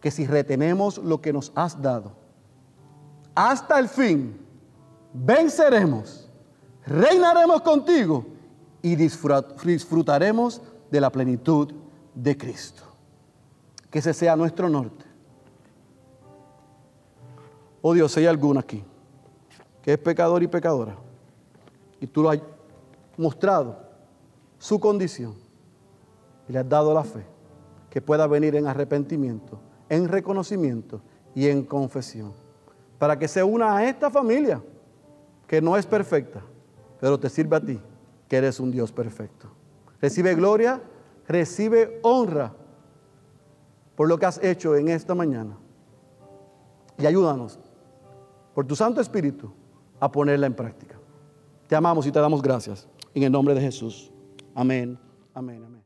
que 0.00 0.10
si 0.10 0.26
retenemos 0.26 0.98
lo 0.98 1.20
que 1.20 1.32
nos 1.32 1.52
has 1.54 1.80
dado, 1.80 2.14
hasta 3.36 3.78
el 3.78 3.88
fin, 3.88 4.36
venceremos, 5.14 6.28
reinaremos 6.84 7.62
contigo 7.62 8.26
y 8.82 8.96
disfrutaremos 8.96 10.62
de 10.90 11.00
la 11.00 11.10
plenitud 11.10 11.72
de 12.12 12.36
Cristo. 12.36 12.82
Que 13.88 14.00
ese 14.00 14.12
sea 14.12 14.34
nuestro 14.34 14.68
norte. 14.68 15.07
Oh 17.80 17.94
Dios, 17.94 18.16
hay 18.16 18.26
alguno 18.26 18.60
aquí 18.60 18.84
que 19.82 19.92
es 19.92 19.98
pecador 19.98 20.42
y 20.42 20.48
pecadora 20.48 20.96
y 22.00 22.06
tú 22.06 22.22
lo 22.22 22.30
has 22.30 22.40
mostrado 23.16 23.76
su 24.58 24.78
condición 24.80 25.34
y 26.48 26.52
le 26.52 26.58
has 26.58 26.68
dado 26.68 26.92
la 26.92 27.04
fe 27.04 27.24
que 27.90 28.02
pueda 28.02 28.26
venir 28.26 28.56
en 28.56 28.66
arrepentimiento, 28.66 29.60
en 29.88 30.08
reconocimiento 30.08 31.00
y 31.34 31.48
en 31.48 31.64
confesión, 31.64 32.32
para 32.98 33.18
que 33.18 33.28
se 33.28 33.42
una 33.42 33.76
a 33.76 33.88
esta 33.88 34.10
familia 34.10 34.62
que 35.46 35.62
no 35.62 35.76
es 35.76 35.86
perfecta, 35.86 36.42
pero 37.00 37.18
te 37.18 37.30
sirve 37.30 37.56
a 37.56 37.60
ti, 37.60 37.80
que 38.28 38.36
eres 38.36 38.60
un 38.60 38.70
Dios 38.70 38.92
perfecto. 38.92 39.48
Recibe 40.00 40.34
gloria, 40.34 40.80
recibe 41.26 42.00
honra 42.02 42.52
por 43.96 44.08
lo 44.08 44.18
que 44.18 44.26
has 44.26 44.42
hecho 44.44 44.76
en 44.76 44.88
esta 44.88 45.14
mañana. 45.14 45.56
Y 46.98 47.06
ayúdanos, 47.06 47.58
por 48.58 48.66
tu 48.66 48.74
Santo 48.74 49.00
Espíritu, 49.00 49.52
a 50.00 50.10
ponerla 50.10 50.48
en 50.48 50.52
práctica. 50.52 50.98
Te 51.68 51.76
amamos 51.76 52.08
y 52.08 52.10
te 52.10 52.18
damos 52.18 52.42
gracias. 52.42 52.88
En 53.14 53.22
el 53.22 53.30
nombre 53.30 53.54
de 53.54 53.60
Jesús. 53.60 54.10
Amén. 54.52 54.98
Amén. 55.32 55.62
Amén. 55.64 55.77